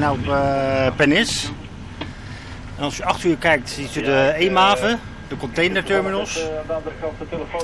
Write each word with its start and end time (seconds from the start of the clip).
zijn 0.00 0.16
nu 0.16 0.18
op 0.18 0.26
uh, 0.26 0.96
Pernis. 0.96 1.50
En 2.78 2.84
als 2.84 2.96
je 2.96 3.04
achter 3.04 3.30
uur 3.30 3.36
kijkt, 3.36 3.70
zie 3.70 3.88
je 3.92 4.02
de 4.02 4.32
Eemhaven, 4.36 5.00
de 5.28 5.36
containerterminals. 5.36 6.46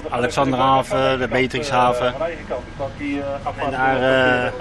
Alexanderhaven, 0.09 1.19
de 1.19 1.29
Beatrixhaven. 1.29 2.15
En 3.57 3.71
daar, 3.71 3.97
uh, 3.97 4.53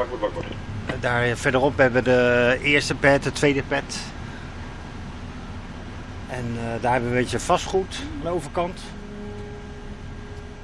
daar 1.00 1.38
verderop 1.38 1.78
hebben 1.78 2.04
we 2.04 2.10
de 2.10 2.58
eerste 2.62 2.96
pad, 2.96 3.24
de 3.24 3.32
tweede 3.32 3.64
pad. 3.64 4.00
En 6.28 6.46
uh, 6.56 6.82
daar 6.82 6.92
hebben 6.92 7.10
we 7.10 7.16
een 7.16 7.22
beetje 7.22 7.40
vastgoed 7.40 8.02
aan 8.16 8.24
de 8.24 8.30
overkant. 8.30 8.80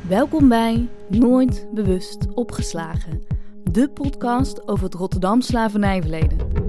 Welkom 0.02 0.50
bij 0.50 0.88
Nooit 1.10 1.66
Bewust 1.74 2.18
Opgeslagen, 2.34 3.24
de 3.64 3.90
podcast 3.90 4.68
over 4.68 4.86
het 4.86 4.94
Rotterdam 4.94 5.42
slavernijverleden. 5.42 6.65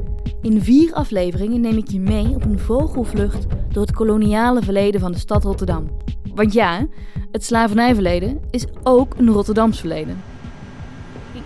In 0.47 0.63
vier 0.63 0.95
afleveringen 0.95 1.61
neem 1.61 1.77
ik 1.77 1.91
je 1.91 2.01
mee 2.01 2.35
op 2.35 2.45
een 2.45 2.59
vogelvlucht 2.59 3.47
door 3.69 3.83
het 3.83 3.95
koloniale 3.95 4.63
verleden 4.63 5.01
van 5.01 5.13
de 5.13 5.19
stad 5.19 5.45
Rotterdam. 5.45 5.91
Want 6.35 6.53
ja, 6.53 6.87
het 7.33 7.45
slavernijverleden 7.45 8.41
is 8.51 8.65
ook 8.83 9.15
een 9.17 9.29
Rotterdams 9.29 9.81
verleden. 9.81 10.23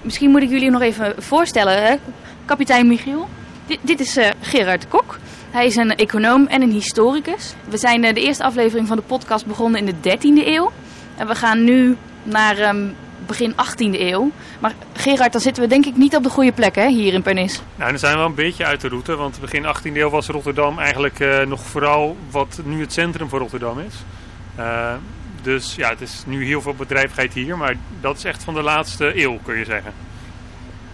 Misschien 0.03 0.31
moet 0.31 0.43
ik 0.43 0.51
jullie 0.51 0.71
nog 0.71 0.81
even 0.81 1.23
voorstellen, 1.23 1.83
hè? 1.83 1.97
kapitein 2.45 2.87
Michiel. 2.87 3.29
Dit, 3.83 4.01
is 4.01 4.17
uh, 4.17 4.29
Gerard 4.41 4.89
Kok. 4.89 5.19
Hij 5.51 5.67
is 5.67 5.77
een 5.77 5.97
econoom 5.97 6.47
en 6.47 6.63
een 6.63 6.73
historicus. 6.73 7.55
We 7.69 7.77
zijn 7.77 8.05
uh, 8.05 8.15
de 8.15 8.21
eerste 8.21 8.45
aflevering 8.45 8.89
van 8.89 8.97
de 8.97 9.03
podcast 9.03 9.47
begonnen 9.47 9.87
in 9.87 9.95
de 10.01 10.17
13e 10.17 10.47
eeuw. 10.47 10.71
En 11.17 11.27
we 11.27 11.35
gaan 11.35 11.65
nu 11.65 11.97
naar 12.23 12.69
um, 12.69 12.95
begin 13.31 13.53
18e 13.53 14.01
eeuw. 14.01 14.31
Maar 14.59 14.73
Gerard, 14.93 15.33
dan 15.33 15.41
zitten 15.41 15.63
we 15.63 15.69
denk 15.69 15.87
ik 15.87 15.97
niet 15.97 16.17
op 16.17 16.23
de 16.23 16.29
goede 16.29 16.53
plek 16.53 16.75
hè, 16.75 16.89
hier 16.89 17.13
in 17.13 17.23
Pernis. 17.23 17.63
Nou, 17.77 17.91
dan 17.91 17.99
zijn 17.99 18.13
we 18.13 18.19
wel 18.19 18.29
een 18.29 18.35
beetje 18.35 18.65
uit 18.65 18.81
de 18.81 18.89
route. 18.89 19.17
Want 19.17 19.41
begin 19.41 19.65
18e 19.65 19.97
eeuw 19.97 20.11
was 20.11 20.27
Rotterdam 20.27 20.79
eigenlijk 20.79 21.21
uh, 21.21 21.41
nog 21.41 21.61
vooral 21.61 22.17
wat 22.31 22.61
nu 22.65 22.81
het 22.81 22.93
centrum 22.93 23.29
van 23.29 23.39
Rotterdam 23.39 23.79
is. 23.79 23.95
Uh, 24.59 24.93
dus 25.43 25.75
ja, 25.75 25.89
het 25.89 26.01
is 26.01 26.23
nu 26.27 26.45
heel 26.45 26.61
veel 26.61 26.75
bedrijvigheid 26.75 27.33
hier. 27.33 27.57
Maar 27.57 27.77
dat 28.01 28.17
is 28.17 28.25
echt 28.25 28.45
van 28.45 28.55
de 28.55 28.63
laatste 28.63 29.23
eeuw, 29.23 29.39
kun 29.43 29.59
je 29.59 29.65
zeggen. 29.65 29.93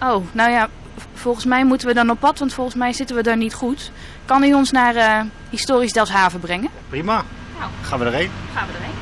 Oh, 0.03 0.25
nou 0.33 0.51
ja, 0.51 0.69
volgens 1.15 1.45
mij 1.45 1.65
moeten 1.65 1.89
we 1.89 1.95
dan 1.95 2.11
op 2.11 2.21
pad. 2.21 2.39
Want 2.39 2.55
volgens 2.55 2.77
mij 2.77 2.93
zitten 2.93 3.17
we 3.17 3.23
daar 3.23 3.37
niet 3.37 3.55
goed. 3.55 3.91
Kan 4.25 4.43
u 4.43 4.55
ons 4.55 4.71
naar 4.71 4.95
uh, 4.95 5.21
historisch 5.51 5.93
Delfshaven 5.93 6.41
brengen? 6.41 6.71
Prima. 6.89 7.25
Nou, 7.59 7.71
gaan 7.83 7.99
we 7.99 8.05
erheen? 8.05 8.31
Gaan 8.55 8.67
we 8.67 8.73
erheen. 8.73 8.96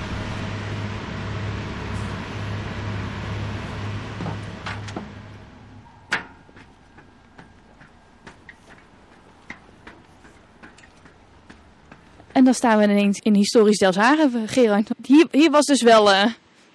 En 12.45 12.50
dan 12.50 12.59
staan 12.59 12.78
we 12.78 12.84
ineens 12.84 13.19
in 13.19 13.34
historisch 13.34 13.78
Delfshaven, 13.78 14.48
Gerard. 14.48 14.91
Hier, 15.06 15.27
hier 15.31 15.50
was 15.50 15.64
dus 15.64 15.83
wel 15.83 16.11
uh, 16.12 16.25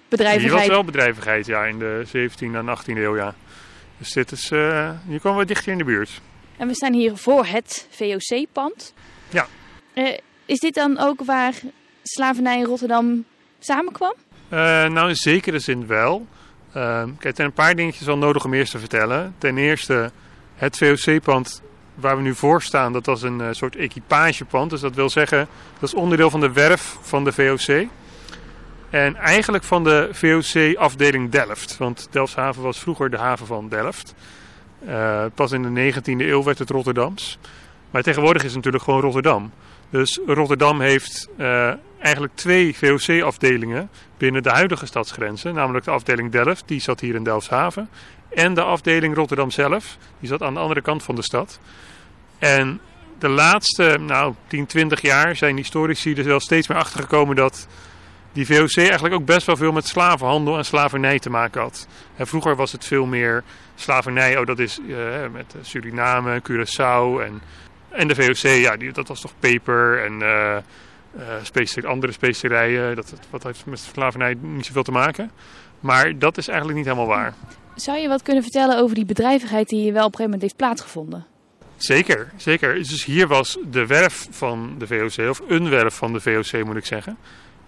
bedrijvigheid. 0.08 0.40
Hier 0.40 0.50
was 0.50 0.66
wel 0.66 0.84
bedrijvigheid, 0.84 1.46
ja, 1.46 1.64
in 1.64 1.78
de 1.78 2.02
17e 2.06 2.40
en 2.40 2.78
18e 2.78 2.96
eeuw, 2.96 3.16
ja. 3.16 3.34
Dus 3.98 4.12
dit 4.12 4.32
is, 4.32 4.50
uh, 4.50 4.90
hier 5.08 5.20
komen 5.20 5.38
we 5.38 5.44
dichter 5.44 5.72
in 5.72 5.78
de 5.78 5.84
buurt. 5.84 6.20
En 6.56 6.68
we 6.68 6.74
staan 6.74 6.92
hier 6.92 7.16
voor 7.16 7.46
het 7.46 7.86
VOC-pand. 7.90 8.94
Ja. 9.28 9.46
Uh, 9.94 10.16
is 10.46 10.58
dit 10.58 10.74
dan 10.74 10.98
ook 10.98 11.24
waar 11.24 11.54
slavernij 12.02 12.58
in 12.58 12.64
Rotterdam 12.64 13.24
samenkwam? 13.58 14.14
Nou, 14.48 15.08
in 15.08 15.16
zekere 15.16 15.58
zin 15.58 15.86
wel. 15.86 16.26
kijk, 16.72 17.24
er 17.24 17.32
zijn 17.34 17.48
een 17.48 17.52
paar 17.52 17.74
dingetjes 17.74 18.06
wel 18.06 18.18
nodig 18.18 18.44
om 18.44 18.54
eerst 18.54 18.72
te 18.72 18.78
vertellen. 18.78 19.34
Ten 19.38 19.58
eerste, 19.58 20.10
het 20.54 20.76
VOC-pand 20.76 21.62
waar 22.00 22.16
we 22.16 22.22
nu 22.22 22.34
voor 22.34 22.62
staan, 22.62 22.92
dat 22.92 23.06
was 23.06 23.22
een 23.22 23.40
uh, 23.40 23.48
soort 23.50 23.76
equipagepand. 23.76 24.70
Dus 24.70 24.80
dat 24.80 24.94
wil 24.94 25.10
zeggen, 25.10 25.48
dat 25.78 25.88
is 25.88 25.94
onderdeel 25.94 26.30
van 26.30 26.40
de 26.40 26.52
werf 26.52 26.96
van 27.00 27.24
de 27.24 27.32
VOC. 27.32 27.88
En 28.90 29.16
eigenlijk 29.16 29.64
van 29.64 29.84
de 29.84 30.08
VOC-afdeling 30.12 31.30
Delft. 31.30 31.76
Want 31.76 32.08
Delfshaven 32.10 32.62
was 32.62 32.78
vroeger 32.78 33.10
de 33.10 33.16
haven 33.16 33.46
van 33.46 33.68
Delft. 33.68 34.14
Uh, 34.88 35.24
pas 35.34 35.52
in 35.52 35.74
de 35.74 35.92
19e 35.92 36.02
eeuw 36.04 36.42
werd 36.42 36.58
het 36.58 36.70
Rotterdams. 36.70 37.38
Maar 37.90 38.02
tegenwoordig 38.02 38.42
is 38.42 38.48
het 38.48 38.56
natuurlijk 38.56 38.84
gewoon 38.84 39.00
Rotterdam. 39.00 39.52
Dus 39.90 40.20
Rotterdam 40.26 40.80
heeft 40.80 41.28
uh, 41.38 41.72
eigenlijk 41.98 42.34
twee 42.34 42.76
VOC-afdelingen 42.76 43.90
binnen 44.16 44.42
de 44.42 44.50
huidige 44.50 44.86
stadsgrenzen. 44.86 45.54
Namelijk 45.54 45.84
de 45.84 45.90
afdeling 45.90 46.32
Delft, 46.32 46.62
die 46.66 46.80
zat 46.80 47.00
hier 47.00 47.14
in 47.14 47.24
Delfshaven. 47.24 47.88
En 48.28 48.54
de 48.54 48.62
afdeling 48.62 49.14
Rotterdam 49.14 49.50
zelf, 49.50 49.96
die 50.20 50.28
zat 50.28 50.42
aan 50.42 50.54
de 50.54 50.60
andere 50.60 50.82
kant 50.82 51.02
van 51.02 51.14
de 51.14 51.22
stad. 51.22 51.60
En 52.38 52.80
de 53.18 53.28
laatste 53.28 53.98
nou, 54.00 54.34
10, 54.46 54.66
20 54.66 55.00
jaar 55.00 55.36
zijn 55.36 55.56
historici 55.56 56.14
er 56.14 56.24
wel 56.24 56.40
steeds 56.40 56.68
meer 56.68 56.78
achter 56.78 57.00
gekomen 57.00 57.36
dat 57.36 57.66
die 58.32 58.46
VOC 58.46 58.76
eigenlijk 58.76 59.14
ook 59.14 59.24
best 59.24 59.46
wel 59.46 59.56
veel 59.56 59.72
met 59.72 59.86
slavenhandel 59.86 60.58
en 60.58 60.64
slavernij 60.64 61.18
te 61.18 61.30
maken 61.30 61.60
had. 61.60 61.86
En 62.16 62.26
vroeger 62.26 62.56
was 62.56 62.72
het 62.72 62.84
veel 62.84 63.06
meer 63.06 63.44
slavernij, 63.74 64.38
oh 64.38 64.46
dat 64.46 64.58
is 64.58 64.78
uh, 64.86 64.96
met 65.32 65.54
Suriname, 65.60 66.42
Curaçao 66.42 67.22
en, 67.22 67.42
en 67.90 68.08
de 68.08 68.14
VOC, 68.14 68.50
ja, 68.50 68.76
die, 68.76 68.92
dat 68.92 69.08
was 69.08 69.20
toch 69.20 69.32
peper 69.38 70.04
en 70.04 70.12
uh, 70.12 70.56
uh, 71.18 71.22
specie, 71.42 71.86
andere 71.86 72.12
specerijen. 72.12 72.96
Dat, 72.96 73.12
wat 73.30 73.42
heeft 73.42 73.66
met 73.66 73.78
slavernij 73.78 74.36
niet 74.40 74.66
zoveel 74.66 74.82
te 74.82 74.90
maken. 74.90 75.30
Maar 75.80 76.18
dat 76.18 76.38
is 76.38 76.48
eigenlijk 76.48 76.78
niet 76.78 76.86
helemaal 76.86 77.08
waar. 77.16 77.34
Zou 77.74 77.98
je 77.98 78.08
wat 78.08 78.22
kunnen 78.22 78.42
vertellen 78.42 78.78
over 78.78 78.94
die 78.94 79.04
bedrijvigheid 79.04 79.68
die 79.68 79.80
hier 79.80 79.92
wel 79.92 80.06
op 80.06 80.12
een 80.12 80.18
gegeven 80.18 80.24
moment 80.24 80.42
heeft 80.42 80.56
plaatsgevonden? 80.56 81.26
Zeker, 81.76 82.32
zeker. 82.36 82.74
Dus 82.74 83.04
hier 83.04 83.26
was 83.26 83.58
de 83.70 83.86
werf 83.86 84.26
van 84.30 84.74
de 84.78 84.86
VOC, 84.86 85.28
of 85.28 85.42
een 85.48 85.68
werf 85.68 85.94
van 85.94 86.12
de 86.12 86.20
VOC 86.20 86.64
moet 86.64 86.76
ik 86.76 86.86
zeggen. 86.86 87.16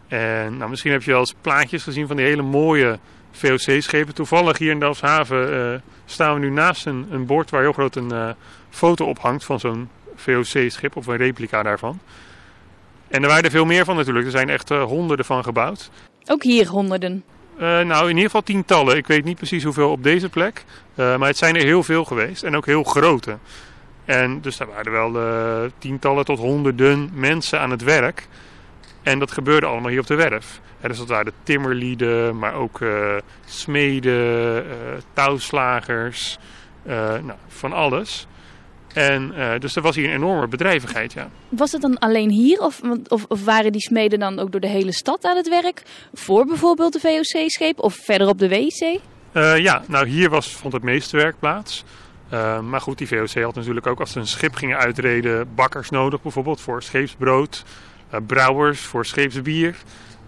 En 0.08 0.56
nou, 0.56 0.70
misschien 0.70 0.92
heb 0.92 1.02
je 1.02 1.10
wel 1.10 1.20
eens 1.20 1.34
plaatjes 1.40 1.82
gezien 1.82 2.06
van 2.06 2.16
die 2.16 2.26
hele 2.26 2.42
mooie 2.42 2.98
VOC-schepen. 3.30 4.14
Toevallig 4.14 4.58
hier 4.58 4.70
in 4.70 4.80
Delfshaven 4.80 5.52
uh, 5.52 5.78
staan 6.04 6.34
we 6.34 6.40
nu 6.40 6.50
naast 6.50 6.86
een, 6.86 7.06
een 7.10 7.26
bord 7.26 7.50
waar 7.50 7.62
heel 7.62 7.72
groot 7.72 7.96
een 7.96 8.12
uh, 8.12 8.30
foto 8.70 9.06
op 9.06 9.18
hangt 9.18 9.44
van 9.44 9.60
zo'n 9.60 9.88
VOC-schip 10.22 10.96
of 10.96 11.06
een 11.06 11.16
replica 11.16 11.62
daarvan. 11.62 12.00
En 13.08 13.22
er 13.22 13.28
waren 13.28 13.44
er 13.44 13.50
veel 13.50 13.64
meer 13.64 13.84
van 13.84 13.96
natuurlijk. 13.96 14.24
Er 14.24 14.30
zijn 14.30 14.50
echt 14.50 14.70
uh, 14.70 14.82
honderden 14.82 15.26
van 15.26 15.44
gebouwd. 15.44 15.90
Ook 16.26 16.42
hier 16.42 16.68
honderden? 16.68 17.24
nou, 17.58 18.02
in 18.02 18.08
ieder 18.08 18.24
geval 18.24 18.42
tientallen. 18.42 18.96
Ik 18.96 19.06
weet 19.06 19.24
niet 19.24 19.36
precies 19.36 19.64
hoeveel 19.64 19.90
op 19.90 20.02
deze 20.02 20.28
plek. 20.28 20.64
maar 20.94 21.26
het 21.28 21.36
zijn 21.36 21.56
er 21.56 21.64
heel 21.64 21.82
veel 21.82 22.04
geweest 22.04 22.42
en 22.42 22.56
ook 22.56 22.66
heel 22.66 22.82
grote. 22.82 23.38
En 24.04 24.40
dus 24.40 24.56
daar 24.56 24.68
waren 24.68 24.92
wel 24.92 25.16
uh, 25.16 25.70
tientallen 25.78 26.24
tot 26.24 26.38
honderden 26.38 27.10
mensen 27.14 27.60
aan 27.60 27.70
het 27.70 27.82
werk. 27.82 28.28
En 29.02 29.18
dat 29.18 29.32
gebeurde 29.32 29.66
allemaal 29.66 29.90
hier 29.90 30.00
op 30.00 30.06
de 30.06 30.14
werf. 30.14 30.60
En 30.80 30.88
dus 30.88 30.98
dat 30.98 31.08
waren 31.08 31.32
timmerlieden, 31.42 32.38
maar 32.38 32.54
ook 32.54 32.80
smeden, 33.44 34.64
touwslagers, 35.12 36.38
nou, 36.84 37.32
van 37.48 37.72
alles. 37.72 38.26
En 38.94 39.32
dus 39.58 39.76
er 39.76 39.82
was 39.82 39.96
hier 39.96 40.04
een 40.04 40.14
enorme 40.14 40.48
bedrijvigheid, 40.48 41.12
ja. 41.12 41.28
Was 41.48 41.72
het 41.72 41.80
dan 41.82 41.98
alleen 41.98 42.30
hier 42.30 42.60
of, 42.60 42.80
of, 43.08 43.24
of, 43.28 43.44
waren 43.44 43.72
die 43.72 43.80
smeden 43.80 44.18
dan 44.18 44.38
ook 44.38 44.52
door 44.52 44.60
de 44.60 44.68
hele 44.68 44.92
stad 44.92 45.24
aan 45.24 45.36
het 45.36 45.48
werk? 45.48 45.82
Voor 46.12 46.46
bijvoorbeeld 46.46 46.92
de 46.92 47.00
VOC-scheep 47.00 47.78
of 47.78 47.94
verder 47.94 48.28
op 48.28 48.38
de 48.38 48.48
WC? 48.48 48.98
ja, 49.58 49.82
nou 49.88 50.08
hier 50.08 50.30
was, 50.30 50.52
vond 50.52 50.72
het 50.72 50.82
meeste 50.82 51.16
werk 51.16 51.38
plaats. 51.38 51.84
Uh, 52.32 52.60
maar 52.60 52.80
goed, 52.80 52.98
die 52.98 53.08
VOC 53.08 53.42
had 53.42 53.54
natuurlijk 53.54 53.86
ook 53.86 54.00
als 54.00 54.12
ze 54.12 54.18
een 54.18 54.26
schip 54.26 54.54
gingen 54.54 54.78
uitreden 54.78 55.54
bakkers 55.54 55.90
nodig, 55.90 56.22
bijvoorbeeld 56.22 56.60
voor 56.60 56.82
scheepsbrood, 56.82 57.64
brouwers 58.26 58.80
voor 58.80 59.06
scheepsbier. 59.06 59.76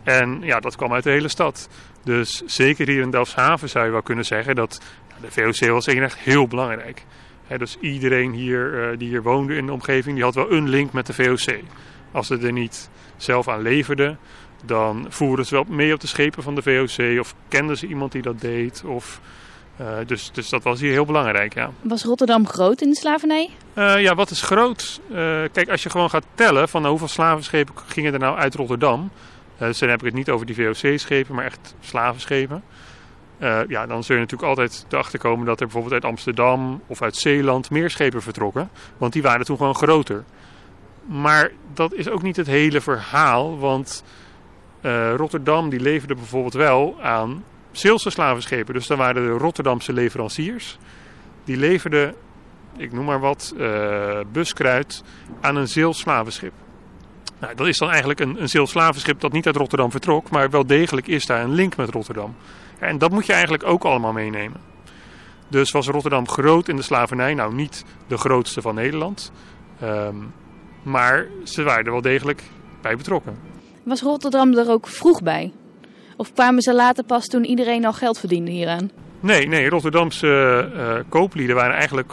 En 0.03 0.41
ja, 0.43 0.61
dat 0.61 0.77
kwam 0.77 0.93
uit 0.93 1.05
de 1.05 1.11
hele 1.11 1.29
stad. 1.29 1.69
Dus 2.03 2.43
zeker 2.47 2.89
hier 2.89 3.03
in 3.03 3.11
Delfshaven 3.11 3.69
zou 3.69 3.85
je 3.85 3.91
wel 3.91 4.03
kunnen 4.03 4.25
zeggen 4.25 4.55
dat 4.55 4.81
de 5.21 5.31
VOC 5.31 5.69
was 5.69 5.87
echt 5.87 6.19
heel 6.19 6.47
belangrijk. 6.47 7.05
He, 7.47 7.59
dus 7.59 7.77
iedereen 7.81 8.33
hier 8.33 8.91
uh, 8.91 8.99
die 8.99 9.09
hier 9.09 9.23
woonde 9.23 9.57
in 9.57 9.67
de 9.67 9.73
omgeving, 9.73 10.15
die 10.15 10.25
had 10.25 10.35
wel 10.35 10.53
een 10.53 10.69
link 10.69 10.93
met 10.93 11.07
de 11.07 11.13
VOC. 11.13 11.61
Als 12.13 12.27
ze 12.27 12.39
er 12.39 12.53
niet 12.53 12.89
zelf 13.17 13.49
aan 13.49 13.63
leverden, 13.63 14.19
dan 14.65 15.07
voerden 15.09 15.47
ze 15.47 15.55
wel 15.55 15.65
mee 15.69 15.93
op 15.95 16.01
de 16.01 16.07
schepen 16.07 16.43
van 16.43 16.55
de 16.55 16.63
VOC 16.63 17.21
of 17.21 17.35
kenden 17.49 17.77
ze 17.77 17.87
iemand 17.87 18.13
die 18.13 18.23
dat 18.23 18.41
deed 18.41 18.83
of... 18.87 19.21
Uh, 19.81 19.87
dus, 20.07 20.31
dus 20.33 20.49
dat 20.49 20.63
was 20.63 20.81
hier 20.81 20.91
heel 20.91 21.05
belangrijk, 21.05 21.55
ja. 21.55 21.71
Was 21.83 22.05
Rotterdam 22.05 22.47
groot 22.47 22.81
in 22.81 22.91
de 22.91 22.97
slavernij? 22.97 23.51
Uh, 23.75 24.03
ja, 24.03 24.15
wat 24.15 24.31
is 24.31 24.43
groot? 24.43 25.01
Kijk, 25.53 25.69
als 25.69 25.83
je 25.83 25.91
gewoon 25.91 26.11
gaat 26.11 26.27
tellen 26.35 26.69
van 26.69 26.87
hoeveel 26.87 27.09
slavenschepen 27.09 27.75
gingen 27.87 28.13
er 28.13 28.19
nou 28.19 28.37
uit 28.37 28.55
Rotterdam... 28.55 29.11
dus 29.59 29.79
dan 29.79 29.89
heb 29.89 29.99
ik 29.99 30.05
het 30.05 30.15
niet 30.15 30.31
over 30.31 30.47
die 30.47 30.55
VOC-schepen, 30.55 31.35
maar 31.35 31.45
echt 31.45 31.75
slavenschepen... 31.81 32.63
ja, 33.69 33.87
dan 33.87 34.05
zul 34.05 34.15
je 34.15 34.23
natuurlijk 34.23 34.49
altijd 34.49 34.87
erachter 34.91 35.19
komen 35.19 35.47
dat 35.47 35.61
er 35.61 35.67
bijvoorbeeld 35.67 35.95
uit 35.95 36.13
Amsterdam 36.13 36.83
of 36.87 37.03
uit 37.03 37.17
Zeeland 37.17 37.71
meer 37.71 37.91
schepen 37.91 38.23
vertrokken. 38.23 38.71
Want 38.97 39.13
die 39.13 39.23
waren 39.23 39.45
toen 39.45 39.57
gewoon 39.57 39.75
groter. 39.75 40.25
Maar 41.07 41.51
dat 41.75 41.93
is 41.93 42.09
ook 42.09 42.23
niet 42.23 42.37
het 42.37 42.47
hele 42.47 42.81
verhaal, 42.81 43.59
want 43.59 44.05
Rotterdam 45.17 45.69
die 45.69 45.81
leverde 45.81 46.15
bijvoorbeeld 46.15 46.55
wel 46.55 47.03
aan 47.03 47.45
Zeelse 47.73 48.11
slavenschepen. 48.11 48.75
Dus 48.75 48.87
dan 48.87 48.99
waren 48.99 49.27
de 49.27 49.31
Rotterdamse 49.31 49.93
leveranciers. 49.93 50.79
Die 51.45 51.57
leverden 51.57 52.15
ik 52.77 52.93
noem 52.93 53.05
maar 53.05 53.21
wat, 53.21 53.55
uh, 53.57 54.19
buskruid 54.33 55.03
aan 55.41 55.57
een 55.57 55.69
zeelslavenschip. 55.69 56.53
Nou, 57.39 57.55
dat 57.55 57.67
is 57.67 57.79
dan 57.79 57.91
eigenlijk 57.91 58.21
een, 58.21 58.43
een 58.43 58.49
zeelslavenschip 58.49 59.21
dat 59.21 59.33
niet 59.33 59.47
uit 59.47 59.57
Rotterdam 59.57 59.91
vertrok, 59.91 60.31
maar 60.31 60.51
wel 60.51 60.67
degelijk 60.67 61.07
is 61.07 61.27
daar 61.27 61.43
een 61.43 61.55
link 61.55 61.77
met 61.77 61.91
Rotterdam. 61.91 62.37
En 62.79 62.99
dat 62.99 63.11
moet 63.11 63.27
je 63.27 63.33
eigenlijk 63.33 63.65
ook 63.65 63.85
allemaal 63.85 64.13
meenemen. 64.13 64.61
Dus 65.49 65.71
was 65.71 65.89
Rotterdam 65.89 66.29
groot 66.29 66.69
in 66.69 66.77
de 66.77 66.83
slavernij? 66.83 67.35
Nou, 67.35 67.55
niet 67.55 67.85
de 68.07 68.17
grootste 68.17 68.63
van 68.63 68.75
Nederland. 68.75 69.33
Ehm, 69.81 70.17
maar 70.83 71.27
ze 71.45 71.63
waren 71.63 71.85
er 71.85 71.93
wel 71.93 72.01
degelijk 72.01 72.43
bij 72.83 72.97
betrokken. 72.97 73.39
Was 73.83 74.03
Rotterdam 74.03 74.59
er 74.59 74.71
ook 74.71 74.87
vroeg 74.87 75.23
bij? 75.23 75.53
Of 76.17 76.33
kwamen 76.33 76.63
ze 76.63 76.75
later 76.75 77.05
pas 77.05 77.27
toen 77.27 77.45
iedereen 77.45 77.85
al 77.85 77.93
geld 77.93 78.19
verdiende 78.19 78.51
hieraan? 78.51 78.91
Nee, 79.21 79.49
nee 79.49 79.69
Rotterdamse 79.69 80.71
uh, 80.75 80.95
kooplieden 81.09 81.57
waren 81.57 81.75
eigenlijk 81.75 82.13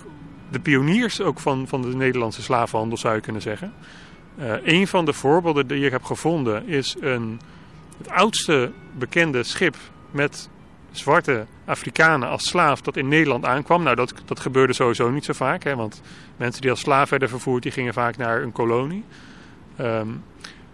de 0.51 0.59
pioniers 0.59 1.21
ook 1.21 1.39
van, 1.39 1.67
van 1.67 1.81
de 1.81 1.95
Nederlandse 1.95 2.41
slavenhandel, 2.41 2.97
zou 2.97 3.15
je 3.15 3.21
kunnen 3.21 3.41
zeggen. 3.41 3.73
Uh, 4.39 4.53
een 4.63 4.87
van 4.87 5.05
de 5.05 5.13
voorbeelden 5.13 5.67
die 5.67 5.85
ik 5.85 5.91
heb 5.91 6.03
gevonden 6.03 6.67
is 6.67 6.95
een, 6.99 7.39
het 7.97 8.09
oudste 8.09 8.71
bekende 8.97 9.43
schip 9.43 9.75
met 10.11 10.49
zwarte 10.91 11.45
Afrikanen 11.65 12.29
als 12.29 12.49
slaaf 12.49 12.81
dat 12.81 12.97
in 12.97 13.07
Nederland 13.07 13.45
aankwam. 13.45 13.83
Nou, 13.83 13.95
dat, 13.95 14.13
dat 14.25 14.39
gebeurde 14.39 14.73
sowieso 14.73 15.09
niet 15.09 15.25
zo 15.25 15.33
vaak, 15.33 15.63
hè, 15.63 15.75
want 15.75 16.01
mensen 16.37 16.61
die 16.61 16.69
als 16.69 16.79
slaaf 16.79 17.09
werden 17.09 17.29
vervoerd, 17.29 17.63
die 17.63 17.71
gingen 17.71 17.93
vaak 17.93 18.17
naar 18.17 18.41
een 18.41 18.51
kolonie. 18.51 19.03
Um, 19.79 20.23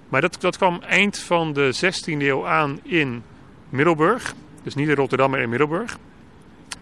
maar 0.10 0.22
dat, 0.22 0.38
dat 0.40 0.58
kwam 0.58 0.82
eind 0.82 1.20
van 1.20 1.54
de 1.54 1.76
16e 1.76 2.22
eeuw 2.22 2.48
aan 2.48 2.80
in 2.84 3.24
Middelburg. 3.70 4.34
Dus 4.64 4.76
niet 4.76 4.88
in 4.88 4.96
Rotterdam, 4.96 5.32
maar 5.32 5.40
in 5.40 5.50
Middelburg. 5.50 5.98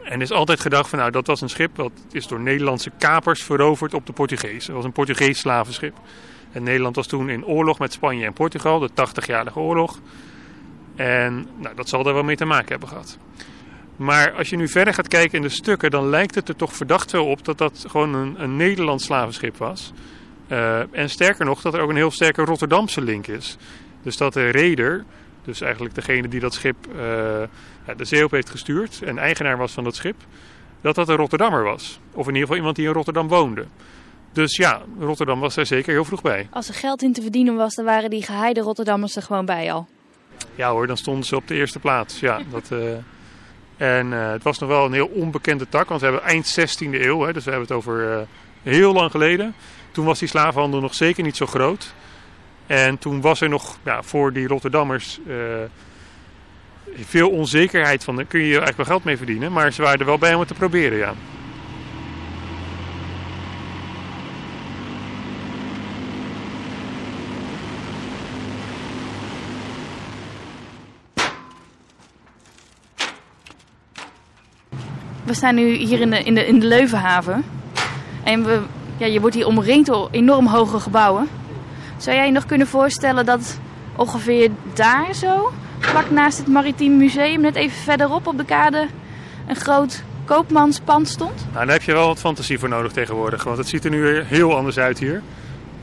En 0.03 0.21
is 0.21 0.31
altijd 0.31 0.59
gedacht 0.59 0.89
van 0.89 0.99
nou, 0.99 1.11
dat 1.11 1.27
was 1.27 1.41
een 1.41 1.49
schip 1.49 1.75
dat 1.75 1.91
is 2.11 2.27
door 2.27 2.39
Nederlandse 2.39 2.91
kapers 2.97 3.43
veroverd 3.43 3.93
op 3.93 4.05
de 4.05 4.13
Portugezen. 4.13 4.65
Dat 4.65 4.75
was 4.75 4.85
een 4.85 4.91
Portugees 4.91 5.39
slavenschip. 5.39 5.97
En 6.51 6.63
Nederland 6.63 6.95
was 6.95 7.07
toen 7.07 7.29
in 7.29 7.45
oorlog 7.45 7.79
met 7.79 7.93
Spanje 7.93 8.25
en 8.25 8.33
Portugal, 8.33 8.79
de 8.79 8.89
80-jarige 8.89 9.59
oorlog. 9.59 9.99
En 10.95 11.47
nou, 11.57 11.75
dat 11.75 11.89
zal 11.89 12.03
daar 12.03 12.13
wel 12.13 12.24
mee 12.24 12.36
te 12.36 12.45
maken 12.45 12.69
hebben 12.69 12.89
gehad. 12.89 13.18
Maar 13.95 14.31
als 14.31 14.50
je 14.50 14.56
nu 14.56 14.68
verder 14.68 14.94
gaat 14.94 15.07
kijken 15.07 15.38
in 15.38 15.42
de 15.42 15.50
stukken, 15.50 15.92
dan 15.92 16.09
lijkt 16.09 16.36
het 16.36 16.50
er 16.50 16.56
toch 16.56 16.74
verdacht 16.74 17.12
wel 17.12 17.25
op 17.25 17.45
dat 17.45 17.57
dat 17.57 17.86
gewoon 17.88 18.13
een, 18.13 18.36
een 18.38 18.56
Nederlands 18.56 19.06
slavenschip 19.06 19.57
was. 19.57 19.92
Uh, 20.47 20.94
en 20.95 21.09
sterker 21.09 21.45
nog, 21.45 21.62
dat 21.62 21.74
er 21.74 21.80
ook 21.80 21.89
een 21.89 21.95
heel 21.95 22.12
sterke 22.12 22.42
Rotterdamse 22.42 23.01
link 23.01 23.27
is. 23.27 23.57
Dus 24.01 24.18
dat 24.18 24.33
de 24.33 24.50
reder, 24.50 25.06
dus 25.44 25.62
eigenlijk 25.62 25.95
degene 25.95 26.27
die 26.27 26.39
dat 26.39 26.53
schip 26.53 26.75
ja, 27.86 27.94
de 27.94 28.06
zee 28.06 28.24
op 28.24 28.31
heeft 28.31 28.50
gestuurd 28.50 29.01
en 29.01 29.18
eigenaar 29.18 29.57
was 29.57 29.71
van 29.71 29.83
dat 29.83 29.95
schip, 29.95 30.15
dat 30.81 30.95
dat 30.95 31.09
een 31.09 31.15
Rotterdammer 31.15 31.63
was. 31.63 32.00
Of 32.12 32.27
in 32.27 32.33
ieder 32.33 32.41
geval 32.41 32.56
iemand 32.56 32.75
die 32.75 32.88
in 32.88 32.94
Rotterdam 32.94 33.27
woonde. 33.27 33.65
Dus 34.31 34.56
ja, 34.56 34.81
Rotterdam 35.00 35.39
was 35.39 35.56
daar 35.56 35.65
zeker 35.65 35.94
heel 35.94 36.06
vroeg 36.06 36.21
bij. 36.21 36.48
Als 36.51 36.68
er 36.68 36.74
geld 36.74 37.01
in 37.01 37.13
te 37.13 37.21
verdienen 37.21 37.56
was, 37.56 37.75
dan 37.75 37.86
waren 37.86 38.09
die 38.09 38.24
geheide 38.24 38.62
Rotterdammers 38.62 39.15
er 39.15 39.21
gewoon 39.21 39.45
bij 39.45 39.74
al. 39.74 39.88
Ja 40.55 40.71
hoor, 40.71 40.87
dan 40.87 40.97
stonden 40.97 41.25
ze 41.25 41.35
op 41.35 41.47
de 41.47 41.55
eerste 41.55 41.79
plaats. 41.79 42.19
Ja, 42.19 42.41
dat, 42.51 42.69
uh, 42.71 42.95
en 43.77 44.11
uh, 44.11 44.31
het 44.31 44.43
was 44.43 44.59
nog 44.59 44.69
wel 44.69 44.85
een 44.85 44.93
heel 44.93 45.07
onbekende 45.07 45.69
tak, 45.69 45.89
want 45.89 46.01
we 46.01 46.07
hebben 46.07 46.25
eind 46.25 46.59
16e 46.59 46.89
eeuw, 46.91 47.21
hè, 47.21 47.33
dus 47.33 47.43
we 47.43 47.49
hebben 47.49 47.67
het 47.67 47.77
over 47.77 48.11
uh, 48.11 48.17
heel 48.63 48.93
lang 48.93 49.11
geleden. 49.11 49.55
Toen 49.91 50.05
was 50.05 50.19
die 50.19 50.27
slavenhandel 50.27 50.79
nog 50.79 50.93
zeker 50.93 51.23
niet 51.23 51.37
zo 51.37 51.45
groot. 51.45 51.93
En 52.67 52.97
toen 52.97 53.21
was 53.21 53.41
er 53.41 53.49
nog 53.49 53.77
ja, 53.83 54.03
voor 54.03 54.33
die 54.33 54.47
Rotterdammers 54.47 55.19
veel 56.95 57.29
onzekerheid 57.29 58.03
van, 58.03 58.15
kun 58.15 58.39
je 58.39 58.45
hier 58.45 58.61
eigenlijk 58.61 58.77
wel 58.77 58.85
geld 58.85 59.03
mee 59.03 59.17
verdienen. 59.17 59.51
Maar 59.51 59.73
ze 59.73 59.81
waren 59.81 59.99
er 59.99 60.05
wel 60.05 60.17
bij 60.17 60.33
om 60.33 60.39
het 60.39 60.47
te 60.47 60.53
proberen, 60.53 60.97
ja. 60.97 61.13
Staan 75.35 75.55
nu 75.55 75.73
hier 75.73 76.01
in 76.01 76.09
de, 76.09 76.23
in 76.23 76.35
de, 76.35 76.47
in 76.47 76.59
de 76.59 76.65
Leuvenhaven. 76.65 77.43
En 78.23 78.45
we, 78.45 78.59
ja, 78.97 79.05
je 79.05 79.19
wordt 79.19 79.35
hier 79.35 79.47
omringd 79.47 79.85
door 79.85 80.07
enorm 80.11 80.47
hoge 80.47 80.79
gebouwen. 80.79 81.27
Zou 81.97 82.15
jij 82.15 82.25
je 82.25 82.31
nog 82.31 82.45
kunnen 82.45 82.67
voorstellen 82.67 83.25
dat 83.25 83.59
ongeveer 83.95 84.49
daar 84.73 85.13
zo, 85.13 85.51
vlak 85.79 86.09
naast 86.09 86.37
het 86.37 86.47
Maritiem 86.47 86.97
Museum, 86.97 87.41
net 87.41 87.55
even 87.55 87.77
verderop 87.77 88.27
op 88.27 88.37
de 88.37 88.45
kade, 88.45 88.87
een 89.47 89.55
groot 89.55 90.03
koopmanspand 90.25 91.07
stond? 91.07 91.45
Nou, 91.53 91.65
daar 91.65 91.75
heb 91.75 91.83
je 91.83 91.93
wel 91.93 92.07
wat 92.07 92.19
fantasie 92.19 92.59
voor 92.59 92.69
nodig 92.69 92.91
tegenwoordig, 92.91 93.43
want 93.43 93.57
het 93.57 93.67
ziet 93.67 93.83
er 93.83 93.89
nu 93.89 94.21
heel 94.21 94.55
anders 94.55 94.77
uit 94.77 94.99
hier. 94.99 95.21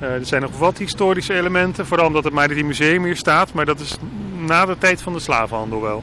Uh, 0.01 0.09
er 0.09 0.27
zijn 0.27 0.43
nog 0.43 0.59
wat 0.59 0.79
historische 0.79 1.35
elementen, 1.35 1.87
vooral 1.87 2.07
omdat 2.07 2.25
het 2.25 2.33
Maritiem 2.33 2.67
Museum 2.67 3.05
hier 3.05 3.17
staat, 3.17 3.53
maar 3.53 3.65
dat 3.65 3.81
is 3.81 3.97
na 4.39 4.67
de 4.67 4.79
tijd 4.79 5.03
van 5.03 5.13
de 5.13 5.21
slavenhandel 5.21 5.81
wel. 5.81 6.03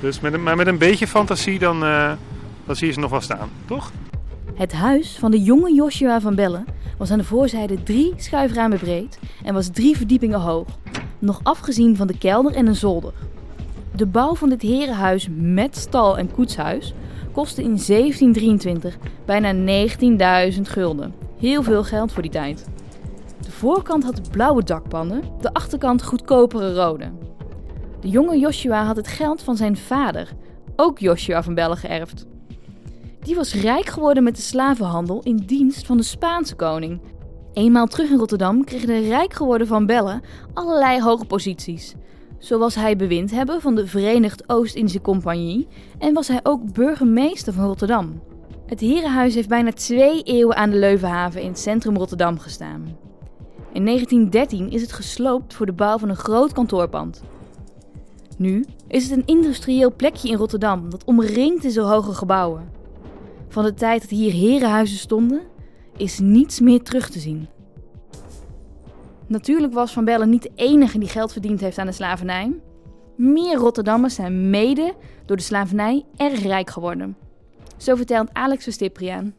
Dus 0.00 0.20
met 0.20 0.32
een, 0.32 0.42
met 0.42 0.66
een 0.66 0.78
beetje 0.78 1.06
fantasie 1.06 1.58
dan, 1.58 1.84
uh, 1.84 2.10
dan 2.66 2.76
zie 2.76 2.86
je 2.86 2.92
ze 2.92 3.00
nog 3.00 3.10
wel 3.10 3.20
staan, 3.20 3.48
toch? 3.66 3.92
Het 4.54 4.72
huis 4.72 5.16
van 5.18 5.30
de 5.30 5.42
jonge 5.42 5.74
Joshua 5.74 6.20
van 6.20 6.34
Bellen 6.34 6.64
was 6.98 7.10
aan 7.10 7.18
de 7.18 7.24
voorzijde 7.24 7.82
drie 7.82 8.14
schuiframen 8.16 8.78
breed 8.78 9.18
en 9.44 9.54
was 9.54 9.68
drie 9.68 9.96
verdiepingen 9.96 10.40
hoog, 10.40 10.68
nog 11.18 11.40
afgezien 11.42 11.96
van 11.96 12.06
de 12.06 12.18
kelder 12.18 12.54
en 12.54 12.66
een 12.66 12.76
zolder. 12.76 13.12
De 13.96 14.06
bouw 14.06 14.34
van 14.34 14.48
dit 14.48 14.62
herenhuis 14.62 15.28
met 15.32 15.76
stal 15.76 16.18
en 16.18 16.32
koetshuis 16.32 16.94
kostte 17.32 17.62
in 17.62 17.78
1723 17.86 18.98
bijna 19.24 19.52
19.000 20.52 20.60
gulden. 20.60 21.14
Heel 21.38 21.62
veel 21.62 21.84
geld 21.84 22.12
voor 22.12 22.22
die 22.22 22.30
tijd. 22.30 22.68
De 23.40 23.50
voorkant 23.50 24.04
had 24.04 24.30
blauwe 24.30 24.64
dakpannen, 24.64 25.22
de 25.40 25.54
achterkant 25.54 26.02
goedkopere 26.02 26.74
rode. 26.74 27.12
De 28.00 28.08
jonge 28.08 28.38
Joshua 28.38 28.84
had 28.84 28.96
het 28.96 29.08
geld 29.08 29.42
van 29.42 29.56
zijn 29.56 29.76
vader, 29.76 30.32
ook 30.76 30.98
Joshua 30.98 31.42
van 31.42 31.54
Bellen, 31.54 31.76
geërfd. 31.76 32.26
Die 33.22 33.34
was 33.34 33.54
rijk 33.54 33.86
geworden 33.86 34.22
met 34.22 34.36
de 34.36 34.42
slavenhandel 34.42 35.20
in 35.22 35.36
dienst 35.36 35.86
van 35.86 35.96
de 35.96 36.02
Spaanse 36.02 36.54
koning. 36.54 37.00
Eenmaal 37.52 37.86
terug 37.86 38.10
in 38.10 38.18
Rotterdam 38.18 38.64
kreeg 38.64 38.84
de 38.84 38.98
rijk 38.98 39.32
geworden 39.32 39.66
van 39.66 39.86
Bellen 39.86 40.22
allerlei 40.54 41.00
hoge 41.00 41.24
posities. 41.24 41.94
Zo 42.38 42.58
was 42.58 42.74
hij 42.74 42.96
bewindhebber 42.96 43.60
van 43.60 43.74
de 43.74 43.86
Verenigd 43.86 44.48
Oost-Indische 44.48 45.00
Compagnie 45.00 45.68
en 45.98 46.14
was 46.14 46.28
hij 46.28 46.40
ook 46.42 46.72
burgemeester 46.72 47.52
van 47.52 47.66
Rotterdam. 47.66 48.20
Het 48.66 48.80
herenhuis 48.80 49.34
heeft 49.34 49.48
bijna 49.48 49.72
twee 49.72 50.22
eeuwen 50.22 50.56
aan 50.56 50.70
de 50.70 50.78
Leuvenhaven 50.78 51.42
in 51.42 51.48
het 51.48 51.58
centrum 51.58 51.96
Rotterdam 51.96 52.38
gestaan. 52.38 52.96
In 53.72 53.84
1913 53.84 54.70
is 54.70 54.82
het 54.82 54.92
gesloopt 54.92 55.54
voor 55.54 55.66
de 55.66 55.72
bouw 55.72 55.98
van 55.98 56.08
een 56.08 56.16
groot 56.16 56.52
kantoorpand. 56.52 57.22
Nu 58.36 58.64
is 58.88 59.02
het 59.02 59.18
een 59.18 59.26
industrieel 59.26 59.94
plekje 59.96 60.28
in 60.28 60.36
Rotterdam 60.36 60.90
dat 60.90 61.04
omringd 61.04 61.64
is 61.64 61.74
door 61.74 61.86
hoge 61.86 62.12
gebouwen. 62.12 62.79
Van 63.50 63.64
de 63.64 63.74
tijd 63.74 64.00
dat 64.00 64.10
hier 64.10 64.32
herenhuizen 64.32 64.98
stonden, 64.98 65.40
is 65.96 66.18
niets 66.18 66.60
meer 66.60 66.82
terug 66.82 67.10
te 67.10 67.18
zien. 67.18 67.48
Natuurlijk 69.26 69.72
was 69.72 69.92
Van 69.92 70.04
Bellen 70.04 70.30
niet 70.30 70.42
de 70.42 70.50
enige 70.54 70.98
die 70.98 71.08
geld 71.08 71.32
verdiend 71.32 71.60
heeft 71.60 71.78
aan 71.78 71.86
de 71.86 71.92
slavernij. 71.92 72.52
Meer 73.16 73.56
Rotterdammers 73.56 74.14
zijn 74.14 74.50
mede 74.50 74.94
door 75.26 75.36
de 75.36 75.42
slavernij 75.42 76.04
erg 76.16 76.42
rijk 76.42 76.70
geworden. 76.70 77.16
Zo 77.76 77.94
vertelt 77.94 78.28
Alex 78.32 78.64
Verstipriaan. 78.64 79.34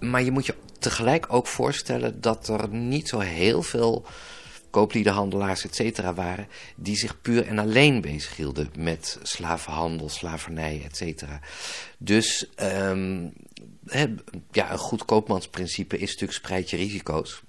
Maar 0.00 0.22
je 0.22 0.30
moet 0.30 0.46
je 0.46 0.54
tegelijk 0.78 1.26
ook 1.28 1.46
voorstellen 1.46 2.20
dat 2.20 2.48
er 2.48 2.68
niet 2.68 3.08
zo 3.08 3.18
heel 3.18 3.62
veel 3.62 4.04
koopliedenhandelaars, 4.76 5.64
et 5.64 5.74
cetera, 5.74 6.14
waren... 6.14 6.48
die 6.76 6.96
zich 6.96 7.20
puur 7.20 7.46
en 7.46 7.58
alleen 7.58 8.00
bezighielden 8.00 8.70
met 8.78 9.18
slavenhandel, 9.22 10.08
slavernij, 10.08 10.82
et 10.84 10.96
cetera. 10.96 11.40
Dus 11.98 12.48
um, 12.62 13.32
ja, 14.50 14.72
een 14.72 14.78
goed 14.78 15.04
koopmansprincipe 15.04 15.98
is 15.98 16.10
natuurlijk 16.10 16.38
spreid 16.38 16.70
je 16.70 16.76
risico's. 16.76 17.42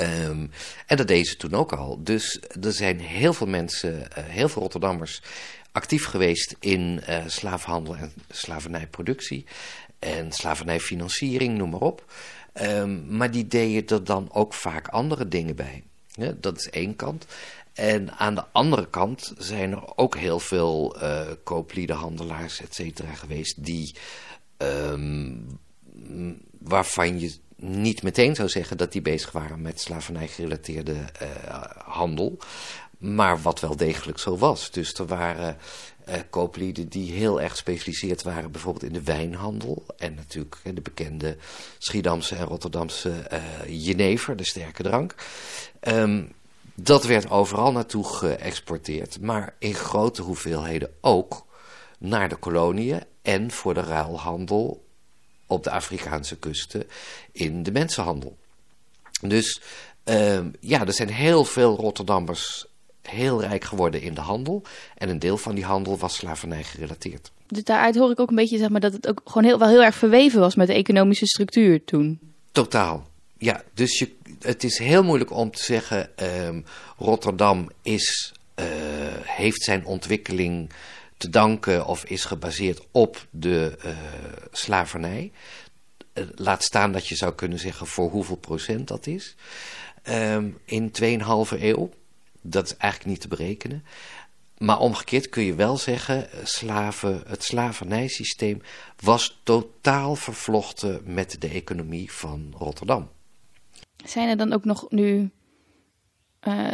Um, 0.00 0.50
en 0.86 0.96
dat 0.96 1.08
deden 1.08 1.24
ze 1.24 1.36
toen 1.36 1.54
ook 1.54 1.72
al. 1.72 2.02
Dus 2.02 2.40
er 2.62 2.72
zijn 2.72 3.00
heel 3.00 3.32
veel 3.32 3.46
mensen, 3.46 3.94
uh, 3.94 4.24
heel 4.24 4.48
veel 4.48 4.62
Rotterdammers 4.62 5.22
actief 5.72 6.04
geweest 6.04 6.56
in 6.60 7.00
uh, 7.08 7.24
slavenhandel 7.26 7.96
en 7.96 8.12
slavernijproductie. 8.30 9.46
En 9.98 10.32
slavernijfinanciering, 10.32 11.56
noem 11.56 11.70
maar 11.70 11.80
op. 11.80 12.12
Um, 12.62 13.16
maar 13.16 13.30
die 13.30 13.46
deden 13.46 13.98
er 13.98 14.04
dan 14.04 14.28
ook 14.32 14.54
vaak 14.54 14.88
andere 14.88 15.28
dingen 15.28 15.56
bij. 15.56 15.82
Ja, 16.16 16.34
dat 16.40 16.56
is 16.56 16.70
één 16.70 16.96
kant. 16.96 17.26
En 17.72 18.12
aan 18.12 18.34
de 18.34 18.44
andere 18.52 18.88
kant 18.90 19.32
zijn 19.38 19.72
er 19.72 19.96
ook 19.96 20.16
heel 20.16 20.40
veel 20.40 21.02
uh, 21.02 21.20
koopliedenhandelaars, 21.44 22.60
et 22.60 22.74
cetera, 22.74 23.14
geweest... 23.14 23.64
die 23.64 23.94
um, 24.58 25.58
waarvan 26.58 27.20
je 27.20 27.34
niet 27.56 28.02
meteen 28.02 28.34
zou 28.34 28.48
zeggen 28.48 28.76
dat 28.76 28.92
die 28.92 29.02
bezig 29.02 29.32
waren 29.32 29.62
met 29.62 29.80
slavernij 29.80 30.28
gerelateerde 30.28 30.94
uh, 30.94 31.62
handel. 31.84 32.38
Maar 32.98 33.42
wat 33.42 33.60
wel 33.60 33.76
degelijk 33.76 34.18
zo 34.18 34.38
was. 34.38 34.70
Dus 34.70 34.94
er 34.94 35.06
waren 35.06 35.56
uh, 36.08 36.14
kooplieden 36.30 36.88
die 36.88 37.12
heel 37.12 37.40
erg 37.40 37.50
gespecialiseerd 37.50 38.22
waren, 38.22 38.50
bijvoorbeeld 38.50 38.84
in 38.84 38.92
de 38.92 39.02
wijnhandel. 39.02 39.84
En 39.96 40.14
natuurlijk 40.14 40.56
de 40.64 40.80
bekende 40.80 41.36
Schiedamse 41.78 42.36
en 42.36 42.44
Rotterdamse 42.44 43.12
uh, 43.32 43.84
jenever, 43.84 44.36
de 44.36 44.44
sterke 44.44 44.82
drank. 44.82 45.14
Um, 45.80 46.32
dat 46.74 47.04
werd 47.04 47.30
overal 47.30 47.72
naartoe 47.72 48.04
geëxporteerd, 48.04 49.20
maar 49.20 49.54
in 49.58 49.74
grote 49.74 50.22
hoeveelheden 50.22 50.90
ook 51.00 51.46
naar 51.98 52.28
de 52.28 52.36
koloniën 52.36 53.02
en 53.22 53.50
voor 53.50 53.74
de 53.74 53.80
ruilhandel 53.80 54.84
op 55.46 55.64
de 55.64 55.70
Afrikaanse 55.70 56.36
kusten 56.36 56.86
in 57.32 57.62
de 57.62 57.72
mensenhandel. 57.72 58.36
Dus 59.20 59.60
um, 60.04 60.52
ja, 60.60 60.86
er 60.86 60.92
zijn 60.92 61.10
heel 61.10 61.44
veel 61.44 61.76
Rotterdammers 61.76 62.66
heel 63.08 63.40
rijk 63.40 63.64
geworden 63.64 64.02
in 64.02 64.14
de 64.14 64.20
handel. 64.20 64.62
En 64.94 65.08
een 65.08 65.18
deel 65.18 65.36
van 65.36 65.54
die 65.54 65.64
handel 65.64 65.98
was 65.98 66.14
slavernij 66.14 66.62
gerelateerd. 66.62 67.32
Dus 67.46 67.64
daaruit 67.64 67.96
hoor 67.96 68.10
ik 68.10 68.20
ook 68.20 68.28
een 68.28 68.36
beetje 68.36 68.58
zeg 68.58 68.68
maar, 68.68 68.80
dat 68.80 68.92
het 68.92 69.08
ook 69.08 69.20
gewoon 69.24 69.44
heel, 69.44 69.58
wel 69.58 69.68
heel 69.68 69.82
erg 69.82 69.94
verweven 69.94 70.40
was 70.40 70.54
met 70.54 70.66
de 70.66 70.74
economische 70.74 71.26
structuur 71.26 71.84
toen. 71.84 72.20
Totaal. 72.52 73.06
Ja, 73.38 73.62
dus 73.74 73.98
je, 73.98 74.12
het 74.40 74.64
is 74.64 74.78
heel 74.78 75.02
moeilijk 75.02 75.30
om 75.30 75.50
te 75.50 75.62
zeggen, 75.62 76.10
um, 76.46 76.64
Rotterdam 76.98 77.70
is, 77.82 78.34
uh, 78.58 78.66
heeft 79.22 79.62
zijn 79.62 79.84
ontwikkeling 79.84 80.70
te 81.16 81.28
danken 81.28 81.86
of 81.86 82.04
is 82.04 82.24
gebaseerd 82.24 82.80
op 82.90 83.26
de 83.30 83.78
uh, 83.84 83.90
slavernij. 84.52 85.32
Uh, 86.14 86.24
laat 86.34 86.62
staan 86.62 86.92
dat 86.92 87.06
je 87.06 87.16
zou 87.16 87.34
kunnen 87.34 87.58
zeggen 87.58 87.86
voor 87.86 88.10
hoeveel 88.10 88.36
procent 88.36 88.88
dat 88.88 89.06
is. 89.06 89.34
Um, 90.08 90.58
in 90.64 90.92
2,5 91.02 91.60
eeuw. 91.60 91.90
Dat 92.46 92.64
is 92.64 92.76
eigenlijk 92.76 93.10
niet 93.10 93.20
te 93.20 93.28
berekenen. 93.28 93.84
Maar 94.58 94.78
omgekeerd 94.78 95.28
kun 95.28 95.42
je 95.42 95.54
wel 95.54 95.76
zeggen, 95.76 96.28
slaven, 96.42 97.22
het 97.26 97.44
slavernijsysteem 97.44 98.60
was 99.00 99.40
totaal 99.42 100.14
vervlochten 100.14 101.00
met 101.04 101.36
de 101.40 101.48
economie 101.48 102.12
van 102.12 102.54
Rotterdam. 102.58 103.08
Zijn 104.04 104.28
er 104.28 104.36
dan 104.36 104.52
ook 104.52 104.64
nog 104.64 104.90
nu... 104.90 105.30
Uh, 106.48 106.68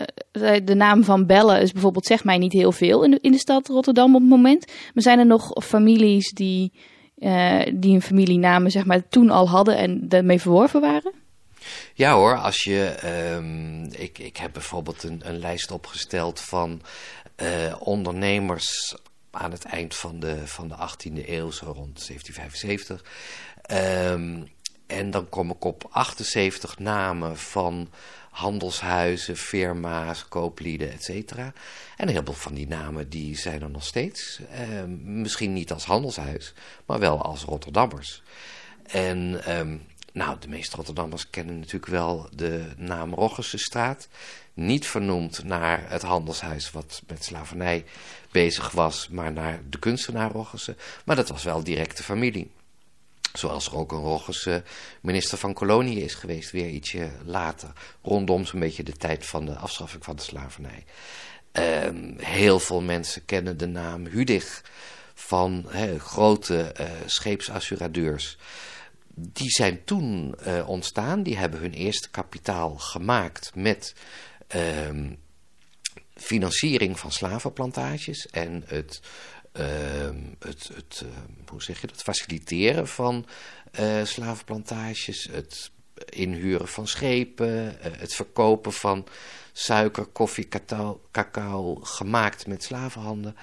de 0.64 0.74
naam 0.74 1.04
van 1.04 1.26
Bellen 1.26 1.60
is 1.60 1.72
bijvoorbeeld, 1.72 2.06
zegt 2.06 2.24
mij 2.24 2.38
niet 2.38 2.52
heel 2.52 2.72
veel 2.72 3.04
in 3.04 3.10
de, 3.10 3.18
in 3.20 3.32
de 3.32 3.38
stad 3.38 3.68
Rotterdam 3.68 4.14
op 4.14 4.20
het 4.20 4.30
moment. 4.30 4.66
Maar 4.66 5.02
zijn 5.02 5.18
er 5.18 5.26
nog 5.26 5.64
families 5.64 6.30
die, 6.32 6.72
uh, 7.16 7.62
die 7.74 7.94
een 7.94 8.02
familienamen 8.02 8.70
zeg 8.70 8.84
maar, 8.84 9.08
toen 9.08 9.30
al 9.30 9.48
hadden 9.48 9.76
en 9.76 10.08
daarmee 10.08 10.40
verworven 10.40 10.80
waren? 10.80 11.12
Ja 11.94 12.12
hoor, 12.12 12.36
als 12.36 12.62
je, 12.62 12.96
um, 13.34 13.84
ik, 13.84 14.18
ik 14.18 14.36
heb 14.36 14.52
bijvoorbeeld 14.52 15.02
een, 15.02 15.20
een 15.24 15.38
lijst 15.38 15.70
opgesteld 15.70 16.40
van 16.40 16.82
uh, 17.36 17.74
ondernemers 17.78 18.96
aan 19.30 19.50
het 19.50 19.64
eind 19.64 19.96
van 19.96 20.20
de, 20.20 20.46
van 20.46 20.68
de 20.68 20.74
18e 20.74 21.28
eeuw, 21.28 21.50
zo 21.50 21.64
rond 21.64 22.06
1775. 22.06 23.04
Um, 23.72 24.48
en 24.86 25.10
dan 25.10 25.28
kom 25.28 25.50
ik 25.50 25.64
op 25.64 25.86
78 25.90 26.78
namen 26.78 27.36
van 27.38 27.90
handelshuizen, 28.30 29.36
firma's, 29.36 30.28
kooplieden, 30.28 30.92
et 30.92 31.04
cetera. 31.04 31.44
En 31.44 31.52
een 31.96 32.08
heleboel 32.08 32.34
van 32.34 32.54
die 32.54 32.68
namen 32.68 33.08
die 33.08 33.38
zijn 33.38 33.62
er 33.62 33.70
nog 33.70 33.84
steeds. 33.84 34.40
Uh, 34.40 34.84
misschien 35.02 35.52
niet 35.52 35.72
als 35.72 35.84
handelshuis, 35.84 36.54
maar 36.86 36.98
wel 36.98 37.22
als 37.22 37.44
Rotterdammers. 37.44 38.22
En 38.86 39.40
nou, 40.12 40.38
de 40.38 40.48
meeste 40.48 40.76
Rotterdammers 40.76 41.30
kennen 41.30 41.58
natuurlijk 41.58 41.92
wel 41.92 42.28
de 42.34 42.64
naam 42.76 43.14
Roggesenstraat. 43.14 44.08
Niet 44.54 44.86
vernoemd 44.86 45.44
naar 45.44 45.90
het 45.90 46.02
handelshuis 46.02 46.70
wat 46.70 47.02
met 47.06 47.24
slavernij 47.24 47.84
bezig 48.30 48.70
was, 48.70 49.08
maar 49.08 49.32
naar 49.32 49.60
de 49.68 49.78
kunstenaar 49.78 50.30
Roggesen. 50.30 50.76
Maar 51.04 51.16
dat 51.16 51.28
was 51.28 51.42
wel 51.42 51.64
directe 51.64 52.02
familie. 52.02 52.50
Zoals 53.32 53.66
er 53.66 53.76
ook 53.76 53.92
een 53.92 53.98
Roggese 53.98 54.62
minister 55.00 55.38
van 55.38 55.52
Koloniën 55.52 56.02
is 56.02 56.14
geweest, 56.14 56.50
weer 56.50 56.68
ietsje 56.68 57.10
later. 57.24 57.72
Rondom 58.02 58.44
zo'n 58.44 58.60
beetje 58.60 58.82
de 58.82 58.96
tijd 58.96 59.26
van 59.26 59.44
de 59.44 59.56
afschaffing 59.56 60.04
van 60.04 60.16
de 60.16 60.22
slavernij. 60.22 60.84
Um, 61.52 62.14
heel 62.18 62.60
veel 62.60 62.80
mensen 62.80 63.24
kennen 63.24 63.56
de 63.56 63.66
naam 63.66 64.06
Hudig 64.06 64.64
van 65.14 65.66
grote 65.98 66.74
uh, 66.80 66.86
scheepsassuradeurs 67.06 68.38
die 69.20 69.50
zijn 69.50 69.84
toen 69.84 70.34
uh, 70.46 70.68
ontstaan. 70.68 71.22
Die 71.22 71.36
hebben 71.36 71.60
hun 71.60 71.72
eerste 71.72 72.10
kapitaal 72.10 72.76
gemaakt 72.76 73.54
met 73.54 73.94
um, 74.88 75.18
financiering 76.14 76.98
van 76.98 77.12
slavenplantages 77.12 78.26
en 78.26 78.62
het, 78.66 79.00
um, 79.52 80.36
het, 80.38 80.70
het 80.74 81.02
uh, 81.04 81.10
hoe 81.46 81.62
zeg 81.62 81.80
je 81.80 81.86
dat, 81.86 82.02
faciliteren 82.02 82.88
van 82.88 83.26
uh, 83.80 84.04
slavenplantages, 84.04 85.28
het 85.32 85.70
inhuren 86.08 86.68
van 86.68 86.86
schepen, 86.86 87.76
het 87.80 88.14
verkopen 88.14 88.72
van 88.72 89.06
suiker, 89.52 90.06
koffie, 90.06 90.48
cacao, 91.10 91.74
gemaakt 91.74 92.46
met 92.46 92.62
slavenhanden. 92.62 93.36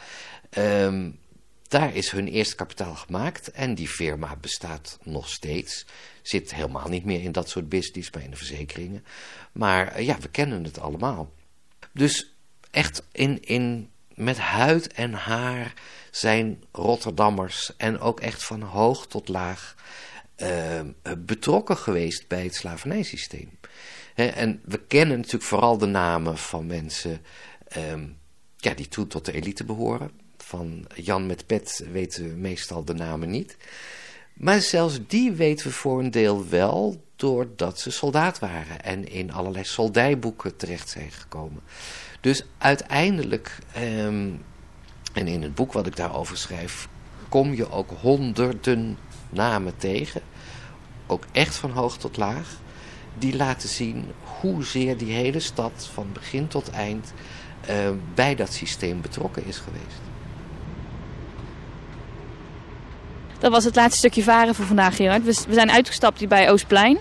Um, 0.58 1.20
daar 1.68 1.96
is 1.96 2.12
hun 2.12 2.28
eerste 2.28 2.56
kapitaal 2.56 2.96
gemaakt 2.96 3.52
en 3.52 3.76
die 3.76 3.88
firma 3.88 4.36
bestaat 4.36 5.00
nog 5.04 5.30
steeds. 5.30 5.86
Zit 6.22 6.56
helemaal 6.56 6.88
niet 6.88 7.06
meer 7.06 7.22
in 7.22 7.32
dat 7.32 7.50
soort 7.50 7.70
business, 7.70 8.12
maar 8.12 8.24
in 8.24 8.30
de 8.30 8.38
verzekeringen. 8.38 9.06
Maar 9.52 10.00
uh, 10.00 10.06
ja, 10.06 10.20
we 10.20 10.30
kennen 10.30 10.64
het 10.64 10.80
allemaal. 10.80 11.34
Dus 11.94 12.34
echt 12.72 13.04
in, 13.12 13.42
in, 13.42 13.90
met 14.14 14.38
huid 14.38 14.94
en 14.94 15.14
haar 15.14 15.74
zijn 16.12 16.64
Rotterdammers 16.72 17.76
en 17.78 18.00
ook 18.00 18.20
echt 18.20 18.44
van 18.44 18.62
hoog 18.62 19.08
tot 19.08 19.28
laag 19.28 19.76
uh, 20.38 20.82
betrokken 21.18 21.78
geweest 21.78 22.28
bij 22.28 22.44
het 22.44 22.56
slavernijsysteem. 22.56 23.60
He, 24.14 24.26
en 24.26 24.62
we 24.66 24.78
kennen 24.78 25.18
natuurlijk 25.18 25.44
vooral 25.44 25.78
de 25.78 25.86
namen 25.86 26.38
van 26.38 26.66
mensen 26.66 27.22
um, 27.78 28.18
ja, 28.58 28.74
die 28.74 28.88
toen 28.88 29.08
tot 29.08 29.26
de 29.26 29.32
elite 29.32 29.64
behoren 29.64 30.12
van 30.48 30.86
Jan 30.96 31.26
met 31.26 31.46
pet 31.46 31.86
weten 31.92 32.24
we 32.24 32.36
meestal 32.36 32.84
de 32.84 32.94
namen 32.94 33.30
niet. 33.30 33.58
Maar 34.34 34.62
zelfs 34.62 35.00
die 35.08 35.32
weten 35.32 35.68
we 35.68 35.74
voor 35.74 36.00
een 36.00 36.12
deel 36.12 36.48
wel 36.50 37.04
doordat 37.16 37.80
ze 37.80 37.92
soldaat 37.92 38.40
waren 38.40 38.84
en 38.84 39.12
in 39.12 39.32
allerlei 39.32 39.64
soldijboeken 39.64 40.56
terecht 40.56 40.90
zijn 40.90 41.12
gekomen. 41.12 41.62
Dus 42.22 42.44
uiteindelijk, 42.58 43.58
um, 43.78 44.44
en 45.14 45.28
in 45.28 45.42
het 45.42 45.56
boek 45.56 45.74
wat 45.74 45.88
ik 45.88 45.96
daarover 45.96 46.38
schrijf, 46.38 46.88
kom 47.30 47.54
je 47.54 47.72
ook 47.72 47.90
honderden 48.02 48.98
namen 49.30 49.78
tegen, 49.78 50.22
ook 51.08 51.24
echt 51.32 51.56
van 51.56 51.72
hoog 51.72 51.98
tot 51.98 52.18
laag, 52.18 52.60
die 53.18 53.36
laten 53.36 53.70
zien 53.70 54.06
hoezeer 54.40 54.98
die 54.98 55.14
hele 55.14 55.40
stad 55.40 55.90
van 55.94 56.08
begin 56.14 56.48
tot 56.48 56.70
eind 56.70 57.14
uh, 57.70 57.90
bij 58.14 58.36
dat 58.36 58.54
systeem 58.54 59.02
betrokken 59.02 59.46
is 59.46 59.58
geweest. 59.58 60.07
Dat 63.40 63.52
was 63.52 63.64
het 63.64 63.76
laatste 63.76 63.98
stukje 63.98 64.24
varen 64.24 64.56
voor 64.56 64.66
vandaag, 64.66 64.96
Gerard. 64.96 65.24
We, 65.24 65.44
we 65.48 65.54
zijn 65.54 65.72
uitgestapt 65.72 66.20
hier 66.20 66.28
bij 66.28 66.52
Oostplein. 66.52 66.98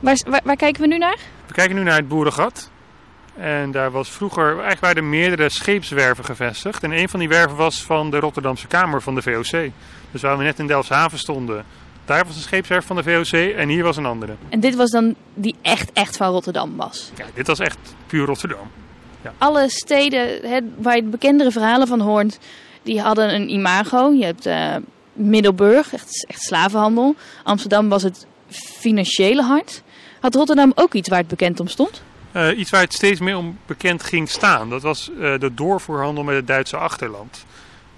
Waar, 0.00 0.18
waar, 0.26 0.40
waar, 0.44 0.56
kijken 0.56 0.82
we 0.82 0.88
nu 0.88 0.98
naar? 0.98 1.18
We 1.46 1.52
kijken 1.52 1.76
nu 1.76 1.82
naar 1.82 1.96
het 1.96 2.08
Boerengat. 2.08 2.70
En 3.36 3.70
daar 3.70 3.90
was 3.90 4.10
vroeger, 4.10 4.46
eigenlijk 4.46 4.80
waren 4.80 4.96
er 4.96 5.04
meerdere 5.04 5.48
scheepswerven 5.48 6.24
gevestigd. 6.24 6.82
En 6.82 6.92
een 6.92 7.08
van 7.08 7.20
die 7.20 7.28
werven 7.28 7.56
was 7.56 7.82
van 7.82 8.10
de 8.10 8.18
Rotterdamse 8.18 8.66
Kamer 8.66 9.02
van 9.02 9.14
de 9.14 9.22
VOC. 9.22 9.70
Dus 10.10 10.22
waar 10.22 10.38
we 10.38 10.44
net 10.44 10.58
in 10.58 10.66
Delfshaven 10.66 11.18
stonden, 11.18 11.64
daar 12.04 12.26
was 12.26 12.36
een 12.36 12.42
scheepswerf 12.42 12.86
van 12.86 12.96
de 12.96 13.02
VOC 13.02 13.56
en 13.56 13.68
hier 13.68 13.82
was 13.82 13.96
een 13.96 14.06
andere. 14.06 14.32
En 14.48 14.60
dit 14.60 14.74
was 14.74 14.90
dan 14.90 15.14
die 15.34 15.54
echt, 15.62 15.92
echt 15.92 16.16
van 16.16 16.30
Rotterdam 16.30 16.76
was? 16.76 17.12
Ja, 17.16 17.24
dit 17.34 17.46
was 17.46 17.58
echt 17.58 17.78
puur 18.06 18.26
Rotterdam. 18.26 18.70
Ja. 19.22 19.32
Alle 19.38 19.70
steden 19.70 20.50
hè, 20.50 20.60
waar 20.76 20.96
je 20.96 21.02
bekendere 21.02 21.50
verhalen 21.50 21.86
van 21.86 22.00
hoort, 22.00 22.38
die 22.82 23.00
hadden 23.00 23.34
een 23.34 23.50
imago. 23.50 24.10
Je 24.10 24.24
hebt... 24.24 24.46
Uh, 24.46 24.76
Middelburg, 25.12 25.92
echt, 25.92 26.26
echt 26.28 26.42
slavenhandel. 26.42 27.14
Amsterdam 27.42 27.88
was 27.88 28.02
het 28.02 28.26
financiële 28.50 29.42
hart. 29.42 29.82
Had 30.20 30.34
Rotterdam 30.34 30.72
ook 30.74 30.94
iets 30.94 31.08
waar 31.08 31.18
het 31.18 31.28
bekend 31.28 31.60
om 31.60 31.68
stond? 31.68 32.02
Uh, 32.32 32.58
iets 32.58 32.70
waar 32.70 32.80
het 32.80 32.92
steeds 32.92 33.20
meer 33.20 33.36
om 33.36 33.58
bekend 33.66 34.02
ging 34.02 34.28
staan. 34.28 34.70
Dat 34.70 34.82
was 34.82 35.10
uh, 35.10 35.38
de 35.38 35.54
doorvoerhandel 35.54 36.24
met 36.24 36.34
het 36.34 36.46
Duitse 36.46 36.76
achterland. 36.76 37.44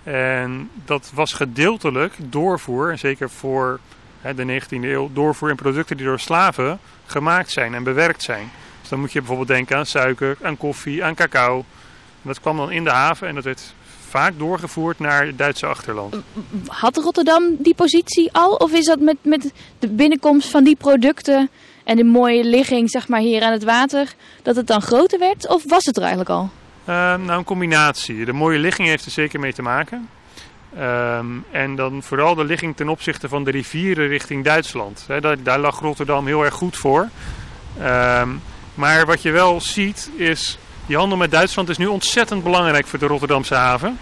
En 0.02 0.70
dat 0.84 1.10
was 1.14 1.32
gedeeltelijk 1.32 2.14
doorvoer, 2.18 2.90
en 2.90 2.98
zeker 2.98 3.30
voor 3.30 3.80
hè, 4.20 4.34
de 4.34 4.60
19e 4.60 4.68
eeuw, 4.68 5.10
doorvoer 5.12 5.50
in 5.50 5.56
producten 5.56 5.96
die 5.96 6.06
door 6.06 6.20
slaven 6.20 6.78
gemaakt 7.06 7.50
zijn 7.50 7.74
en 7.74 7.82
bewerkt 7.82 8.22
zijn. 8.22 8.50
Dus 8.80 8.88
dan 8.88 9.00
moet 9.00 9.12
je 9.12 9.18
bijvoorbeeld 9.18 9.48
denken 9.48 9.76
aan 9.76 9.86
suiker, 9.86 10.36
aan 10.42 10.56
koffie, 10.56 11.04
aan 11.04 11.14
cacao. 11.14 11.64
Dat 12.22 12.40
kwam 12.40 12.56
dan 12.56 12.72
in 12.72 12.84
de 12.84 12.90
haven 12.90 13.28
en 13.28 13.34
dat 13.34 13.44
werd 13.44 13.74
vaak 14.14 14.38
doorgevoerd 14.38 14.98
naar 14.98 15.26
het 15.26 15.38
Duitse 15.38 15.66
achterland. 15.66 16.16
Had 16.66 16.96
Rotterdam 16.96 17.56
die 17.58 17.74
positie 17.74 18.32
al? 18.32 18.54
Of 18.54 18.72
is 18.72 18.84
dat 18.84 19.00
met, 19.00 19.16
met 19.22 19.52
de 19.78 19.88
binnenkomst 19.88 20.50
van 20.50 20.64
die 20.64 20.76
producten 20.76 21.50
en 21.84 21.96
de 21.96 22.04
mooie 22.04 22.44
ligging 22.44 22.90
zeg 22.90 23.08
maar, 23.08 23.20
hier 23.20 23.42
aan 23.42 23.52
het 23.52 23.64
water, 23.64 24.14
dat 24.42 24.56
het 24.56 24.66
dan 24.66 24.82
groter 24.82 25.18
werd? 25.18 25.48
Of 25.48 25.62
was 25.66 25.84
het 25.84 25.96
er 25.96 26.02
eigenlijk 26.02 26.30
al? 26.30 26.50
nou, 26.86 27.30
een 27.30 27.44
combinatie. 27.44 28.24
De 28.24 28.32
mooie 28.32 28.58
ligging 28.58 28.88
heeft 28.88 29.04
er 29.04 29.10
zeker 29.10 29.40
mee 29.40 29.52
te 29.52 29.62
maken. 29.62 30.08
Ehm, 30.76 31.26
en 31.50 31.76
dan 31.76 32.02
vooral 32.02 32.34
de 32.34 32.44
ligging 32.44 32.76
ten 32.76 32.88
opzichte 32.88 33.28
van 33.28 33.44
de 33.44 33.50
rivieren 33.50 34.08
richting 34.08 34.44
Duitsland. 34.44 35.04
daar, 35.20 35.42
daar, 35.42 35.58
lag 35.58 35.80
Rotterdam 35.80 36.26
heel 36.26 36.44
erg 36.44 36.54
goed 36.54 36.76
voor. 36.76 37.08
Ehm, 37.80 38.28
maar 38.74 39.06
wat 39.06 39.22
je 39.22 39.30
wel 39.30 39.60
ziet 39.60 40.10
is, 40.16 40.58
die 40.86 40.96
handel 40.96 41.18
met 41.18 41.30
Duitsland 41.30 41.68
is 41.68 41.76
nu 41.76 41.86
ontzettend 41.86 42.42
belangrijk 42.42 42.86
voor 42.86 42.98
de 42.98 43.06
Rotterdamse 43.06 43.54
haven. 43.54 43.98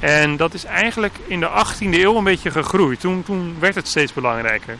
En 0.00 0.36
dat 0.36 0.54
is 0.54 0.64
eigenlijk 0.64 1.14
in 1.26 1.40
de 1.40 1.48
18e 1.48 1.78
eeuw 1.78 2.16
een 2.16 2.24
beetje 2.24 2.50
gegroeid. 2.50 3.00
Toen, 3.00 3.22
toen 3.22 3.56
werd 3.58 3.74
het 3.74 3.88
steeds 3.88 4.12
belangrijker. 4.12 4.78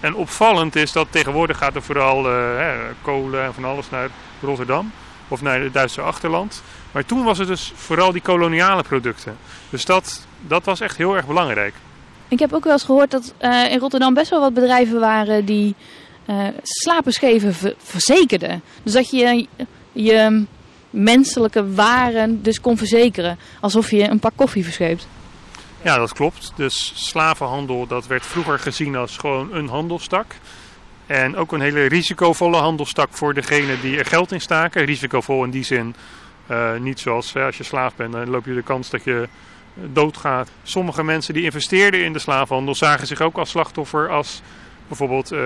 En 0.00 0.14
opvallend 0.14 0.76
is 0.76 0.92
dat 0.92 1.06
tegenwoordig 1.10 1.58
gaat 1.58 1.74
er 1.74 1.82
vooral 1.82 2.30
uh, 2.30 2.60
kolen 3.02 3.44
en 3.44 3.54
van 3.54 3.64
alles 3.64 3.90
naar 3.90 4.08
Rotterdam 4.42 4.92
of 5.28 5.42
naar 5.42 5.60
het 5.60 5.72
Duitse 5.72 6.00
achterland. 6.00 6.62
Maar 6.92 7.04
toen 7.04 7.24
was 7.24 7.38
het 7.38 7.48
dus 7.48 7.72
vooral 7.74 8.12
die 8.12 8.22
koloniale 8.22 8.82
producten. 8.82 9.36
Dus 9.70 9.84
dat, 9.84 10.26
dat 10.40 10.64
was 10.64 10.80
echt 10.80 10.96
heel 10.96 11.16
erg 11.16 11.26
belangrijk. 11.26 11.74
Ik 12.28 12.38
heb 12.38 12.52
ook 12.52 12.64
wel 12.64 12.72
eens 12.72 12.84
gehoord 12.84 13.10
dat 13.10 13.34
uh, 13.40 13.72
in 13.72 13.78
Rotterdam 13.78 14.14
best 14.14 14.30
wel 14.30 14.40
wat 14.40 14.54
bedrijven 14.54 15.00
waren 15.00 15.44
die 15.44 15.74
uh, 16.26 16.48
verzekerden. 17.78 18.62
Dus 18.82 18.92
dat 18.92 19.10
je 19.10 19.46
je 19.92 20.46
menselijke 20.90 21.74
waren 21.74 22.42
dus 22.42 22.60
kon 22.60 22.76
verzekeren. 22.76 23.38
Alsof 23.60 23.90
je 23.90 24.08
een 24.10 24.18
pak 24.18 24.32
koffie 24.34 24.64
verscheept. 24.64 25.08
Ja, 25.82 25.98
dat 25.98 26.12
klopt. 26.12 26.52
Dus 26.56 26.92
slavenhandel 26.94 27.86
dat 27.86 28.06
werd 28.06 28.26
vroeger 28.26 28.58
gezien 28.58 28.96
als 28.96 29.16
gewoon 29.16 29.54
een 29.54 29.68
handelstak. 29.68 30.34
En 31.06 31.36
ook 31.36 31.52
een 31.52 31.60
hele 31.60 31.86
risicovolle 31.86 32.56
handelstak 32.56 33.08
voor 33.10 33.34
degene 33.34 33.80
die 33.80 33.98
er 33.98 34.06
geld 34.06 34.32
in 34.32 34.40
staken. 34.40 34.84
Risicovol 34.84 35.44
in 35.44 35.50
die 35.50 35.64
zin, 35.64 35.94
uh, 36.50 36.76
niet 36.76 37.00
zoals 37.00 37.36
als 37.36 37.56
je 37.56 37.64
slaaf 37.64 37.94
bent, 37.94 38.12
dan 38.12 38.30
loop 38.30 38.44
je 38.44 38.54
de 38.54 38.62
kans 38.62 38.90
dat 38.90 39.04
je 39.04 39.28
doodgaat. 39.74 40.50
Sommige 40.62 41.04
mensen 41.04 41.34
die 41.34 41.44
investeerden 41.44 42.04
in 42.04 42.12
de 42.12 42.18
slavenhandel 42.18 42.74
zagen 42.74 43.06
zich 43.06 43.20
ook 43.20 43.38
als 43.38 43.50
slachtoffer 43.50 44.10
als 44.10 44.42
bijvoorbeeld 44.88 45.32
uh, 45.32 45.38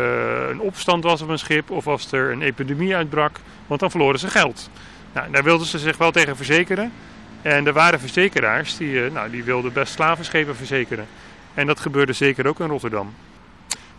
een 0.50 0.60
opstand 0.60 1.04
was 1.04 1.22
op 1.22 1.28
een 1.28 1.38
schip 1.38 1.70
of 1.70 1.86
als 1.86 2.12
er 2.12 2.32
een 2.32 2.42
epidemie 2.42 2.96
uitbrak, 2.96 3.36
want 3.66 3.80
dan 3.80 3.90
verloren 3.90 4.18
ze 4.18 4.28
geld. 4.28 4.70
Nou, 5.12 5.30
daar 5.30 5.42
wilden 5.42 5.66
ze 5.66 5.78
zich 5.78 5.96
wel 5.96 6.10
tegen 6.10 6.36
verzekeren. 6.36 6.92
En 7.42 7.66
er 7.66 7.72
waren 7.72 8.00
verzekeraars 8.00 8.76
die, 8.76 8.92
uh, 8.92 9.12
nou, 9.12 9.30
die 9.30 9.44
wilden 9.44 9.72
best 9.72 9.92
slavenschepen 9.92 10.56
verzekeren. 10.56 11.06
En 11.54 11.66
dat 11.66 11.80
gebeurde 11.80 12.12
zeker 12.12 12.46
ook 12.46 12.60
in 12.60 12.68
Rotterdam. 12.68 13.14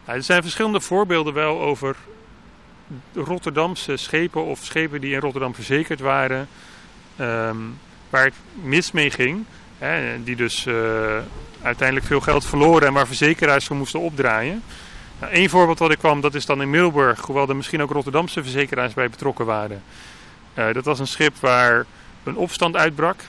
Nou, 0.05 0.17
er 0.17 0.23
zijn 0.23 0.41
verschillende 0.41 0.81
voorbeelden 0.81 1.33
wel 1.33 1.61
over 1.61 1.95
Rotterdamse 3.13 3.97
schepen 3.97 4.45
of 4.45 4.59
schepen 4.63 5.01
die 5.01 5.13
in 5.13 5.19
Rotterdam 5.19 5.55
verzekerd 5.55 5.99
waren, 5.99 6.47
um, 7.19 7.79
waar 8.09 8.23
het 8.23 8.33
mis 8.53 8.91
mee 8.91 9.11
ging. 9.11 9.45
Hè, 9.77 10.23
die 10.23 10.35
dus 10.35 10.65
uh, 10.65 10.75
uiteindelijk 11.61 12.07
veel 12.07 12.21
geld 12.21 12.45
verloren 12.45 12.87
en 12.87 12.93
waar 12.93 13.07
verzekeraars 13.07 13.65
voor 13.65 13.75
moesten 13.75 13.99
opdraaien. 13.99 14.63
Nou, 15.19 15.33
Eén 15.35 15.49
voorbeeld 15.49 15.79
wat 15.79 15.91
ik 15.91 15.97
kwam, 15.97 16.21
dat 16.21 16.33
is 16.33 16.45
dan 16.45 16.61
in 16.61 16.69
Middelburg, 16.69 17.21
hoewel 17.21 17.49
er 17.49 17.55
misschien 17.55 17.81
ook 17.81 17.91
Rotterdamse 17.91 18.41
verzekeraars 18.41 18.93
bij 18.93 19.09
betrokken 19.09 19.45
waren. 19.45 19.83
Uh, 20.55 20.73
dat 20.73 20.85
was 20.85 20.99
een 20.99 21.07
schip 21.07 21.35
waar 21.39 21.85
een 22.23 22.35
opstand 22.35 22.75
uitbrak. 22.75 23.19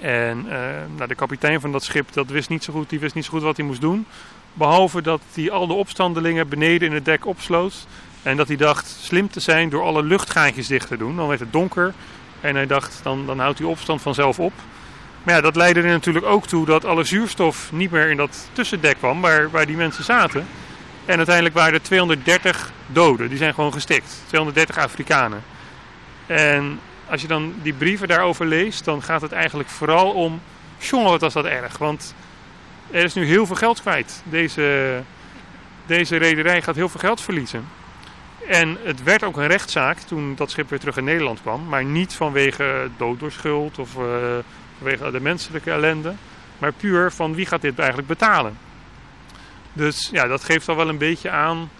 En 0.00 0.44
uh, 0.46 0.52
nou, 0.96 1.08
de 1.08 1.14
kapitein 1.14 1.60
van 1.60 1.72
dat 1.72 1.84
schip 1.84 2.12
dat 2.12 2.26
wist 2.26 2.48
niet 2.48 2.64
zo 2.64 2.72
goed, 2.72 2.90
die 2.90 3.00
wist 3.00 3.14
niet 3.14 3.24
zo 3.24 3.30
goed 3.30 3.42
wat 3.42 3.56
hij 3.56 3.66
moest 3.66 3.80
doen. 3.80 4.06
Behalve 4.52 5.02
dat 5.02 5.20
hij 5.32 5.50
al 5.50 5.66
de 5.66 5.72
opstandelingen 5.72 6.48
beneden 6.48 6.88
in 6.88 6.94
het 6.94 7.04
dek 7.04 7.26
opsloot. 7.26 7.86
En 8.22 8.36
dat 8.36 8.48
hij 8.48 8.56
dacht 8.56 8.86
slim 8.86 9.30
te 9.30 9.40
zijn 9.40 9.68
door 9.68 9.82
alle 9.82 10.02
luchtgaatjes 10.02 10.66
dicht 10.66 10.88
te 10.88 10.96
doen. 10.96 11.16
Dan 11.16 11.28
werd 11.28 11.40
het 11.40 11.52
donker. 11.52 11.94
En 12.40 12.54
hij 12.54 12.66
dacht, 12.66 13.00
dan, 13.02 13.26
dan 13.26 13.38
houdt 13.38 13.58
die 13.58 13.66
opstand 13.66 14.02
vanzelf 14.02 14.38
op. 14.38 14.52
Maar 15.22 15.34
ja, 15.34 15.40
dat 15.40 15.56
leidde 15.56 15.80
er 15.80 15.86
natuurlijk 15.86 16.26
ook 16.26 16.46
toe 16.46 16.66
dat 16.66 16.84
alle 16.84 17.04
zuurstof 17.04 17.72
niet 17.72 17.90
meer 17.90 18.10
in 18.10 18.16
dat 18.16 18.48
tussendek 18.52 18.96
kwam 18.98 19.20
waar, 19.20 19.50
waar 19.50 19.66
die 19.66 19.76
mensen 19.76 20.04
zaten. 20.04 20.46
En 21.04 21.16
uiteindelijk 21.16 21.54
waren 21.54 21.74
er 21.74 21.82
230 21.82 22.72
doden. 22.86 23.28
Die 23.28 23.38
zijn 23.38 23.54
gewoon 23.54 23.72
gestikt. 23.72 24.22
230 24.26 24.78
Afrikanen. 24.78 25.42
En 26.26 26.80
als 27.08 27.20
je 27.20 27.26
dan 27.26 27.54
die 27.62 27.72
brieven 27.72 28.08
daarover 28.08 28.46
leest, 28.46 28.84
dan 28.84 29.02
gaat 29.02 29.22
het 29.22 29.32
eigenlijk 29.32 29.68
vooral 29.68 30.12
om... 30.12 30.40
Jongen, 30.78 31.10
wat 31.10 31.20
was 31.20 31.32
dat 31.32 31.44
erg. 31.44 31.78
Want 31.78 32.14
er 32.90 33.04
is 33.04 33.14
nu 33.14 33.24
heel 33.24 33.46
veel 33.46 33.56
geld 33.56 33.80
kwijt. 33.80 34.22
Deze, 34.24 35.00
deze 35.86 36.16
rederij 36.16 36.62
gaat 36.62 36.74
heel 36.74 36.88
veel 36.88 37.00
geld 37.00 37.20
verliezen. 37.20 37.64
En 38.48 38.78
het 38.82 39.02
werd 39.02 39.22
ook 39.24 39.36
een 39.36 39.46
rechtszaak 39.46 39.98
toen 39.98 40.34
dat 40.34 40.50
schip 40.50 40.70
weer 40.70 40.78
terug 40.78 40.96
in 40.96 41.04
Nederland 41.04 41.40
kwam. 41.40 41.68
Maar 41.68 41.84
niet 41.84 42.14
vanwege 42.14 42.90
dood 42.96 43.20
door 43.20 43.32
schuld 43.32 43.78
of 43.78 43.94
uh, 43.94 44.04
vanwege 44.78 45.10
de 45.10 45.20
menselijke 45.20 45.70
ellende. 45.70 46.14
Maar 46.58 46.72
puur 46.72 47.12
van 47.12 47.34
wie 47.34 47.46
gaat 47.46 47.60
dit 47.60 47.78
eigenlijk 47.78 48.08
betalen. 48.08 48.58
Dus 49.72 50.08
ja, 50.12 50.26
dat 50.26 50.44
geeft 50.44 50.68
al 50.68 50.76
wel 50.76 50.88
een 50.88 50.98
beetje 50.98 51.30
aan 51.30 51.70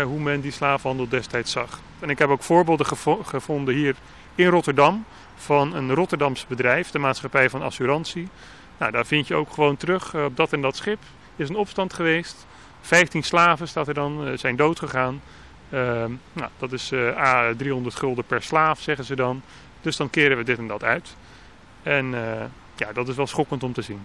hoe 0.00 0.20
men 0.20 0.40
die 0.40 0.52
slavenhandel 0.52 1.08
destijds 1.08 1.52
zag. 1.52 1.80
En 2.00 2.10
ik 2.10 2.18
heb 2.18 2.28
ook 2.28 2.42
voorbeelden 2.42 2.86
gevo 2.86 3.22
gevonden 3.22 3.74
hier 3.74 3.94
in 4.34 4.46
Rotterdam 4.46 5.04
van 5.34 5.74
een 5.74 5.94
Rotterdams 5.94 6.46
bedrijf, 6.46 6.90
de 6.90 6.98
maatschappij 6.98 7.50
van 7.50 7.62
assurantie. 7.62 8.28
Nou, 8.78 8.92
daar 8.92 9.06
vind 9.06 9.26
je 9.26 9.34
ook 9.34 9.52
gewoon 9.52 9.76
terug 9.76 10.12
uh, 10.12 10.24
op 10.24 10.36
dat 10.36 10.52
en 10.52 10.60
dat 10.60 10.76
schip 10.76 10.98
is 11.36 11.48
een 11.48 11.56
opstand 11.56 11.92
geweest. 11.92 12.46
15 12.80 13.22
slaven 13.22 13.68
staat 13.68 13.88
er 13.88 13.94
dan, 13.94 14.28
uh, 14.28 14.38
zijn 14.38 14.56
dood 14.56 14.78
gegaan. 14.78 15.22
Uh, 15.70 15.80
nou, 16.32 16.50
dat 16.58 16.72
is 16.72 16.92
A 16.92 17.54
300 17.56 17.94
gulden 17.94 18.24
per 18.24 18.42
slaaf, 18.42 18.80
zeggen 18.80 19.04
ze 19.04 19.16
dan. 19.16 19.42
Dus 19.80 19.96
dan 19.96 20.10
keren 20.10 20.36
we 20.36 20.44
dit 20.44 20.58
en 20.58 20.66
dat 20.66 20.84
uit. 20.84 21.16
En 21.82 22.14
ja, 22.76 22.92
dat 22.92 23.08
is 23.08 23.16
wel 23.16 23.26
schokkend 23.26 23.62
om 23.62 23.72
te 23.72 23.82
zien. 23.82 24.00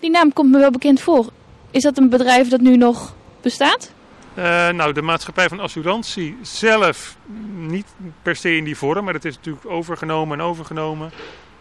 Die 0.00 0.10
naam 0.10 0.32
komt 0.32 0.50
me 0.50 0.58
wel 0.58 0.70
bekend 0.70 1.00
voor. 1.00 1.26
Is 1.70 1.82
dat 1.82 1.98
een 1.98 2.08
bedrijf 2.08 2.48
dat 2.48 2.60
nu 2.60 2.76
nog 2.76 3.14
bestaat? 3.40 3.92
Uh, 4.34 4.68
nou, 4.68 4.92
de 4.92 5.02
maatschappij 5.02 5.48
van 5.48 5.60
assurantie 5.60 6.38
zelf 6.42 7.16
niet 7.56 7.86
per 8.22 8.36
se 8.36 8.56
in 8.56 8.64
die 8.64 8.76
vorm, 8.76 9.04
maar 9.04 9.14
het 9.14 9.24
is 9.24 9.36
natuurlijk 9.36 9.66
overgenomen 9.66 10.38
en 10.38 10.44
overgenomen. 10.44 11.10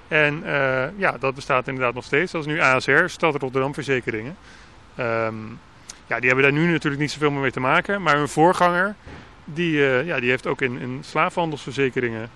En 0.08 0.44
uh, 0.46 0.84
ja, 0.98 1.18
dat 1.20 1.36
bestaat 1.36 1.68
inderdaad 1.68 1.94
nog 1.94 2.04
steeds. 2.04 2.32
Dat 2.32 2.42
is 2.42 2.48
nu 2.48 2.60
ASR, 2.60 3.06
Stad 3.06 3.36
Rotterdam 3.36 3.74
Verzekeringen. 3.74 4.38
Um, 5.00 5.60
ja, 6.08 6.20
die 6.20 6.28
hebben 6.28 6.44
daar 6.44 6.62
nu 6.62 6.72
natuurlijk 6.72 7.02
niet 7.02 7.12
zoveel 7.12 7.32
meer 7.32 7.42
mee 7.42 7.52
te 7.52 7.60
maken. 7.60 8.02
Maar 8.02 8.18
hun 8.18 8.28
voorganger, 8.28 8.96
die, 9.46 9.74
uh, 9.74 10.06
ja, 10.06 10.20
die 10.20 10.30
heeft 10.30 10.48
ook 10.48 10.62
in, 10.62 10.80
in 10.80 11.00
slaafhandelsverzekeringen 11.04 12.30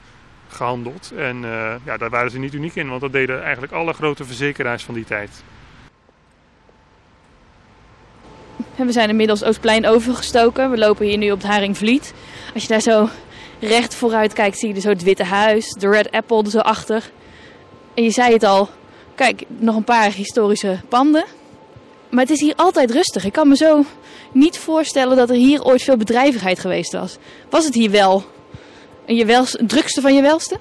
gehandeld. 0.48 1.14
En 1.18 1.42
ja, 1.84 1.98
daar 1.98 2.10
waren 2.10 2.32
ze 2.32 2.40
niet 2.40 2.54
uniek 2.54 2.76
in, 2.76 2.90
want 2.90 3.02
dat 3.02 3.12
deden 3.12 3.44
eigenlijk 3.44 3.74
alle 3.74 3.94
grote 3.94 4.26
verzekeraars 4.26 4.84
van 4.84 4.94
die 4.94 5.06
tijd. 5.06 5.44
We 8.76 8.92
zijn 8.92 9.10
inmiddels 9.10 9.44
Oostplein 9.44 9.88
overgestoken. 9.88 10.72
We 10.72 10.78
lopen 10.78 11.06
hier 11.06 11.18
nu 11.18 11.32
op 11.32 11.42
het 11.42 11.48
Haringvliet. 11.48 12.14
Als 12.54 12.64
je 12.64 12.70
daar 12.70 12.82
zo 12.82 13.10
recht 13.60 13.96
vooruit 13.96 14.34
kijkt, 14.34 14.58
zie 14.58 14.74
je 14.74 14.80
zo 14.80 14.90
het 14.90 15.04
Witte 15.04 15.24
Huis, 15.24 15.70
de 15.70 15.90
Red 15.90 16.12
Apple 16.12 16.44
er 16.44 16.50
zo 16.50 16.60
achter. 16.60 17.12
En 17.94 18.04
je 18.04 18.12
zei 18.12 18.34
het 18.34 18.44
al, 18.44 18.70
kijk, 19.16 19.44
nog 19.48 19.76
een 19.76 19.84
paar 19.84 20.12
historische 20.12 20.80
panden. 20.90 21.26
Maar 22.10 22.22
het 22.22 22.34
is 22.34 22.40
hier 22.40 22.56
altijd 22.56 22.92
rustig. 22.92 23.26
Ik 23.26 23.34
kan 23.34 23.48
me 23.48 23.56
zo 23.56 23.86
niet 24.32 24.58
voorstellen 24.58 25.18
dat 25.18 25.30
er 25.30 25.36
hier 25.36 25.64
ooit 25.64 25.82
veel 25.82 25.98
bedrijvigheid 25.98 26.60
geweest 26.60 26.92
was. 26.92 27.18
Was 27.50 27.66
het 27.66 27.74
hier 27.74 27.92
wel 27.92 28.26
je 29.06 29.26
welste, 29.26 29.66
drukste 29.66 30.02
van 30.02 30.16
je 30.16 30.22
welste? 30.22 30.60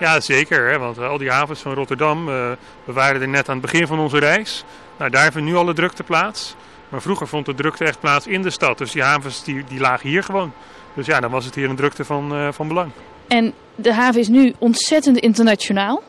Ja, 0.00 0.20
zeker. 0.20 0.70
Hè? 0.70 0.78
Want 0.78 0.98
al 0.98 1.18
die 1.18 1.30
havens 1.30 1.60
van 1.60 1.74
Rotterdam, 1.74 2.28
uh, 2.28 2.50
we 2.84 2.92
waren 2.92 3.20
er 3.20 3.28
net 3.28 3.48
aan 3.48 3.56
het 3.56 3.70
begin 3.70 3.86
van 3.86 3.98
onze 3.98 4.18
reis. 4.18 4.64
Nou, 4.98 5.10
daar 5.10 5.32
vindt 5.32 5.48
nu 5.48 5.56
alle 5.56 5.74
drukte 5.74 6.02
plaats. 6.02 6.54
Maar 6.88 7.02
vroeger 7.02 7.28
vond 7.28 7.46
de 7.46 7.54
drukte 7.54 7.84
echt 7.84 8.00
plaats 8.00 8.26
in 8.26 8.42
de 8.42 8.50
stad. 8.50 8.78
Dus 8.78 8.92
die 8.92 9.02
havens 9.02 9.44
die, 9.44 9.64
die 9.64 9.80
lagen 9.80 10.08
hier 10.08 10.22
gewoon. 10.22 10.52
Dus 10.94 11.06
ja, 11.06 11.20
dan 11.20 11.30
was 11.30 11.44
het 11.44 11.54
hier 11.54 11.70
een 11.70 11.76
drukte 11.76 12.04
van, 12.04 12.34
uh, 12.34 12.48
van 12.52 12.68
belang. 12.68 12.90
En 13.28 13.54
de 13.74 13.94
haven 13.94 14.20
is 14.20 14.28
nu 14.28 14.54
ontzettend 14.58 15.18
internationaal. 15.18 16.02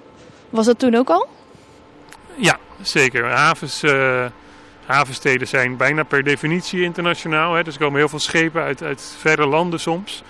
Was 0.49 0.65
dat 0.65 0.79
toen 0.79 0.95
ook 0.95 1.09
al? 1.09 1.27
Ja, 2.35 2.57
zeker. 2.81 3.25
Havens, 3.25 3.83
uh, 3.83 4.25
havensteden 4.85 5.47
zijn 5.47 5.77
bijna 5.77 6.03
per 6.03 6.23
definitie 6.23 6.83
internationaal. 6.83 7.53
Hè. 7.53 7.63
Dus 7.63 7.73
er 7.73 7.79
komen 7.79 7.99
heel 7.99 8.09
veel 8.09 8.19
schepen 8.19 8.63
uit, 8.63 8.83
uit 8.83 9.15
verre 9.19 9.45
landen 9.45 9.79
soms. 9.79 10.23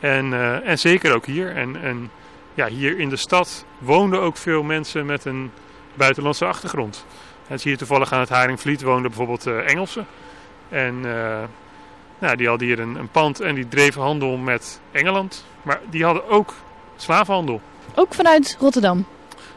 En, 0.00 0.26
uh, 0.32 0.68
en 0.68 0.78
zeker 0.78 1.14
ook 1.14 1.26
hier. 1.26 1.56
En, 1.56 1.82
en 1.82 2.10
ja, 2.54 2.66
hier 2.66 2.98
in 2.98 3.08
de 3.08 3.16
stad 3.16 3.64
woonden 3.78 4.20
ook 4.20 4.36
veel 4.36 4.62
mensen 4.62 5.06
met 5.06 5.24
een 5.24 5.50
buitenlandse 5.94 6.44
achtergrond. 6.44 7.06
Zie 7.54 7.70
je 7.70 7.76
toevallig 7.76 8.12
aan 8.12 8.20
het 8.20 8.28
Haringvliet 8.28 8.82
woonden 8.82 9.10
bijvoorbeeld 9.10 9.46
uh, 9.46 9.70
Engelsen. 9.70 10.06
En 10.68 10.94
uh, 11.04 11.42
nou, 12.18 12.36
die 12.36 12.48
hadden 12.48 12.66
hier 12.66 12.78
een, 12.78 12.94
een, 12.94 13.08
pand 13.08 13.40
en 13.40 13.54
die 13.54 13.68
dreven 13.68 14.02
handel 14.02 14.36
met 14.36 14.80
Engeland. 14.92 15.44
Maar 15.62 15.80
die 15.90 16.04
hadden 16.04 16.28
ook 16.28 16.54
slavenhandel. 16.96 17.60
Ook 17.94 18.14
vanuit 18.14 18.56
Rotterdam? 18.60 19.06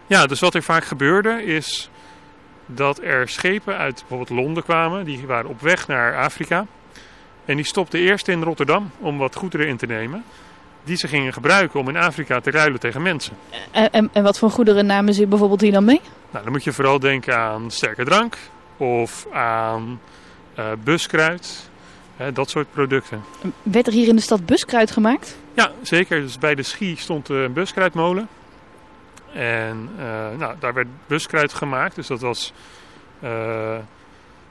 Ja, 0.08 0.26
dus 0.26 0.40
wat 0.40 0.56
er 0.56 0.64
vaak 0.64 0.84
gebeurde 0.84 1.44
is 1.44 1.90
dat 2.66 3.02
er 3.02 3.30
schepen 3.30 3.78
uit 3.78 3.96
bijvoorbeeld 4.00 4.40
Londen 4.40 4.64
kwamen. 4.64 5.06
Die 5.06 5.28
waren 5.28 5.50
op 5.50 5.62
weg 5.62 5.88
naar 5.88 6.18
Afrika. 6.18 6.66
En 7.46 7.56
die 7.56 7.66
stopten 7.66 8.00
eerst 8.00 8.28
in 8.28 8.44
Rotterdam 8.44 8.92
om 9.00 9.18
wat 9.18 9.36
goederen 9.36 9.68
in 9.68 9.78
te 9.78 9.86
nemen. 9.86 10.24
Die 10.90 10.98
ze 10.98 11.08
gingen 11.08 11.34
gebruiken 11.34 11.80
om 11.80 11.90
in 11.90 11.98
Afrika 11.98 12.40
te 12.40 12.52
ruilen 12.52 12.80
tegen 12.80 13.02
mensen. 13.02 13.38
En, 13.72 13.92
en, 13.92 14.10
en 14.14 14.24
wat 14.24 14.40
voor 14.40 14.50
goederen 14.50 14.86
namen 14.86 15.14
ze 15.14 15.28
bijvoorbeeld 15.28 15.62
hier 15.62 15.72
dan 15.72 15.86
mee? 15.86 16.02
Nou, 16.32 16.44
dan 16.44 16.54
moet 16.54 16.64
je 16.64 16.74
vooral 16.74 17.00
denken 17.00 17.38
aan 17.38 17.72
sterke 17.72 18.04
drank 18.04 18.38
of 18.78 19.28
aan 19.32 20.00
uh, 20.60 20.66
buskruid, 20.84 21.70
hè, 22.16 22.32
dat 22.32 22.50
soort 22.50 22.72
producten. 22.72 23.24
Werd 23.64 23.88
er 23.88 23.94
hier 23.94 24.08
in 24.08 24.16
de 24.16 24.22
stad 24.22 24.46
buskruid 24.46 24.92
gemaakt? 24.92 25.38
Ja, 25.54 25.72
zeker. 25.82 26.22
Dus 26.22 26.38
bij 26.38 26.56
de 26.56 26.64
Schie 26.64 26.98
stond 26.98 27.30
een 27.30 27.54
buskruidmolen. 27.54 28.28
En 29.34 29.90
uh, 29.98 30.04
nou, 30.38 30.56
daar 30.60 30.74
werd 30.74 30.88
buskruid 31.08 31.54
gemaakt, 31.54 31.96
dus 31.96 32.08
dat 32.08 32.22
was 32.22 32.54
uh, 33.24 33.30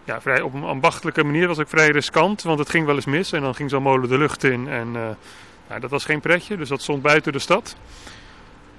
ja, 0.04 0.20
vrij, 0.20 0.40
op 0.40 0.54
een 0.54 0.64
ambachtelijke 0.64 1.24
manier 1.24 1.46
was 1.46 1.58
ook 1.58 1.68
vrij 1.68 1.88
riskant, 1.88 2.42
want 2.42 2.58
het 2.58 2.70
ging 2.70 2.86
wel 2.86 2.94
eens 2.94 3.04
mis 3.04 3.32
en 3.32 3.40
dan 3.40 3.54
ging 3.54 3.70
zo'n 3.70 3.82
molen 3.82 4.08
de 4.08 4.18
lucht 4.18 4.44
in 4.44 4.68
en 4.68 4.88
uh, 4.94 5.08
nou, 5.68 5.80
dat 5.80 5.90
was 5.90 6.04
geen 6.04 6.20
pretje, 6.20 6.56
dus 6.56 6.68
dat 6.68 6.82
stond 6.82 7.02
buiten 7.02 7.32
de 7.32 7.38
stad. 7.38 7.76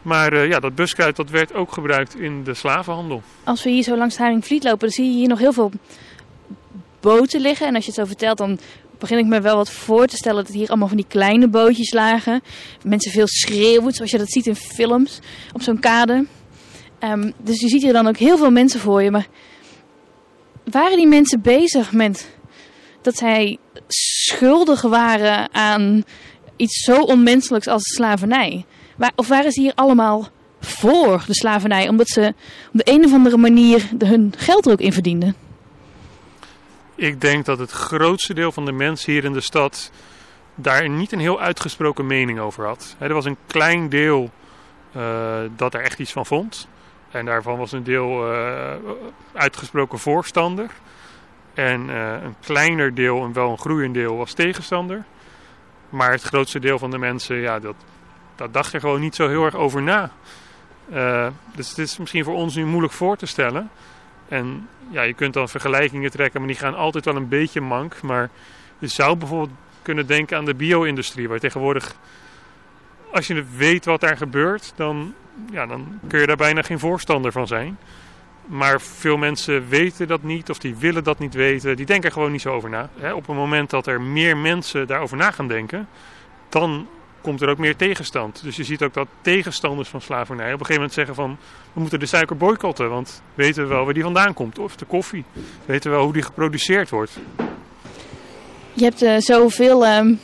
Maar 0.02 0.34
uh, 0.34 0.48
ja, 0.48 0.60
dat 0.60 0.76
buskruid 0.76 1.16
dat 1.16 1.30
werd 1.30 1.54
ook 1.54 1.72
gebruikt 1.72 2.16
in 2.16 2.44
de 2.44 2.54
slavenhandel. 2.54 3.22
Als 3.44 3.64
we 3.64 3.70
hier 3.70 3.84
zo 3.84 3.98
langs 3.98 4.18
Haringvliet 4.18 4.64
lopen, 4.64 4.80
dan 4.80 4.90
zie 4.90 5.06
je 5.06 5.18
hier 5.18 5.28
nog 5.28 5.40
heel 5.40 5.54
veel 5.54 5.72
boten 7.00 7.42
liggen. 7.42 7.68
En 7.68 7.76
als 7.76 7.86
je 7.86 7.92
het 7.92 8.00
zo 8.00 8.06
vertelt, 8.06 8.38
dan 8.38 8.60
begin 9.00 9.18
ik 9.18 9.26
me 9.26 9.42
wel 9.42 9.56
wat 9.56 9.72
voor 9.72 10.08
te 10.08 10.16
stellen 10.16 10.46
dat 10.46 10.54
hier 10.54 10.68
allemaal 10.68 10.88
van 10.88 10.98
die 10.98 11.06
kleine 11.08 11.48
bootjes 11.48 11.94
lagen. 11.94 12.42
Mensen 12.84 13.12
veel 13.12 13.28
schreeuwen, 13.28 13.94
zoals 13.94 14.12
je 14.12 14.18
dat 14.18 14.32
ziet 14.32 14.48
in 14.48 14.56
films, 14.56 15.20
op 15.54 15.62
zo'n 15.62 15.80
kade. 15.80 16.26
Um, 17.00 17.34
dus 17.38 17.60
je 17.60 17.68
ziet 17.68 17.82
hier 17.82 17.94
dan 17.94 18.08
ook 18.08 18.18
heel 18.18 18.38
veel 18.38 18.52
mensen 18.52 18.80
voor 18.80 19.04
je. 19.04 19.12
Maar 19.12 19.28
waren 20.64 20.98
die 20.98 21.08
mensen 21.08 21.42
bezig 21.42 21.92
met 21.92 22.30
dat 23.02 23.18
zij 23.18 23.58
schuldig 23.88 24.82
waren 24.82 25.54
aan 25.54 26.04
iets 26.60 26.84
zo 26.84 27.02
onmenselijks 27.02 27.68
als 27.68 27.84
slavernij? 27.84 28.66
Of 29.16 29.28
waren 29.28 29.52
ze 29.52 29.62
hier 29.62 29.74
allemaal 29.76 30.28
voor 30.60 31.24
de 31.26 31.34
slavernij, 31.34 31.90
omdat 31.90 32.10
ze 32.10 32.34
op 32.74 32.84
de 32.84 32.92
een 32.92 33.06
of 33.06 33.14
andere 33.14 33.38
manier 33.38 33.90
hun 33.98 34.34
geld 34.38 34.66
er 34.66 34.72
ook 34.72 34.80
in 34.80 34.94
verdienden? 34.94 35.36
Ik 36.96 37.22
denk 37.22 37.46
dat 37.46 37.60
het 37.60 37.72
grootste 37.72 38.34
deel 38.34 38.52
van 38.52 38.66
de 38.66 38.72
mensen 38.72 39.12
hier 39.12 39.24
in 39.24 39.34
de 39.34 39.42
stad 39.42 39.92
daar 40.56 40.90
niet 40.90 41.12
een 41.12 41.20
heel 41.20 41.42
uitgesproken 41.42 42.08
mening 42.08 42.40
over 42.40 42.66
had. 42.66 42.96
er 43.00 43.14
was 43.14 43.26
een 43.26 43.38
klein 43.48 43.90
deel 43.90 44.30
uh, 44.96 45.38
dat 45.56 45.74
er 45.74 45.82
echt 45.82 46.00
iets 46.00 46.12
van 46.12 46.26
vond. 46.26 46.68
En 47.12 47.26
daarvan 47.26 47.58
was 47.58 47.72
een 47.72 47.84
deel 47.84 48.34
uh, 48.34 48.72
uitgesproken 49.34 50.00
voorstander. 50.00 50.70
En 51.54 51.90
uh, 51.90 52.12
een 52.24 52.36
kleiner 52.42 52.94
deel, 52.94 53.24
en 53.24 53.34
wel 53.34 53.52
een 53.52 53.58
groeiend 53.58 53.94
deel, 53.94 54.18
was 54.18 54.34
tegenstander. 54.34 55.06
Maar 55.90 56.12
het 56.12 56.24
grootste 56.24 56.60
deel 56.60 56.80
van 56.80 56.92
de 56.92 56.98
mensen, 56.98 57.36
ja, 57.36 57.60
dat, 57.60 57.76
dat 58.36 58.54
dacht 58.54 58.74
er 58.74 58.80
gewoon 58.80 59.02
niet 59.02 59.16
zo 59.16 59.28
heel 59.28 59.46
erg 59.46 59.56
over 59.56 59.82
na. 59.82 60.12
Uh, 60.94 61.28
dus 61.56 61.70
het 61.70 61.78
is 61.78 61.98
misschien 61.98 62.24
voor 62.24 62.34
ons 62.34 62.56
nu 62.56 62.66
moeilijk 62.66 62.94
voor 62.94 63.18
te 63.18 63.26
stellen. 63.26 63.70
En 64.28 64.68
ja, 64.90 65.02
je 65.02 65.14
kunt 65.14 65.34
dan 65.34 65.50
vergelijkingen 65.50 66.12
trekken, 66.12 66.40
maar 66.40 66.50
die 66.50 66.60
gaan 66.60 66.76
altijd 66.76 67.06
wel 67.06 67.16
een 67.16 67.28
beetje 67.28 67.62
mank. 67.62 68.02
Maar 68.02 68.30
je 68.80 68.88
zou 68.88 69.16
bijvoorbeeld 69.16 69.58
kunnen 69.82 70.08
denken 70.08 70.38
aan 70.38 70.46
de 70.46 70.54
bio-industrie, 70.54 71.30
waar 71.30 71.40
tegenwoordig, 71.40 71.96
als 73.12 73.28
je 73.28 73.44
weet 73.56 73.86
wat 73.86 74.00
daar 74.00 74.18
gebeurt, 74.18 74.74
dan, 74.76 75.14
ja, 75.52 75.66
dan 75.66 76.00
kun 76.08 76.20
je 76.20 76.28
daar 76.28 76.36
bijna 76.36 76.62
geen 76.62 76.80
voorstander 76.80 77.32
van 77.32 77.48
zijn. 77.48 77.78
Maar 78.50 78.82
veel 78.82 79.18
mensen 79.18 79.68
weten 79.68 80.08
dat 80.08 80.24
niet 80.24 80.50
of 80.50 80.58
die 80.58 80.76
willen 80.76 81.04
dat 81.04 81.20
niet 81.20 81.34
weten. 81.34 81.76
Die 81.76 81.86
denken 81.86 82.06
er 82.06 82.14
gewoon 82.14 82.32
niet 82.32 82.42
zo 82.42 82.54
over 82.54 82.70
na. 82.70 82.90
Op 83.14 83.28
het 83.28 83.36
moment 83.36 83.70
dat 83.70 83.88
er 83.88 84.02
meer 84.02 84.38
mensen 84.38 84.88
daarover 84.88 85.18
na 85.18 85.32
gaan 85.32 85.48
denken, 85.48 85.88
dan 86.50 86.88
komt 87.22 87.42
er 87.42 87.50
ook 87.50 87.58
meer 87.58 87.76
tegenstand. 87.76 88.44
Dus 88.44 88.56
je 88.56 88.64
ziet 88.64 88.84
ook 88.84 88.94
dat 88.94 89.08
tegenstanders 89.22 89.90
van 89.90 90.02
slavernij 90.02 90.54
op 90.54 90.60
een 90.60 90.66
gegeven 90.66 90.76
moment 90.76 90.94
zeggen 90.94 91.16
van... 91.16 91.38
we 91.74 91.80
moeten 91.80 92.00
de 92.00 92.06
suiker 92.06 92.38
boycotten, 92.38 92.90
want 92.90 93.22
weten 93.34 93.64
we 93.64 93.70
wel 93.70 93.86
waar 93.86 93.94
die 93.94 94.04
vandaan 94.04 94.34
komt. 94.34 94.60
Of 94.60 94.76
de 94.76 94.86
koffie, 94.86 95.24
weten 95.66 95.90
we 95.90 95.96
wel 95.96 96.06
hoe 96.06 96.14
die 96.14 96.24
geproduceerd 96.24 96.90
wordt. 96.90 97.18
Je 98.74 98.84
hebt 98.84 99.04
uh, 99.04 99.16
zoveel 99.18 99.86
uh, 99.86 100.16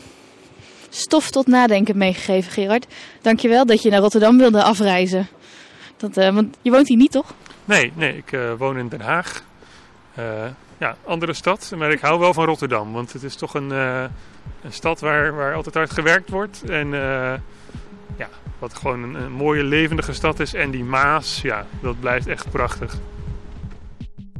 stof 0.89 1.29
tot 1.29 1.47
nadenken 1.47 1.97
meegegeven, 1.97 2.51
Gerard. 2.51 2.87
Dankjewel 3.21 3.65
dat 3.65 3.81
je 3.81 3.89
naar 3.89 3.99
Rotterdam 3.99 4.37
wilde 4.37 4.63
afreizen. 4.63 5.27
Dat, 5.97 6.17
uh, 6.17 6.29
want 6.29 6.57
je 6.61 6.71
woont 6.71 6.87
hier 6.87 6.97
niet, 6.97 7.11
toch? 7.11 7.33
Nee, 7.65 7.91
nee 7.95 8.17
ik 8.17 8.31
uh, 8.31 8.53
woon 8.57 8.77
in 8.77 8.87
Den 8.87 9.01
Haag. 9.01 9.43
ja, 10.77 10.95
andere 11.03 11.33
stad. 11.33 11.71
Maar 11.77 11.91
ik 11.91 11.99
hou 11.99 12.19
wel 12.19 12.33
van 12.33 12.45
Rotterdam, 12.45 12.93
want 12.93 13.13
het 13.13 13.23
is 13.23 13.35
toch 13.35 13.53
een 13.53 13.71
een 14.61 14.73
stad 14.73 14.99
waar, 14.99 15.35
waar 15.35 15.53
altijd 15.53 15.75
hard 15.75 15.91
gewerkt 15.91 16.29
wordt. 16.29 16.63
En 16.69 16.93
ja, 18.17 18.29
wat 18.59 18.73
gewoon 18.73 19.03
een, 19.03 19.13
een, 19.13 19.31
mooie 19.31 19.63
levendige 19.63 20.13
stad 20.13 20.39
is. 20.39 20.53
En 20.53 20.71
die 20.71 20.83
Maas, 20.83 21.41
ja, 21.41 21.65
dat 21.81 21.99
blijft 21.99 22.27
echt 22.27 22.49
prachtig. 22.49 22.97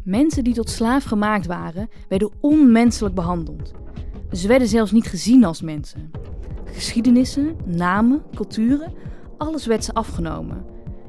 Mensen 0.03 0.43
die 0.43 0.53
tot 0.53 0.69
slaaf 0.69 1.03
gemaakt 1.03 1.45
waren, 1.45 1.89
werden 2.09 2.31
onmenselijk 2.39 3.15
behandeld. 3.15 3.73
Ze 4.31 4.47
werden 4.47 4.67
zelfs 4.67 4.91
niet 4.91 5.07
gezien 5.07 5.43
als 5.43 5.61
mensen. 5.61 6.11
Geschiedenissen, 6.65 7.55
namen, 7.65 8.23
culturen, 8.35 8.93
alles 9.37 9.65
werd 9.65 9.83
ze 9.83 9.93
afgenomen. 9.93 10.65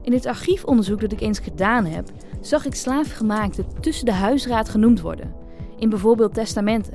In 0.06 0.12
het 0.12 0.26
archiefonderzoek 0.26 1.00
dat 1.00 1.12
ik 1.12 1.20
eens 1.20 1.38
gedaan 1.38 1.84
heb, 1.84 2.10
zag 2.40 2.66
ik 2.66 2.74
slaafgemaakten 2.74 3.66
tussen 3.80 4.04
de 4.04 4.12
huisraad 4.12 4.68
genoemd 4.68 5.00
worden. 5.00 5.34
In 5.78 5.88
bijvoorbeeld 5.88 6.34
testamenten. 6.34 6.94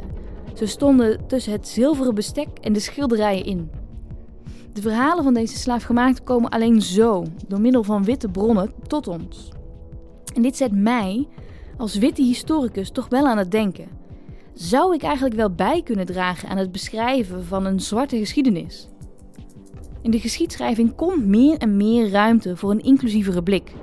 Ze 0.54 0.66
stonden 0.66 1.28
tussen 1.28 1.52
het 1.52 1.68
zilveren 1.68 2.16
bestek 2.16 2.48
en 2.62 2.74
de 2.74 2.80
schilderijen 2.80 3.46
in. 3.46 3.72
De 4.74 4.82
verhalen 4.82 5.24
van 5.24 5.34
deze 5.34 5.58
slaafgemaakten 5.58 6.24
komen 6.24 6.50
alleen 6.50 6.82
zo, 6.82 7.26
door 7.48 7.62
middel 7.62 7.84
van 7.84 8.04
witte 8.04 8.28
bronnen, 8.30 8.74
tot 8.88 9.08
ons. 9.08 9.52
En 10.34 10.42
dit 10.42 10.58
zet 10.58 10.72
mij, 10.72 11.28
als 11.78 11.98
witte 11.98 12.22
historicus, 12.22 12.92
toch 12.92 13.10
wel 13.10 13.28
aan 13.28 13.38
het 13.38 13.52
denken. 13.52 13.88
Zou 14.54 14.94
ik 14.94 15.04
eigenlijk 15.04 15.36
wel 15.36 15.50
bij 15.50 15.82
kunnen 15.84 16.06
dragen 16.06 16.50
aan 16.50 16.58
het 16.58 16.72
beschrijven 16.72 17.46
van 17.46 17.66
een 17.66 17.80
zwarte 17.80 18.18
geschiedenis? 18.18 18.91
In 20.02 20.12
de 20.12 20.20
geschiedschrijving 20.20 20.96
komt 20.96 21.26
meer 21.26 21.58
en 21.58 21.78
meer 21.78 22.10
ruimte 22.10 22.58
voor 22.58 22.72
een 22.72 22.84
inclusievere 22.84 23.44
blik. 23.44 23.74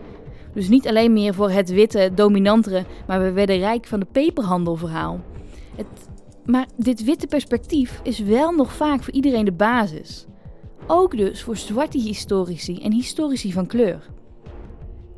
Dus 0.55 0.69
niet 0.69 0.89
alleen 0.89 1.13
meer 1.13 1.35
voor 1.35 1.51
het 1.51 1.71
witte, 1.71 2.11
dominantere, 2.15 2.85
maar 3.07 3.21
we 3.23 3.33
werden 3.33 3.59
rijk 3.59 3.87
van 3.87 4.01
de 4.01 4.07
peperhandelverhaal. 4.13 5.21
Het 5.77 5.87
maar 6.49 6.67
dit 6.77 7.05
witte 7.05 7.27
perspectief 7.27 8.01
is 8.03 8.19
wel 8.19 8.53
nog 8.53 8.73
vaak 8.73 9.03
voor 9.03 9.15
iedereen 9.15 9.45
de 9.45 9.53
basis. 9.53 10.27
Ook 10.87 11.17
dus 11.17 11.43
voor 11.43 11.57
zwarte 11.57 11.99
historici 11.99 12.79
en 12.83 12.93
historici 12.93 13.53
van 13.53 13.67
kleur. 13.67 14.11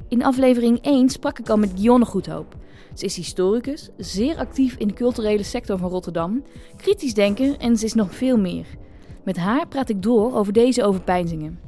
In 0.08 0.24
aflevering 0.24 0.78
1 0.80 1.08
sprak 1.08 1.38
ik 1.38 1.48
al 1.48 1.56
met 1.56 1.72
Gionne 1.76 2.04
Goedhoop. 2.04 2.56
Ze 2.94 3.04
is 3.04 3.16
historicus, 3.16 3.90
zeer 3.96 4.36
actief 4.36 4.76
in 4.76 4.88
de 4.88 4.94
culturele 4.94 5.42
sector 5.42 5.78
van 5.78 5.90
Rotterdam, 5.90 6.42
kritisch 6.76 7.14
denker 7.14 7.56
en 7.56 7.76
ze 7.76 7.84
is 7.84 7.94
nog 7.94 8.14
veel 8.14 8.38
meer. 8.38 8.66
Met 9.30 9.38
haar 9.38 9.66
praat 9.66 9.88
ik 9.88 10.02
door 10.02 10.34
over 10.34 10.52
deze 10.52 10.84
overpeinzingen. 10.84 11.60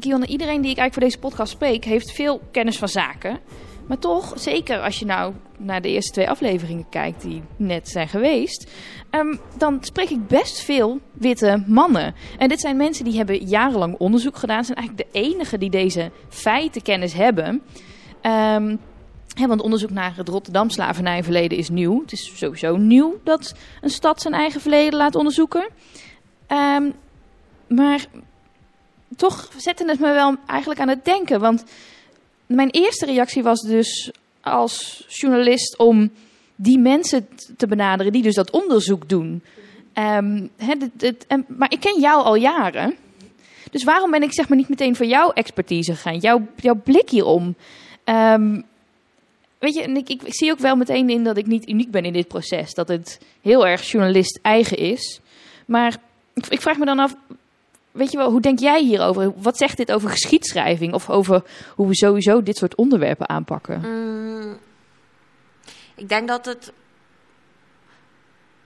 Gionne, 0.00 0.26
iedereen 0.26 0.60
die 0.60 0.70
ik 0.70 0.78
eigenlijk 0.78 0.92
voor 0.92 1.02
deze 1.02 1.18
podcast 1.18 1.52
spreek, 1.52 1.84
heeft 1.84 2.12
veel 2.12 2.40
kennis 2.50 2.78
van 2.78 2.88
zaken. 2.88 3.38
Maar 3.86 3.98
toch, 3.98 4.32
zeker 4.36 4.80
als 4.80 4.98
je 4.98 5.04
nou 5.04 5.34
naar 5.58 5.82
de 5.82 5.88
eerste 5.88 6.12
twee 6.12 6.30
afleveringen 6.30 6.88
kijkt 6.88 7.22
die 7.22 7.42
net 7.56 7.88
zijn 7.88 8.08
geweest, 8.08 8.70
um, 9.10 9.40
dan 9.58 9.78
spreek 9.80 10.10
ik 10.10 10.26
best 10.26 10.60
veel 10.60 10.98
witte 11.12 11.64
mannen. 11.66 12.14
En 12.38 12.48
dit 12.48 12.60
zijn 12.60 12.76
mensen 12.76 13.04
die 13.04 13.16
hebben 13.16 13.46
jarenlang 13.46 13.94
onderzoek 13.98 14.36
gedaan. 14.36 14.64
Zijn 14.64 14.78
eigenlijk 14.78 15.12
de 15.12 15.18
enigen 15.18 15.60
die 15.60 15.70
deze 15.70 16.10
feitenkennis 16.28 17.12
hebben. 17.12 17.62
Um, 18.22 18.80
want 19.48 19.60
onderzoek 19.60 19.90
naar 19.90 20.16
het 20.16 20.28
Rotterdam 20.28 20.70
slavernijverleden 20.70 21.58
is 21.58 21.68
nieuw. 21.68 22.00
Het 22.00 22.12
is 22.12 22.32
sowieso 22.34 22.76
nieuw 22.76 23.20
dat 23.24 23.54
een 23.80 23.90
stad 23.90 24.20
zijn 24.20 24.34
eigen 24.34 24.60
verleden 24.60 24.98
laat 24.98 25.14
onderzoeken. 25.14 25.68
Um, 26.48 26.92
maar 27.68 28.06
toch 29.16 29.48
zette 29.56 29.84
het 29.86 30.00
me 30.00 30.12
wel 30.12 30.36
eigenlijk 30.46 30.80
aan 30.80 30.88
het 30.88 31.04
denken. 31.04 31.40
Want 31.40 31.64
mijn 32.46 32.70
eerste 32.70 33.06
reactie 33.06 33.42
was 33.42 33.60
dus 33.60 34.10
als 34.40 35.04
journalist 35.08 35.78
om 35.78 36.10
die 36.56 36.78
mensen 36.78 37.28
te 37.56 37.66
benaderen 37.66 38.12
die 38.12 38.22
dus 38.22 38.34
dat 38.34 38.50
onderzoek 38.50 39.08
doen. 39.08 39.42
Um, 39.94 40.50
maar 41.46 41.72
ik 41.72 41.80
ken 41.80 42.00
jou 42.00 42.24
al 42.24 42.34
jaren. 42.34 42.96
Dus 43.70 43.84
waarom 43.84 44.10
ben 44.10 44.22
ik 44.22 44.32
zeg 44.32 44.48
maar 44.48 44.58
niet 44.58 44.68
meteen 44.68 44.96
voor 44.96 45.06
jouw 45.06 45.30
expertise 45.30 45.94
gegaan? 45.94 46.18
Jouw, 46.18 46.46
jouw 46.56 46.80
blik 46.84 47.10
hierom. 47.10 47.54
Um, 48.04 48.64
weet 49.60 49.74
je, 49.74 49.82
ik, 49.82 50.08
ik, 50.08 50.34
zie 50.34 50.50
ook 50.50 50.58
wel 50.58 50.76
meteen 50.76 51.10
in 51.10 51.24
dat 51.24 51.36
ik 51.36 51.46
niet 51.46 51.68
uniek 51.68 51.90
ben 51.90 52.04
in 52.04 52.12
dit 52.12 52.28
proces. 52.28 52.74
Dat 52.74 52.88
het 52.88 53.20
heel 53.40 53.66
erg 53.66 53.90
journalist 53.90 54.38
eigen 54.42 54.76
is. 54.76 55.20
Maar 55.66 55.96
ik, 56.34 56.46
ik 56.46 56.60
vraag 56.60 56.78
me 56.78 56.84
dan 56.84 56.98
af, 56.98 57.14
weet 57.90 58.10
je 58.10 58.16
wel, 58.16 58.30
hoe 58.30 58.40
denk 58.40 58.58
jij 58.58 58.82
hierover? 58.82 59.32
Wat 59.36 59.56
zegt 59.56 59.76
dit 59.76 59.92
over 59.92 60.10
geschiedschrijving 60.10 60.94
of 60.94 61.10
over 61.10 61.42
hoe 61.74 61.88
we 61.88 61.96
sowieso 61.96 62.42
dit 62.42 62.56
soort 62.56 62.74
onderwerpen 62.74 63.28
aanpakken? 63.28 63.80
Mm, 63.80 64.58
ik 65.94 66.08
denk 66.08 66.28
dat 66.28 66.44
het 66.44 66.72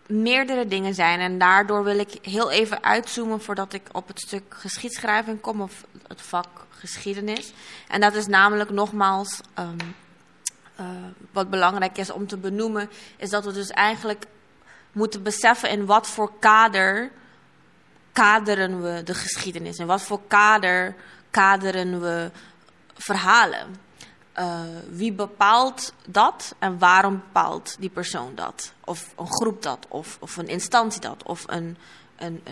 meerdere 0.07 0.67
dingen 0.67 0.95
zijn. 0.95 1.21
En 1.21 1.39
daardoor 1.39 1.85
wil 1.85 1.99
ik 1.99 2.19
heel 2.23 2.51
even 2.51 2.83
uitzoomen 2.83 3.41
voordat 3.41 3.73
ik 3.73 3.83
op 3.93 4.09
het 4.09 4.21
stuk 4.21 4.43
geschiedschrijving 4.49 5.41
kom, 5.41 5.61
of 5.61 5.85
het 6.07 6.23
vak 6.23 6.67
geschiedenis. 6.69 7.53
En 7.89 8.01
dat 8.01 8.15
is 8.15 8.27
namelijk 8.27 8.71
nogmaals, 8.71 9.41
um, 9.59 9.77
uh, 10.81 10.87
wat 11.33 11.51
belangrijk 11.51 11.99
is 11.99 12.11
om 12.11 12.27
te 12.27 12.37
benoemen, 12.37 12.91
is 13.17 13.31
dat 13.31 13.45
we 13.45 13.53
dus 13.53 13.71
eigenlijk 13.71 14.25
moeten 14.93 15.23
beseffen 15.23 15.71
in 15.71 15.87
wat 15.87 16.07
voor 16.07 16.33
kader 16.39 17.11
kaderen 18.13 18.83
we 18.83 19.03
de 19.03 19.15
geschiedenis. 19.15 19.79
In 19.79 19.87
wat 19.87 20.03
voor 20.03 20.21
kader 20.27 20.95
kaderen 21.31 22.01
we 22.01 22.31
verhalen. 22.95 23.77
Uh, 24.39 24.61
wie 24.89 25.13
bepaalt 25.13 25.93
dat 26.07 26.55
en 26.59 26.79
waarom 26.79 27.15
bepaalt 27.15 27.77
die 27.79 27.91
persoon 27.91 28.35
dat? 28.35 28.73
Of 28.85 29.13
een 29.17 29.33
groep 29.33 29.63
dat, 29.63 29.87
of, 29.89 30.17
of 30.21 30.37
een 30.37 30.49
instantie 30.49 31.01
dat, 31.01 31.23
of 31.23 31.45
een, 31.47 31.77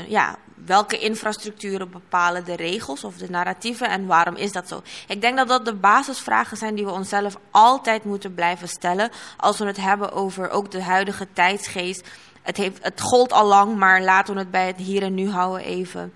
ja, 0.09 0.37
welke 0.64 0.98
infrastructuren 0.98 1.90
bepalen 1.90 2.44
de 2.44 2.57
regels 2.57 3.05
of 3.05 3.16
de 3.16 3.31
narratieven 3.31 3.88
en 3.88 4.07
waarom 4.07 4.37
is 4.37 4.53
dat 4.53 4.68
zo? 4.68 4.83
Ik 5.09 5.20
denk 5.20 5.37
dat 5.37 5.48
dat 5.48 5.64
de 5.64 5.75
basisvragen 5.75 6.57
zijn 6.57 6.75
die 6.75 6.85
we 6.85 6.90
onszelf 6.90 7.37
altijd 7.51 8.05
moeten 8.05 8.35
blijven 8.35 8.68
stellen 8.68 9.11
als 9.37 9.59
we 9.59 9.66
het 9.66 9.77
hebben 9.77 10.12
over 10.12 10.51
ook 10.51 10.70
de 10.70 10.83
huidige 10.83 11.29
tijdsgeest. 11.33 12.09
Het, 12.42 12.57
heeft, 12.57 12.83
het 12.83 13.01
gold 13.01 13.33
al 13.33 13.46
lang, 13.46 13.77
maar 13.77 14.03
laten 14.03 14.35
we 14.35 14.40
het 14.40 14.51
bij 14.51 14.66
het 14.66 14.77
hier 14.77 15.03
en 15.03 15.14
nu 15.14 15.31
houden 15.31 15.66
even. 15.66 16.12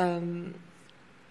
Um, 0.00 0.54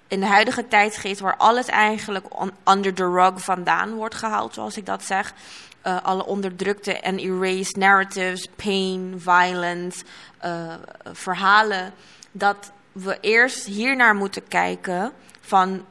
in 0.08 0.20
de 0.20 0.26
huidige 0.26 0.68
tijdsgeest, 0.68 1.20
waar 1.20 1.38
alles 1.38 1.68
eigenlijk 1.68 2.26
under 2.66 2.94
the 2.94 3.06
rug 3.06 3.32
vandaan 3.36 3.94
wordt 3.94 4.16
gehaald, 4.16 4.54
zoals 4.54 4.78
ik 4.78 4.86
dat 4.86 5.04
zeg. 5.04 5.34
Uh, 5.88 6.04
alle 6.04 6.26
onderdrukte 6.26 7.00
en 7.00 7.18
erased 7.18 7.76
narratives, 7.76 8.48
pain, 8.56 9.16
violence, 9.18 10.04
uh, 10.46 10.74
verhalen. 11.12 11.94
Dat 12.32 12.72
we 12.92 13.18
eerst 13.22 13.66
hiernaar 13.66 14.16
moeten 14.16 14.48
kijken 14.48 15.12
van, 15.42 15.86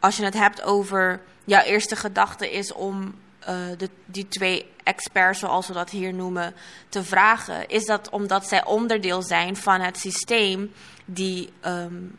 als 0.00 0.16
je 0.16 0.24
het 0.24 0.34
hebt 0.34 0.62
over, 0.62 1.20
jouw 1.44 1.62
eerste 1.62 1.96
gedachte 1.96 2.52
is 2.52 2.72
om 2.72 3.14
uh, 3.48 3.54
de, 3.76 3.90
die 4.04 4.28
twee 4.28 4.70
experts, 4.82 5.38
zoals 5.38 5.66
we 5.66 5.72
dat 5.72 5.90
hier 5.90 6.14
noemen, 6.14 6.54
te 6.88 7.04
vragen. 7.04 7.68
Is 7.68 7.84
dat 7.84 8.10
omdat 8.10 8.48
zij 8.48 8.64
onderdeel 8.64 9.22
zijn 9.22 9.56
van 9.56 9.80
het 9.80 9.98
systeem 9.98 10.72
die 11.04 11.52
um, 11.66 12.18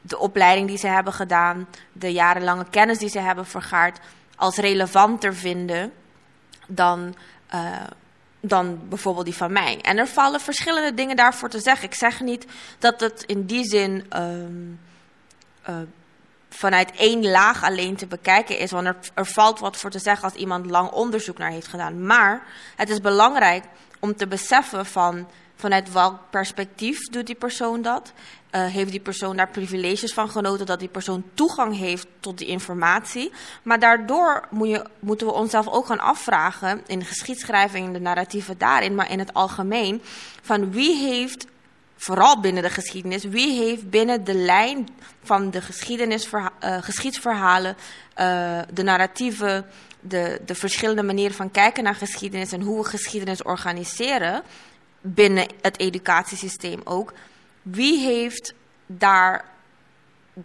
de 0.00 0.18
opleiding 0.18 0.68
die 0.68 0.78
ze 0.78 0.86
hebben 0.86 1.12
gedaan, 1.12 1.68
de 1.92 2.12
jarenlange 2.12 2.66
kennis 2.70 2.98
die 2.98 3.08
ze 3.08 3.20
hebben 3.20 3.46
vergaard, 3.46 3.98
als 4.36 4.56
relevanter 4.56 5.34
vinden 5.34 5.92
dan, 6.66 7.14
uh, 7.54 7.82
dan 8.40 8.88
bijvoorbeeld 8.88 9.24
die 9.24 9.34
van 9.34 9.52
mij. 9.52 9.78
En 9.80 9.98
er 9.98 10.08
vallen 10.08 10.40
verschillende 10.40 10.94
dingen 10.94 11.16
daarvoor 11.16 11.48
te 11.48 11.60
zeggen. 11.60 11.88
Ik 11.88 11.94
zeg 11.94 12.20
niet 12.20 12.46
dat 12.78 13.00
het 13.00 13.22
in 13.22 13.46
die 13.46 13.64
zin 13.64 14.06
um, 14.16 14.80
uh, 15.68 15.76
vanuit 16.48 16.90
één 16.90 17.30
laag 17.30 17.64
alleen 17.64 17.96
te 17.96 18.06
bekijken 18.06 18.58
is. 18.58 18.70
Want 18.70 18.86
er, 18.86 18.96
er 19.14 19.26
valt 19.26 19.58
wat 19.58 19.76
voor 19.76 19.90
te 19.90 19.98
zeggen 19.98 20.24
als 20.24 20.38
iemand 20.38 20.66
lang 20.66 20.90
onderzoek 20.90 21.38
naar 21.38 21.50
heeft 21.50 21.68
gedaan. 21.68 22.06
Maar 22.06 22.42
het 22.76 22.88
is 22.88 23.00
belangrijk 23.00 23.64
om 24.00 24.16
te 24.16 24.26
beseffen 24.26 24.86
van 24.86 25.28
vanuit 25.56 25.92
welk 25.92 26.18
perspectief 26.30 27.08
doet 27.08 27.26
die 27.26 27.34
persoon 27.34 27.82
dat? 27.82 28.12
Uh, 28.50 28.66
heeft 28.66 28.90
die 28.90 29.00
persoon 29.00 29.36
daar 29.36 29.48
privileges 29.48 30.12
van 30.12 30.30
genoten, 30.30 30.66
dat 30.66 30.78
die 30.78 30.88
persoon 30.88 31.24
toegang 31.34 31.76
heeft 31.76 32.06
tot 32.20 32.38
die 32.38 32.46
informatie. 32.46 33.32
Maar 33.62 33.78
daardoor 33.78 34.46
moet 34.50 34.68
je, 34.68 34.84
moeten 35.00 35.26
we 35.26 35.32
onszelf 35.32 35.68
ook 35.68 35.86
gaan 35.86 36.00
afvragen, 36.00 36.82
in 36.86 36.98
de 36.98 37.04
geschiedschrijving, 37.04 37.86
in 37.86 37.92
de 37.92 38.00
narratieven 38.00 38.58
daarin, 38.58 38.94
maar 38.94 39.10
in 39.10 39.18
het 39.18 39.34
algemeen, 39.34 40.02
van 40.42 40.72
wie 40.72 40.96
heeft, 40.96 41.46
vooral 41.96 42.40
binnen 42.40 42.62
de 42.62 42.70
geschiedenis, 42.70 43.24
wie 43.24 43.62
heeft 43.62 43.90
binnen 43.90 44.24
de 44.24 44.34
lijn 44.34 44.88
van 45.22 45.50
de 45.50 45.60
geschiedenisverha 45.60 46.52
uh, 46.64 46.76
geschiedsverhalen, 46.82 47.76
uh, 48.20 48.60
de 48.72 48.82
narratieven, 48.82 49.66
de, 50.00 50.40
de 50.46 50.54
verschillende 50.54 51.02
manieren 51.02 51.36
van 51.36 51.50
kijken 51.50 51.84
naar 51.84 51.94
geschiedenis 51.94 52.52
en 52.52 52.60
hoe 52.60 52.82
we 52.82 52.88
geschiedenis 52.88 53.42
organiseren, 53.42 54.42
binnen 55.14 55.48
het 55.60 55.78
educatiesysteem 55.78 56.80
ook. 56.84 57.12
Wie 57.62 57.98
heeft 57.98 58.54
daar 58.86 59.44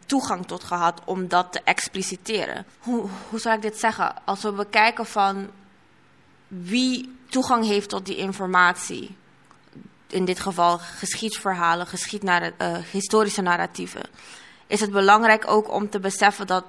toegang 0.06 0.48
tot 0.48 0.64
gehad 0.64 1.02
om 1.06 1.28
dat 1.28 1.52
te 1.52 1.62
expliciteren? 1.64 2.66
Hoe, 2.80 3.10
hoe 3.30 3.40
zou 3.40 3.56
ik 3.56 3.62
dit 3.62 3.78
zeggen? 3.78 4.26
Als 4.26 4.42
we 4.42 4.52
bekijken 4.52 5.06
van 5.06 5.50
wie 6.48 7.18
toegang 7.30 7.66
heeft 7.66 7.90
tot 7.90 8.06
die 8.06 8.16
informatie. 8.16 9.16
In 10.08 10.26
dit 10.26 10.40
geval 10.40 10.78
geschiedsverhalen, 10.78 11.88
geschiednarra 11.88 12.52
uh, 12.58 12.78
historische 12.92 13.42
narratieven. 13.42 14.04
Is 14.68 14.80
het 14.80 14.92
belangrijk 14.92 15.48
ook 15.48 15.72
om 15.72 15.90
te 15.90 16.00
beseffen 16.00 16.48
dat 16.48 16.66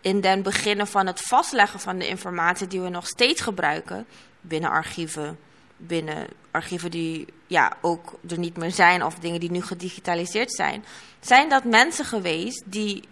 in 0.00 0.20
den 0.20 0.42
beginnen 0.42 0.86
van 0.86 1.06
het 1.06 1.20
vastleggen 1.20 1.80
van 1.80 1.98
de 1.98 2.08
informatie 2.08 2.66
die 2.66 2.80
we 2.80 2.88
nog 2.88 3.06
steeds 3.06 3.40
gebruiken, 3.40 4.06
binnen 4.40 4.70
archieven, 4.70 5.38
binnen 5.86 6.26
archieven 6.50 6.90
die 6.90 7.26
ja, 7.46 7.72
ook 7.80 8.12
er 8.28 8.38
niet 8.38 8.56
meer 8.56 8.70
zijn 8.70 9.04
of 9.04 9.14
dingen 9.14 9.40
die 9.40 9.50
nu 9.50 9.62
gedigitaliseerd 9.62 10.52
zijn, 10.52 10.84
zijn 11.20 11.48
dat 11.48 11.64
mensen 11.64 12.04
geweest 12.04 12.62
die 12.66 13.02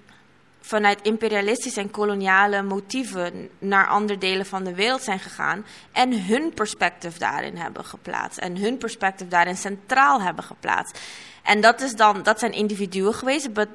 vanuit 0.60 1.02
imperialistische 1.02 1.80
en 1.80 1.90
koloniale 1.90 2.62
motieven 2.62 3.48
naar 3.58 3.86
andere 3.86 4.18
delen 4.18 4.46
van 4.46 4.64
de 4.64 4.74
wereld 4.74 5.02
zijn 5.02 5.18
gegaan 5.18 5.64
en 5.92 6.24
hun 6.24 6.54
perspectief 6.54 7.18
daarin 7.18 7.56
hebben 7.56 7.84
geplaatst 7.84 8.38
en 8.38 8.56
hun 8.56 8.78
perspectief 8.78 9.28
daarin 9.28 9.56
centraal 9.56 10.22
hebben 10.22 10.44
geplaatst. 10.44 11.00
En 11.42 11.60
dat, 11.60 11.80
is 11.80 11.94
dan, 11.94 12.22
dat 12.22 12.38
zijn 12.38 12.52
individuen 12.52 13.14
geweest, 13.14 13.48
maar 13.54 13.66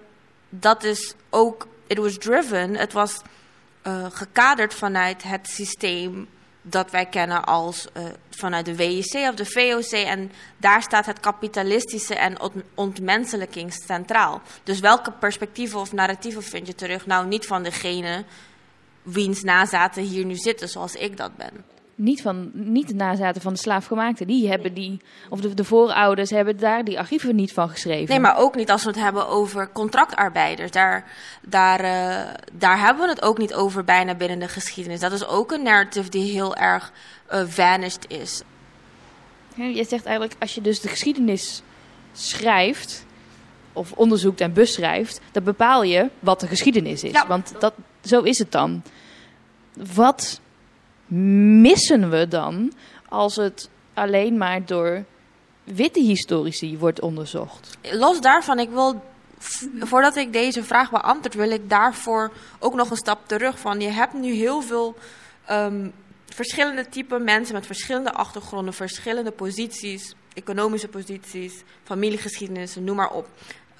dat 0.49 0.83
is 0.83 1.13
ook, 1.29 1.67
it 1.87 1.97
was 1.97 2.17
driven, 2.17 2.75
het 2.75 2.93
was 2.93 3.21
uh, 3.87 4.05
gekaderd 4.09 4.73
vanuit 4.73 5.23
het 5.23 5.47
systeem 5.47 6.27
dat 6.69 6.91
wij 6.91 7.05
kennen 7.05 7.43
als 7.43 7.87
uh, 7.97 8.03
vanuit 8.29 8.65
de 8.65 8.75
WIC 8.75 9.13
of 9.13 9.35
de 9.35 9.45
VOC. 9.45 9.91
En 9.91 10.31
daar 10.57 10.81
staat 10.81 11.05
het 11.05 11.19
kapitalistische 11.19 12.15
en 12.15 12.37
ontmenselijking 12.75 13.73
centraal. 13.73 14.41
Dus 14.63 14.79
welke 14.79 15.11
perspectieven 15.11 15.79
of 15.79 15.93
narratieven 15.93 16.43
vind 16.43 16.67
je 16.67 16.75
terug? 16.75 17.05
Nou, 17.05 17.27
niet 17.27 17.45
van 17.45 17.63
degene 17.63 18.23
wiens 19.01 19.43
nazaten 19.43 20.03
hier 20.03 20.25
nu 20.25 20.35
zitten, 20.35 20.69
zoals 20.69 20.95
ik 20.95 21.17
dat 21.17 21.35
ben 21.35 21.76
niet, 21.97 22.21
van, 22.21 22.49
niet 22.53 22.87
de 22.87 22.95
nazaten 22.95 23.41
van 23.41 23.53
de 23.53 23.59
slaafgemaakten. 23.59 24.27
Die 24.27 24.49
hebben 24.49 24.73
die, 24.73 25.01
of 25.29 25.41
de, 25.41 25.53
de 25.53 25.63
voorouders 25.63 26.29
hebben 26.29 26.57
daar 26.57 26.83
die 26.83 26.99
archieven 26.99 27.35
niet 27.35 27.53
van 27.53 27.69
geschreven. 27.69 28.09
Nee, 28.09 28.19
maar 28.19 28.37
ook 28.37 28.55
niet 28.55 28.71
als 28.71 28.83
we 28.83 28.89
het 28.89 28.99
hebben 28.99 29.27
over 29.27 29.71
contractarbeiders. 29.71 30.71
Daar, 30.71 31.11
daar, 31.41 31.79
uh, 31.79 32.33
daar 32.53 32.79
hebben 32.79 33.03
we 33.03 33.09
het 33.09 33.21
ook 33.21 33.37
niet 33.37 33.53
over 33.53 33.83
bijna 33.83 34.15
binnen 34.15 34.39
de 34.39 34.47
geschiedenis. 34.47 34.99
Dat 34.99 35.11
is 35.11 35.27
ook 35.27 35.51
een 35.51 35.63
narrative 35.63 36.09
die 36.09 36.31
heel 36.31 36.55
erg 36.55 36.91
uh, 37.33 37.41
vanished 37.45 38.05
is. 38.07 38.41
Ja, 39.55 39.65
je 39.65 39.83
zegt 39.83 40.05
eigenlijk, 40.05 40.35
als 40.39 40.55
je 40.55 40.61
dus 40.61 40.81
de 40.81 40.87
geschiedenis 40.87 41.61
schrijft, 42.13 43.05
of 43.73 43.91
onderzoekt 43.91 44.41
en 44.41 44.53
beschrijft, 44.53 45.21
dan 45.31 45.43
bepaal 45.43 45.83
je 45.83 46.09
wat 46.19 46.39
de 46.39 46.47
geschiedenis 46.47 47.03
is. 47.03 47.11
Ja. 47.11 47.27
Want 47.27 47.53
dat, 47.59 47.73
zo 48.03 48.21
is 48.21 48.39
het 48.39 48.51
dan. 48.51 48.83
Wat 49.93 50.39
missen 51.07 52.09
we 52.09 52.27
dan 52.27 52.73
als 53.09 53.35
het 53.35 53.69
alleen 53.93 54.37
maar 54.37 54.65
door 54.65 55.03
witte 55.63 55.99
historici 55.99 56.77
wordt 56.77 57.01
onderzocht? 57.01 57.77
Los 57.91 58.21
daarvan, 58.21 58.59
ik 58.59 58.69
wil, 58.69 59.03
voordat 59.79 60.15
ik 60.15 60.33
deze 60.33 60.63
vraag 60.63 60.91
beantwoord, 60.91 61.33
wil 61.33 61.51
ik 61.51 61.69
daarvoor 61.69 62.31
ook 62.59 62.73
nog 62.73 62.89
een 62.89 62.97
stap 62.97 63.27
terug. 63.27 63.59
Van, 63.59 63.79
je 63.79 63.89
hebt 63.89 64.13
nu 64.13 64.33
heel 64.33 64.61
veel 64.61 64.95
um, 65.51 65.93
verschillende 66.25 66.89
typen 66.89 67.23
mensen 67.23 67.53
met 67.55 67.65
verschillende 67.65 68.13
achtergronden, 68.13 68.73
verschillende 68.73 69.31
posities, 69.31 70.15
economische 70.33 70.87
posities, 70.87 71.63
familiegeschiedenissen, 71.83 72.83
noem 72.83 72.95
maar 72.95 73.11
op. 73.11 73.27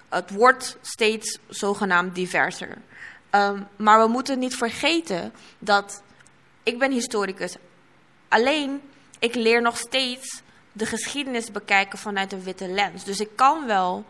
Het 0.10 0.32
wordt 0.32 0.78
steeds 0.82 1.40
zogenaamd 1.48 2.16
diverser. 2.16 2.78
Um, 3.32 3.68
maar 3.76 4.00
we 4.00 4.08
moeten 4.08 4.40
niet 4.40 4.56
vergeten 4.56 5.34
dat 5.60 6.04
ik 6.68 6.80
ben 6.80 6.92
historicus. 6.92 7.56
Alleen, 8.28 8.82
ik 9.20 9.36
leer 9.36 9.62
nog 9.62 9.78
steeds 9.78 10.42
de 10.72 10.86
geschiedenis 10.86 11.52
bekijken 11.52 11.98
vanuit 11.98 12.32
een 12.32 12.44
witte 12.44 12.68
lens. 12.68 13.04
Dus 13.04 13.20
ik 13.20 13.30
kan 13.36 13.66
wel 13.66 14.06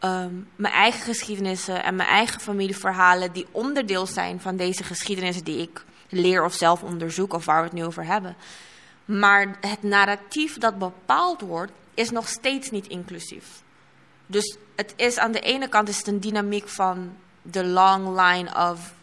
um, 0.00 0.48
mijn 0.56 0.74
eigen 0.74 1.00
geschiedenissen 1.00 1.82
en 1.82 1.96
mijn 1.96 2.08
eigen 2.08 2.40
familieverhalen... 2.40 3.32
die 3.32 3.46
onderdeel 3.50 4.06
zijn 4.06 4.40
van 4.40 4.56
deze 4.56 4.84
geschiedenissen 4.84 5.44
die 5.44 5.60
ik 5.60 5.84
leer 6.08 6.44
of 6.44 6.54
zelf 6.54 6.82
onderzoek... 6.82 7.32
of 7.32 7.44
waar 7.44 7.58
we 7.58 7.68
het 7.68 7.76
nu 7.76 7.84
over 7.84 8.04
hebben. 8.04 8.36
Maar 9.04 9.56
het 9.60 9.82
narratief 9.82 10.58
dat 10.58 10.78
bepaald 10.78 11.40
wordt, 11.40 11.72
is 11.94 12.10
nog 12.10 12.28
steeds 12.28 12.70
niet 12.70 12.86
inclusief. 12.86 13.62
Dus 14.26 14.56
het 14.76 14.92
is 14.96 15.18
aan 15.18 15.32
de 15.32 15.40
ene 15.40 15.68
kant 15.68 15.88
is 15.88 15.98
het 15.98 16.06
een 16.06 16.20
dynamiek 16.20 16.68
van 16.68 17.16
de 17.42 17.64
long 17.64 18.20
line 18.20 18.70
of 18.70 18.94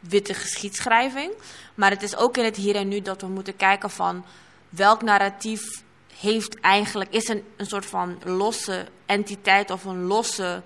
witte 0.00 0.34
geschiedschrijving. 0.34 1.32
Maar 1.74 1.90
het 1.90 2.02
is 2.02 2.16
ook 2.16 2.36
in 2.36 2.44
het 2.44 2.56
hier 2.56 2.76
en 2.76 2.88
nu 2.88 3.00
dat 3.00 3.20
we 3.20 3.26
moeten 3.26 3.56
kijken 3.56 3.90
van 3.90 4.24
welk 4.68 5.02
narratief 5.02 5.82
heeft 6.20 6.60
eigenlijk, 6.60 7.14
is 7.14 7.28
een, 7.28 7.44
een 7.56 7.66
soort 7.66 7.86
van 7.86 8.18
losse 8.24 8.86
entiteit 9.06 9.70
of 9.70 9.84
een 9.84 10.02
losse 10.02 10.62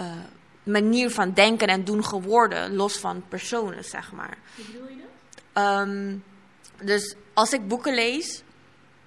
uh, 0.00 0.06
manier 0.62 1.10
van 1.10 1.32
denken 1.32 1.68
en 1.68 1.84
doen 1.84 2.04
geworden, 2.04 2.74
los 2.74 2.96
van 2.96 3.24
personen, 3.28 3.84
zeg 3.84 4.12
maar. 4.12 4.38
Hoe 4.56 4.64
bedoel 4.64 4.88
je 4.88 4.96
dat? 5.52 5.88
Um, 5.88 6.24
dus 6.82 7.14
als 7.34 7.52
ik 7.52 7.68
boeken 7.68 7.94
lees, 7.94 8.42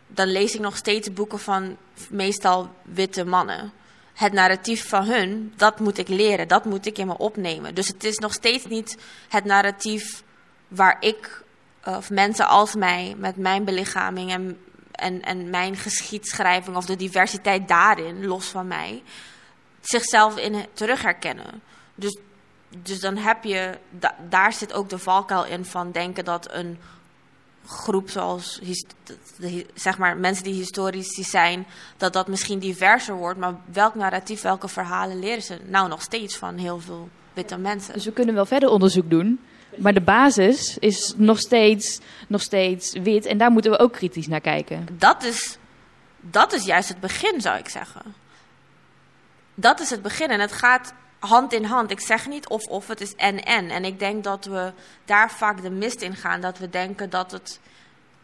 dan 0.07 0.27
lees 0.27 0.53
ik 0.53 0.59
nog 0.59 0.77
steeds 0.77 1.13
boeken 1.13 1.39
van 1.39 1.77
meestal 2.09 2.75
witte 2.83 3.25
mannen. 3.25 3.71
Het 4.15 4.33
narratief 4.33 4.89
van 4.89 5.03
hun, 5.03 5.53
dat 5.55 5.79
moet 5.79 5.97
ik 5.97 6.07
leren, 6.07 6.47
dat 6.47 6.65
moet 6.65 6.85
ik 6.85 6.97
in 6.97 7.07
me 7.07 7.17
opnemen. 7.17 7.75
Dus 7.75 7.87
het 7.87 8.03
is 8.03 8.17
nog 8.17 8.33
steeds 8.33 8.65
niet 8.65 8.97
het 9.29 9.45
narratief 9.45 10.23
waar 10.67 10.97
ik, 10.99 11.43
of 11.83 12.09
mensen 12.09 12.47
als 12.47 12.75
mij, 12.75 13.15
met 13.17 13.37
mijn 13.37 13.63
belichaming 13.63 14.31
en, 14.31 14.59
en, 14.91 15.21
en 15.21 15.49
mijn 15.49 15.75
geschiedschrijving 15.75 16.75
of 16.75 16.85
de 16.85 16.95
diversiteit 16.95 17.67
daarin, 17.67 18.25
los 18.25 18.45
van 18.45 18.67
mij, 18.67 19.03
zichzelf 19.81 20.37
in 20.37 20.65
terug 20.73 21.01
herkennen. 21.01 21.61
Dus, 21.95 22.17
dus 22.77 22.99
dan 22.99 23.17
heb 23.17 23.43
je, 23.43 23.77
da, 23.89 24.15
daar 24.29 24.53
zit 24.53 24.73
ook 24.73 24.89
de 24.89 24.97
valkuil 24.97 25.45
in 25.45 25.65
van 25.65 25.91
denken 25.91 26.25
dat 26.25 26.53
een 26.53 26.79
groep 27.65 28.09
zoals 28.09 28.59
de, 29.37 29.65
zeg 29.73 29.97
maar, 29.97 30.17
mensen 30.17 30.43
die 30.43 30.53
historici 30.53 31.23
zijn, 31.23 31.65
dat 31.97 32.13
dat 32.13 32.27
misschien 32.27 32.59
diverser 32.59 33.15
wordt. 33.15 33.39
Maar 33.39 33.55
welk 33.71 33.95
narratief, 33.95 34.41
welke 34.41 34.67
verhalen 34.67 35.19
leren 35.19 35.43
ze 35.43 35.59
nou 35.65 35.89
nog 35.89 36.01
steeds 36.01 36.35
van 36.35 36.57
heel 36.57 36.79
veel 36.79 37.09
witte 37.33 37.57
mensen? 37.57 37.93
Dus 37.93 38.05
we 38.05 38.11
kunnen 38.11 38.35
wel 38.35 38.45
verder 38.45 38.69
onderzoek 38.69 39.09
doen. 39.09 39.39
Maar 39.77 39.93
de 39.93 40.01
basis 40.01 40.77
is 40.77 41.13
nog 41.17 41.39
steeds, 41.39 41.99
nog 42.27 42.41
steeds 42.41 42.93
wit 42.93 43.25
en 43.25 43.37
daar 43.37 43.51
moeten 43.51 43.71
we 43.71 43.79
ook 43.79 43.93
kritisch 43.93 44.27
naar 44.27 44.41
kijken. 44.41 44.87
Dat 44.91 45.23
is, 45.23 45.57
dat 46.19 46.53
is 46.53 46.65
juist 46.65 46.89
het 46.89 46.99
begin, 46.99 47.41
zou 47.41 47.57
ik 47.57 47.69
zeggen. 47.69 48.01
Dat 49.55 49.79
is 49.79 49.89
het 49.89 50.01
begin 50.01 50.29
en 50.29 50.39
het 50.39 50.51
gaat 50.51 50.93
hand 51.25 51.53
in 51.53 51.63
hand. 51.63 51.91
Ik 51.91 51.99
zeg 51.99 52.27
niet 52.27 52.47
of 52.47 52.63
of, 52.63 52.87
het 52.87 53.01
is 53.01 53.15
en-en. 53.15 53.69
En 53.69 53.85
ik 53.85 53.99
denk 53.99 54.23
dat 54.23 54.45
we 54.45 54.71
daar 55.05 55.31
vaak 55.31 55.61
de 55.61 55.69
mist 55.69 56.01
in 56.01 56.15
gaan. 56.15 56.41
Dat 56.41 56.57
we 56.57 56.69
denken 56.69 57.09
dat 57.09 57.31
het 57.31 57.59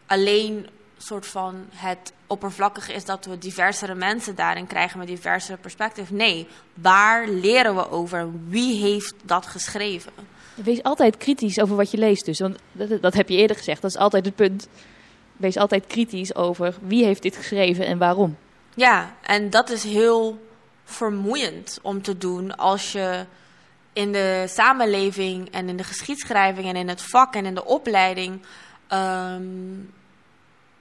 alleen 0.06 0.68
soort 0.98 1.26
van 1.26 1.66
het 1.70 2.12
oppervlakkige 2.26 2.92
is 2.92 3.04
dat 3.04 3.24
we 3.24 3.38
diversere 3.38 3.94
mensen 3.94 4.34
daarin 4.34 4.66
krijgen 4.66 4.98
met 4.98 5.06
diversere 5.08 5.56
perspectief. 5.56 6.10
Nee, 6.10 6.48
waar 6.74 7.28
leren 7.28 7.74
we 7.74 7.90
over? 7.90 8.28
Wie 8.48 8.80
heeft 8.82 9.14
dat 9.22 9.46
geschreven? 9.46 10.12
Wees 10.54 10.82
altijd 10.82 11.16
kritisch 11.16 11.60
over 11.60 11.76
wat 11.76 11.90
je 11.90 11.98
leest 11.98 12.24
dus. 12.24 12.40
Want 12.40 12.58
dat, 12.72 13.02
dat 13.02 13.14
heb 13.14 13.28
je 13.28 13.36
eerder 13.36 13.56
gezegd, 13.56 13.82
dat 13.82 13.90
is 13.90 13.96
altijd 13.96 14.24
het 14.24 14.34
punt. 14.34 14.68
Wees 15.36 15.56
altijd 15.56 15.86
kritisch 15.86 16.34
over 16.34 16.74
wie 16.80 17.04
heeft 17.04 17.22
dit 17.22 17.36
geschreven 17.36 17.86
en 17.86 17.98
waarom. 17.98 18.36
Ja, 18.74 19.14
en 19.22 19.50
dat 19.50 19.70
is 19.70 19.84
heel 19.84 20.40
vermoeiend 20.92 21.78
om 21.82 22.02
te 22.02 22.18
doen 22.18 22.56
als 22.56 22.92
je 22.92 23.26
in 23.92 24.12
de 24.12 24.44
samenleving 24.48 25.50
en 25.50 25.68
in 25.68 25.76
de 25.76 25.84
geschiedschrijving 25.84 26.66
en 26.66 26.76
in 26.76 26.88
het 26.88 27.02
vak 27.02 27.34
en 27.34 27.46
in 27.46 27.54
de 27.54 27.64
opleiding 27.64 28.42
um, 28.92 29.92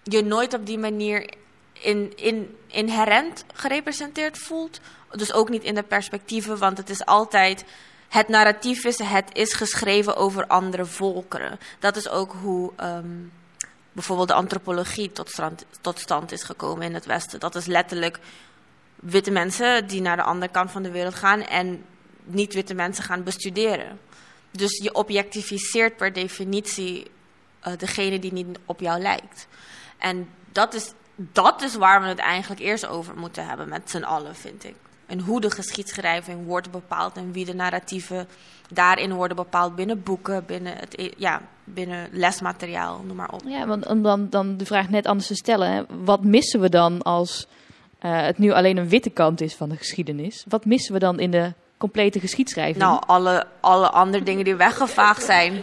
je 0.04 0.24
nooit 0.24 0.54
op 0.54 0.66
die 0.66 0.78
manier 0.78 1.34
in, 1.74 2.14
in, 2.16 2.58
inherent 2.68 3.46
gerepresenteerd 3.54 4.38
voelt. 4.38 4.80
Dus 5.12 5.34
ook 5.34 5.50
niet 5.50 5.64
in 5.64 5.76
de 5.76 5.84
perspectieven, 5.84 6.58
want 6.58 6.78
het 6.78 6.90
is 6.90 7.06
altijd. 7.06 7.66
Het 8.10 8.28
narratief 8.28 8.84
is, 8.84 9.00
het 9.00 9.30
is 9.34 9.54
geschreven 9.54 10.16
over 10.16 10.48
andere 10.48 10.86
volkeren. 10.86 11.60
Dat 11.80 11.96
is 11.96 12.10
ook 12.10 12.36
hoe 12.42 12.72
um, 12.84 13.32
bijvoorbeeld 13.92 14.28
de 14.28 14.34
antropologie 14.34 15.12
tot 15.12 15.30
stand, 15.30 15.66
tot 15.82 16.00
stand 16.00 16.32
is 16.32 16.44
gekomen 16.44 16.86
in 16.86 16.94
het 16.94 17.06
Westen. 17.06 17.40
Dat 17.40 17.56
is 17.56 17.66
letterlijk 17.66 18.20
witte 19.02 19.32
mensen 19.32 19.88
die 19.88 20.02
naar 20.02 20.16
de 20.16 20.24
andere 20.24 20.52
kant 20.52 20.72
van 20.72 20.84
de 20.84 20.92
wereld 20.92 21.16
gaan 21.16 21.42
en 21.42 21.84
niet-witte 22.24 22.74
mensen 22.74 23.04
gaan 23.04 23.24
bestuderen. 23.24 24.00
Dus 24.52 24.82
je 24.84 24.94
objectificeert 24.94 25.98
per 25.98 26.14
definitie 26.14 27.12
uh, 27.68 27.74
degene 27.78 28.20
die 28.20 28.34
niet 28.34 28.58
op 28.66 28.80
jou 28.80 29.02
lijkt. 29.02 29.48
En 29.98 30.30
dat 30.52 30.74
is, 30.74 30.94
dat 31.16 31.62
is 31.62 31.76
waar 31.76 32.02
we 32.02 32.08
het 32.08 32.20
eigenlijk 32.20 32.62
eerst 32.62 32.88
over 32.88 33.18
moeten 33.18 33.48
hebben 33.48 33.70
met 33.70 33.90
z'n 33.90 34.04
allen, 34.04 34.36
vind 34.36 34.64
ik. 34.64 34.76
En 35.06 35.20
hoe 35.20 35.42
de 35.42 35.52
geschiedschrijving 35.52 36.46
wordt 36.46 36.72
bepaald 36.72 37.18
en 37.18 37.32
wie 37.32 37.46
de 37.46 37.54
narratieven 37.54 38.28
daarin 38.70 39.14
worden 39.14 39.36
bepaald 39.36 39.76
binnen 39.76 40.04
boeken, 40.04 40.46
binnen, 40.46 40.76
het, 40.78 41.14
ja, 41.18 41.42
binnen 41.64 42.10
lesmateriaal, 42.12 43.02
noem 43.06 43.16
maar 43.16 43.32
op. 43.32 43.42
Ja, 43.46 43.68
want 43.68 43.88
om 43.88 44.02
dan, 44.02 44.30
dan 44.30 44.58
de 44.58 44.66
vraag 44.66 44.90
net 44.90 45.06
anders 45.06 45.28
te 45.28 45.36
stellen, 45.36 45.86
wat 46.04 46.24
missen 46.24 46.60
we 46.60 46.70
dan 46.70 47.02
als 47.02 47.48
het 48.08 48.38
nu 48.38 48.52
alleen 48.52 48.78
een 48.78 48.90
witte 48.90 49.10
kant 49.10 49.42
is 49.42 49.56
van 49.56 49.70
de 49.70 49.78
geschiedenis. 49.78 50.46
Wat 50.48 50.66
missen 50.66 50.94
we 50.94 51.00
dan 51.00 51.20
in 51.20 51.32
de 51.32 51.54
complete 51.78 52.20
geschiedschrijving? 52.20 52.78
Nou, 52.78 53.02
alle, 53.06 53.48
alle 53.60 53.90
andere 53.90 54.24
dingen 54.24 54.44
die 54.44 54.56
weggevaagd 54.56 55.24
zijn. 55.24 55.54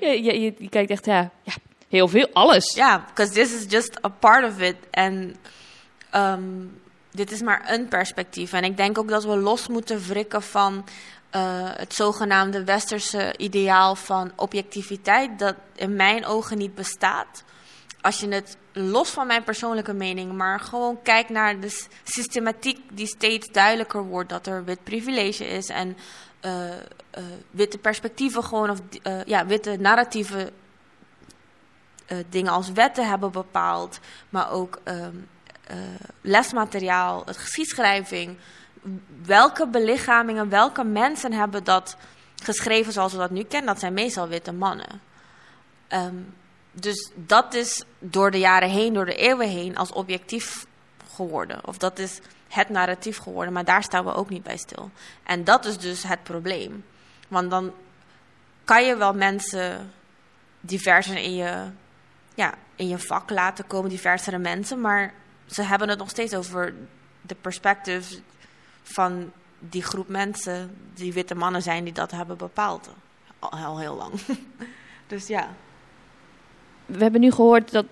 je, 0.00 0.22
je, 0.22 0.40
je, 0.40 0.68
kijkt 0.68 0.90
echt, 0.90 1.04
ja, 1.04 1.30
ja, 1.42 1.52
heel 1.88 2.08
veel, 2.08 2.28
alles. 2.32 2.74
Ja, 2.74 2.86
yeah, 2.86 3.06
because 3.06 3.32
this 3.32 3.54
is 3.54 3.64
just 3.68 4.04
a 4.04 4.08
part 4.08 4.44
of 4.44 4.60
it. 4.60 4.76
En 4.90 5.36
um, 6.14 6.80
dit 7.10 7.30
is 7.30 7.42
maar 7.42 7.72
een 7.72 7.88
perspectief. 7.88 8.52
En 8.52 8.64
ik 8.64 8.76
denk 8.76 8.98
ook 8.98 9.08
dat 9.08 9.24
we 9.24 9.36
los 9.36 9.68
moeten 9.68 10.00
wrikken 10.08 10.42
van 10.42 10.74
uh, 10.74 11.42
het 11.76 11.94
zogenaamde 11.94 12.64
westerse 12.64 13.34
ideaal 13.36 13.94
van 13.94 14.32
objectiviteit, 14.36 15.38
dat 15.38 15.54
in 15.74 15.96
mijn 15.96 16.26
ogen 16.26 16.58
niet 16.58 16.74
bestaat 16.74 17.44
als 18.00 18.20
je 18.20 18.28
het 18.28 18.56
los 18.72 19.10
van 19.10 19.26
mijn 19.26 19.44
persoonlijke 19.44 19.92
mening, 19.92 20.32
maar 20.32 20.60
gewoon 20.60 21.02
kijkt 21.02 21.30
naar 21.30 21.60
de 21.60 21.86
systematiek 22.02 22.80
die 22.92 23.06
steeds 23.06 23.48
duidelijker 23.48 24.04
wordt 24.04 24.28
dat 24.28 24.46
er 24.46 24.64
wit 24.64 24.84
privilege 24.84 25.46
is 25.46 25.68
en 25.68 25.96
uh, 26.44 26.68
uh, 26.70 26.74
witte 27.50 27.78
perspectieven 27.78 28.44
gewoon 28.44 28.70
of 28.70 28.78
uh, 29.02 29.24
ja, 29.24 29.46
witte 29.46 29.76
narratieve 29.76 30.52
dingen 32.28 32.52
als 32.52 32.72
wetten 32.72 33.08
hebben 33.08 33.32
bepaald, 33.32 33.98
maar 34.28 34.50
ook 34.50 34.80
um, 34.84 35.28
lesmateriaal, 36.20 37.22
het 37.24 37.36
geschiedschrijving. 37.36 38.36
Welke 39.24 39.66
belichamingen, 39.66 40.48
welke 40.48 40.84
mensen 40.84 41.32
hebben 41.32 41.64
dat 41.64 41.96
geschreven 42.42 42.92
zoals 42.92 43.12
we 43.12 43.18
dat 43.18 43.30
nu 43.30 43.42
kennen? 43.42 43.72
Dat 43.72 43.80
zijn 43.80 43.92
meestal 43.92 44.28
witte 44.28 44.52
mannen. 44.52 45.00
Um, 45.88 46.34
dus 46.72 47.10
dat 47.14 47.54
is 47.54 47.84
door 47.98 48.30
de 48.30 48.38
jaren 48.38 48.70
heen, 48.70 48.94
door 48.94 49.04
de 49.04 49.14
eeuwen 49.14 49.48
heen, 49.48 49.76
als 49.76 49.92
objectief 49.92 50.66
geworden. 51.14 51.66
Of 51.66 51.78
dat 51.78 51.98
is 51.98 52.20
het 52.48 52.68
narratief 52.68 53.18
geworden, 53.18 53.52
maar 53.52 53.64
daar 53.64 53.82
staan 53.82 54.04
we 54.04 54.14
ook 54.14 54.28
niet 54.28 54.42
bij 54.42 54.56
stil. 54.56 54.90
En 55.22 55.44
dat 55.44 55.64
is 55.64 55.78
dus 55.78 56.02
het 56.02 56.22
probleem. 56.22 56.84
Want 57.28 57.50
dan 57.50 57.72
kan 58.64 58.84
je 58.84 58.96
wel 58.96 59.14
mensen 59.14 59.92
diverser 60.60 61.16
in 61.16 61.34
je, 61.34 61.70
ja, 62.34 62.54
in 62.76 62.88
je 62.88 62.98
vak 62.98 63.30
laten 63.30 63.66
komen, 63.66 63.90
diversere 63.90 64.38
mensen, 64.38 64.80
maar 64.80 65.14
ze 65.46 65.62
hebben 65.62 65.88
het 65.88 65.98
nog 65.98 66.10
steeds 66.10 66.34
over 66.34 66.74
de 67.20 67.34
perspectief 67.34 68.20
van 68.82 69.32
die 69.58 69.82
groep 69.82 70.08
mensen, 70.08 70.76
die 70.94 71.12
witte 71.12 71.34
mannen 71.34 71.62
zijn 71.62 71.84
die 71.84 71.92
dat 71.92 72.10
hebben 72.10 72.36
bepaald. 72.36 72.88
Al, 73.38 73.50
al 73.50 73.78
heel 73.78 73.96
lang. 73.96 74.12
dus 75.06 75.26
ja 75.26 75.48
we 76.86 77.02
hebben 77.02 77.20
nu 77.20 77.30
gehoord 77.30 77.72
dat 77.72 77.86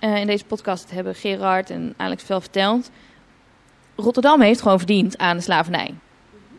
uh, 0.00 0.16
in 0.16 0.26
deze 0.26 0.44
podcast 0.44 0.90
hebben 0.90 1.14
Gerard 1.14 1.70
en 1.70 1.94
Alex 1.96 2.22
veel 2.22 2.40
verteld. 2.40 2.90
Rotterdam 3.96 4.40
heeft 4.40 4.62
gewoon 4.62 4.78
verdiend 4.78 5.18
aan 5.18 5.36
de 5.36 5.42
slavernij. 5.42 5.94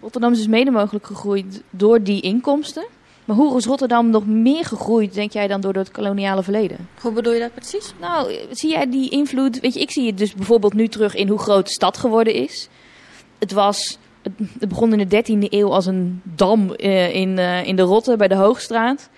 Rotterdam 0.02 0.32
is 0.32 0.38
dus 0.38 0.48
mede 0.48 0.72
mogelijk 0.72 1.06
gegroeid 1.06 1.63
door 1.70 2.04
die 2.04 2.22
inkomsten. 2.22 2.86
Maar 3.26 3.38
hoe 3.38 3.58
is 3.58 3.65
Rotterdam 3.65 4.10
nog 4.10 4.26
meer 4.26 4.65
gegroeid, 4.65 5.13
denk 5.13 5.32
jij, 5.32 5.48
dan 5.48 5.62
door 5.62 5.74
het 5.74 5.92
koloniale 5.92 6.44
verleden? 6.44 6.89
Hoe 7.02 7.12
bedoel 7.12 7.34
je 7.34 7.39
dat 7.39 7.54
precies? 7.54 7.94
Nou, 8.00 8.34
zie 8.52 8.70
jij 8.70 8.89
die 8.89 9.10
invloed? 9.10 9.60
Weet 9.60 9.74
je, 9.74 9.80
ik 9.80 9.91
zie 9.91 10.08
het 10.08 10.18
dus 10.18 10.34
bijvoorbeeld 10.34 10.74
nu 10.74 10.88
terug 10.88 11.16
in 11.16 11.28
hoe 11.28 11.39
groot 11.39 11.66
de 11.66 11.72
stad 11.72 11.97
geworden 11.97 12.34
is. 12.34 12.70
Het 13.38 13.51
was. 13.51 13.97
Het 14.60 14.70
begon 14.70 14.93
in 14.93 15.08
de 15.08 15.24
13e 15.24 15.49
eeuw 15.49 15.72
als 15.74 15.86
een 15.86 16.22
dam 16.24 16.74
uh, 16.78 17.16
in, 17.16 17.38
uh, 17.38 17.66
in 17.66 17.76
de 17.76 17.82
Rotte 17.82 18.16
bij 18.18 18.28
de 18.28 18.36
Hoogstraat. 18.36 19.10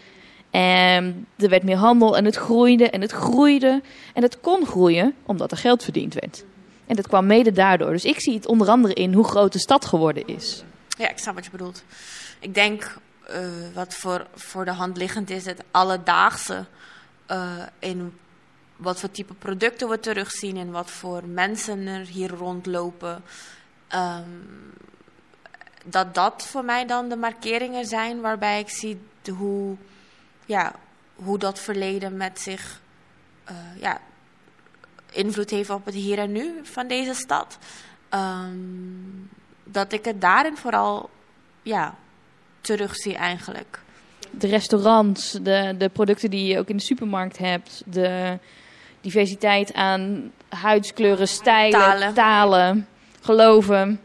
En 0.52 1.28
er 1.38 1.50
werd 1.50 1.64
meer 1.64 1.76
handel 1.76 2.18
en 2.18 2.26
het 2.26 2.36
groeide 2.36 2.90
en 2.90 3.02
het 3.02 3.12
groeide. 3.12 3.82
En 4.14 4.22
het 4.22 4.40
kon 4.40 4.66
groeien 4.66 5.16
omdat 5.26 5.52
er 5.52 5.58
geld 5.58 5.84
verdiend 5.84 6.14
werd. 6.14 6.44
En 6.88 6.96
dat 6.96 7.08
kwam 7.08 7.26
mede 7.26 7.52
daardoor. 7.52 7.92
Dus 7.92 8.06
ik 8.06 8.20
zie 8.20 8.34
het 8.34 8.46
onder 8.48 8.70
andere 8.70 8.94
in 8.94 9.14
hoe 9.14 9.24
groot 9.24 9.54
de 9.54 9.60
stad 9.60 9.86
geworden 9.86 10.28
is. 10.28 10.64
Ja, 10.98 11.10
ik 11.10 11.18
snap 11.18 11.36
wat 11.36 11.46
je 11.46 11.52
bedoelt. 11.52 11.84
Ik 12.40 12.54
denk 12.54 12.98
uh, 13.30 13.38
wat 13.74 13.96
voor, 13.96 14.28
voor 14.36 14.66
de 14.66 14.72
hand 14.72 14.98
liggend 14.98 15.30
is, 15.30 15.46
het 15.46 15.64
alledaagse 15.72 16.66
uh, 17.32 17.52
in 17.80 18.14
wat 18.76 19.00
voor 19.00 19.12
type 19.12 19.34
producten 19.34 19.90
we 19.90 20.00
terugzien 20.00 20.58
en 20.58 20.72
wat 20.72 20.92
voor 20.92 21.22
mensen 21.26 21.88
er 21.88 22.06
hier 22.06 22.30
rondlopen. 22.30 23.24
Um, 23.96 24.74
dat 25.86 26.16
dat 26.16 26.48
voor 26.48 26.66
mij 26.66 26.86
dan 26.86 27.10
de 27.10 27.16
markeringen 27.16 27.86
zijn 27.86 28.22
waarbij 28.22 28.60
ik 28.60 28.70
zie 28.70 29.00
hoe 29.38 29.78
ja, 30.52 30.74
hoe 31.16 31.38
dat 31.38 31.60
verleden 31.60 32.18
met 32.18 32.40
zich 32.40 32.82
uh, 33.52 33.82
ja, 33.82 34.02
invloed 35.12 35.50
heeft 35.50 35.70
op 35.70 35.86
het 35.86 35.94
hier 35.94 36.20
en 36.20 36.32
nu 36.32 36.60
van 36.64 36.88
deze 36.88 37.14
stad. 37.14 37.58
Ehm, 38.10 38.48
dat 39.64 39.94
ik 39.94 40.06
het 40.06 40.22
daarin 40.22 40.58
vooral 40.58 41.10
ja, 41.62 41.96
terugzie 42.62 43.16
eigenlijk. 43.16 43.80
De 44.32 44.48
restaurants, 44.48 45.32
de, 45.32 45.76
de 45.78 45.90
producten 45.90 46.30
die 46.30 46.46
je 46.48 46.60
ook 46.60 46.68
in 46.68 46.78
de 46.78 46.84
supermarkt 46.84 47.38
hebt, 47.38 47.84
de 47.86 48.40
diversiteit 49.02 49.74
aan 49.74 50.32
huidskleuren, 50.50 51.28
stijlen, 51.28 51.80
talen, 51.80 52.14
talen 52.14 52.88
geloven, 53.22 54.02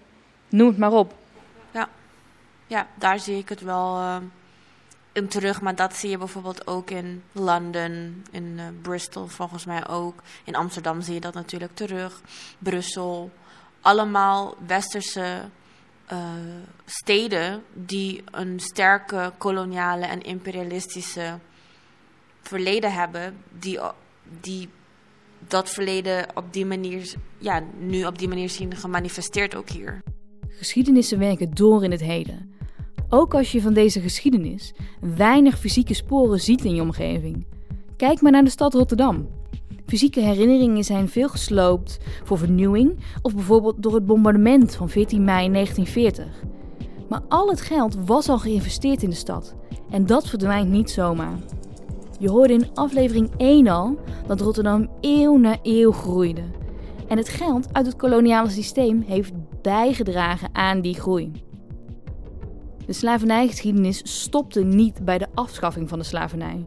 noem 0.49 0.69
het 0.69 0.79
maar 0.79 0.93
op. 0.93 1.15
Ja, 1.71 1.89
ja 2.67 2.87
daar 2.95 3.19
zie 3.19 3.39
ik 3.39 3.49
het 3.49 3.61
wel 3.61 3.97
uh, 3.97 4.17
terug. 5.25 5.61
Maar 5.61 5.75
dat 5.75 5.97
zie 5.97 6.11
je 6.11 6.19
bijvoorbeeld 6.19 6.67
ook 6.67 6.91
in 6.91 7.23
Londen, 7.33 8.25
in 8.31 8.53
uh, 8.57 8.63
Bristol 8.83 9.27
volgens 9.27 9.65
mij 9.65 9.89
ook. 9.89 10.23
In 10.45 10.57
Amsterdam 10.57 11.01
zie 11.01 11.15
je 11.15 11.21
dat 11.21 11.35
natuurlijk 11.35 11.75
terug. 11.75 12.21
Brussel. 12.59 13.31
Allemaal 13.81 14.55
westerse 14.67 15.49
uh, 16.13 16.19
steden 16.85 17.63
die 17.73 18.25
een 18.31 18.61
sterke 18.61 19.33
koloniale 19.39 20.07
en 20.07 20.23
imperialistische 20.23 21.39
verleden 22.41 22.93
hebben. 22.93 23.37
Die, 23.59 23.81
die 24.41 24.69
dat 25.49 25.71
verleden 25.71 26.27
op 26.35 26.53
die 26.53 26.67
manier, 26.67 27.15
ja, 27.39 27.63
nu 27.79 28.05
op 28.05 28.19
die 28.19 28.29
manier 28.29 28.51
zien 28.51 28.77
gemanifesteerd 28.77 29.55
ook 29.55 29.69
hier. 29.69 30.03
Geschiedenissen 30.49 31.19
werken 31.19 31.51
door 31.51 31.85
in 31.85 31.91
het 31.91 32.01
heden. 32.01 32.56
Ook 33.09 33.35
als 33.35 33.53
je 33.53 33.61
van 33.61 33.73
deze 33.73 34.01
geschiedenis 34.01 34.75
weinig 35.17 35.59
fysieke 35.59 35.95
sporen 35.95 36.41
ziet 36.41 36.65
in 36.65 36.75
je 36.75 36.81
omgeving. 36.81 37.47
Kijk 37.97 38.21
maar 38.21 38.33
naar 38.33 38.45
de 38.45 38.51
stad 38.51 38.75
Rotterdam. 38.75 39.29
Fysieke 39.87 40.21
herinneringen 40.21 40.85
zijn 40.85 41.09
veel 41.09 41.29
gesloopt 41.29 41.99
voor 42.25 42.39
vernieuwing 42.39 42.99
of 43.23 43.35
bijvoorbeeld 43.35 43.83
door 43.83 43.95
het 43.95 44.07
bombardement 44.07 44.75
van 44.75 44.89
14 44.89 45.25
mei 45.25 45.51
1940. 45.53 46.27
Maar 47.09 47.21
al 47.29 47.49
het 47.49 47.61
geld 47.61 47.97
was 48.05 48.29
al 48.29 48.39
geïnvesteerd 48.39 49.03
in 49.03 49.11
de 49.11 49.17
stad 49.17 49.55
en 49.91 50.07
dat 50.07 50.29
verdwijnt 50.29 50.71
niet 50.71 50.91
zomaar. 50.91 51.39
Je 52.19 52.31
hoorde 52.31 52.53
in 52.53 52.75
aflevering 52.75 53.31
1 53.37 53.69
al 53.69 53.99
dat 54.27 54.41
Rotterdam 54.41 54.89
eeuw 55.01 55.37
na 55.37 55.57
eeuw 55.63 55.93
groeide. 55.93 56.43
En 57.09 57.17
het 57.17 57.29
geld 57.29 57.69
uit 57.73 57.87
het 57.87 57.97
koloniale 57.97 58.51
systeem 58.51 59.05
heeft 59.07 59.33
bijgedragen 59.63 60.49
aan 60.53 60.81
die 60.81 60.95
groei. 60.95 61.33
De 62.87 62.93
slavernijgeschiedenis 62.93 64.01
stopte 64.05 64.63
niet 64.63 65.05
bij 65.05 65.19
de 65.19 65.27
afschaffing 65.35 65.89
van 65.89 65.99
de 65.99 66.05
slavernij. 66.05 66.67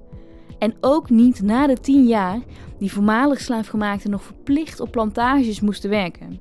En 0.59 0.74
ook 0.82 1.09
niet 1.09 1.41
na 1.41 1.67
de 1.67 1.78
tien 1.78 2.07
jaar 2.07 2.39
die 2.78 2.91
voormalig 2.91 3.39
slaafgemaakten 3.41 4.09
nog 4.09 4.24
verplicht 4.24 4.80
op 4.80 4.91
plantages 4.91 5.61
moesten 5.61 5.89
werken. 5.89 6.39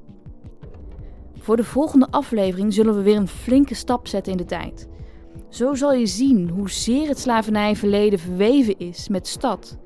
Voor 1.38 1.56
de 1.56 1.64
volgende 1.64 2.10
aflevering 2.10 2.74
zullen 2.74 2.94
we 2.94 3.02
weer 3.02 3.16
een 3.16 3.28
flinke 3.28 3.74
stap 3.74 4.06
zetten 4.06 4.32
in 4.32 4.38
de 4.38 4.44
tijd. 4.44 4.88
Zo 5.48 5.74
zal 5.74 5.92
je 5.92 6.06
zien 6.06 6.48
hoezeer 6.48 7.08
het 7.08 7.18
slavernijverleden 7.18 8.18
verweven 8.18 8.78
is 8.78 9.08
met 9.08 9.26
stad. 9.26 9.78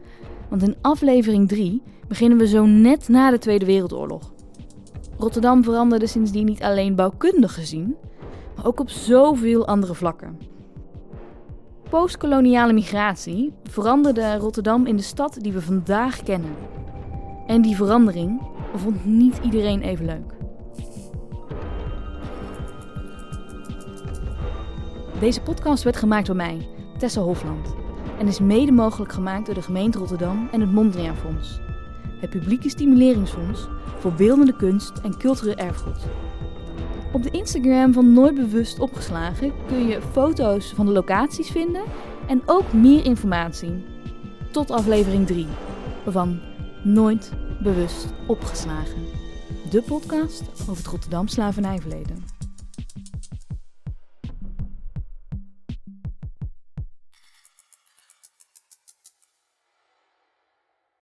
Want 0.48 0.62
in 0.62 0.76
aflevering 0.80 1.48
3 1.48 1.82
beginnen 2.08 2.38
we 2.38 2.46
zo 2.46 2.66
net 2.66 3.08
na 3.08 3.30
de 3.30 3.38
Tweede 3.38 3.64
Wereldoorlog. 3.66 4.32
Rotterdam 5.18 5.64
veranderde 5.64 6.06
sindsdien 6.06 6.44
niet 6.44 6.62
alleen 6.62 6.94
bouwkundig 6.94 7.54
gezien, 7.54 7.96
ook 8.64 8.80
op 8.80 8.90
zoveel 8.90 9.66
andere 9.66 9.94
vlakken. 9.94 10.38
Postkoloniale 11.90 12.72
migratie 12.72 13.52
veranderde 13.62 14.36
Rotterdam 14.36 14.86
in 14.86 14.96
de 14.96 15.02
stad 15.02 15.38
die 15.40 15.52
we 15.52 15.60
vandaag 15.60 16.22
kennen. 16.22 16.54
En 17.46 17.62
die 17.62 17.76
verandering 17.76 18.40
vond 18.74 19.04
niet 19.04 19.38
iedereen 19.42 19.82
even 19.82 20.04
leuk. 20.04 20.34
Deze 25.20 25.40
podcast 25.40 25.82
werd 25.82 25.96
gemaakt 25.96 26.26
door 26.26 26.36
mij, 26.36 26.68
Tessa 26.98 27.20
Hofland, 27.20 27.74
en 28.18 28.26
is 28.26 28.40
mede 28.40 28.72
mogelijk 28.72 29.12
gemaakt 29.12 29.46
door 29.46 29.54
de 29.54 29.62
gemeente 29.62 29.98
Rotterdam 29.98 30.48
en 30.52 30.60
het 30.60 30.72
Mondriaan 30.72 31.16
Fonds. 31.16 31.60
Het 32.20 32.30
publieke 32.30 32.68
stimuleringsfonds 32.68 33.68
voor 33.98 34.12
beeldende 34.12 34.56
kunst 34.56 34.92
en 35.02 35.18
cultureel 35.18 35.54
erfgoed. 35.54 36.06
Op 37.12 37.22
de 37.22 37.30
Instagram 37.30 37.92
van 37.92 38.12
Nooit 38.12 38.34
Bewust 38.34 38.78
opgeslagen 38.78 39.52
kun 39.66 39.86
je 39.86 40.02
foto's 40.12 40.72
van 40.74 40.86
de 40.86 40.92
locaties 40.92 41.50
vinden 41.50 41.82
en 42.26 42.42
ook 42.46 42.72
meer 42.72 43.04
informatie. 43.04 43.84
Tot 44.50 44.70
aflevering 44.70 45.26
3 45.26 45.46
van 46.06 46.40
Nooit 46.82 47.32
Bewust 47.62 48.06
opgeslagen. 48.26 49.02
De 49.70 49.82
podcast 49.82 50.42
over 50.60 50.76
het 50.76 50.86
Rotterdam 50.86 51.28
slavernijverleden. 51.28 52.31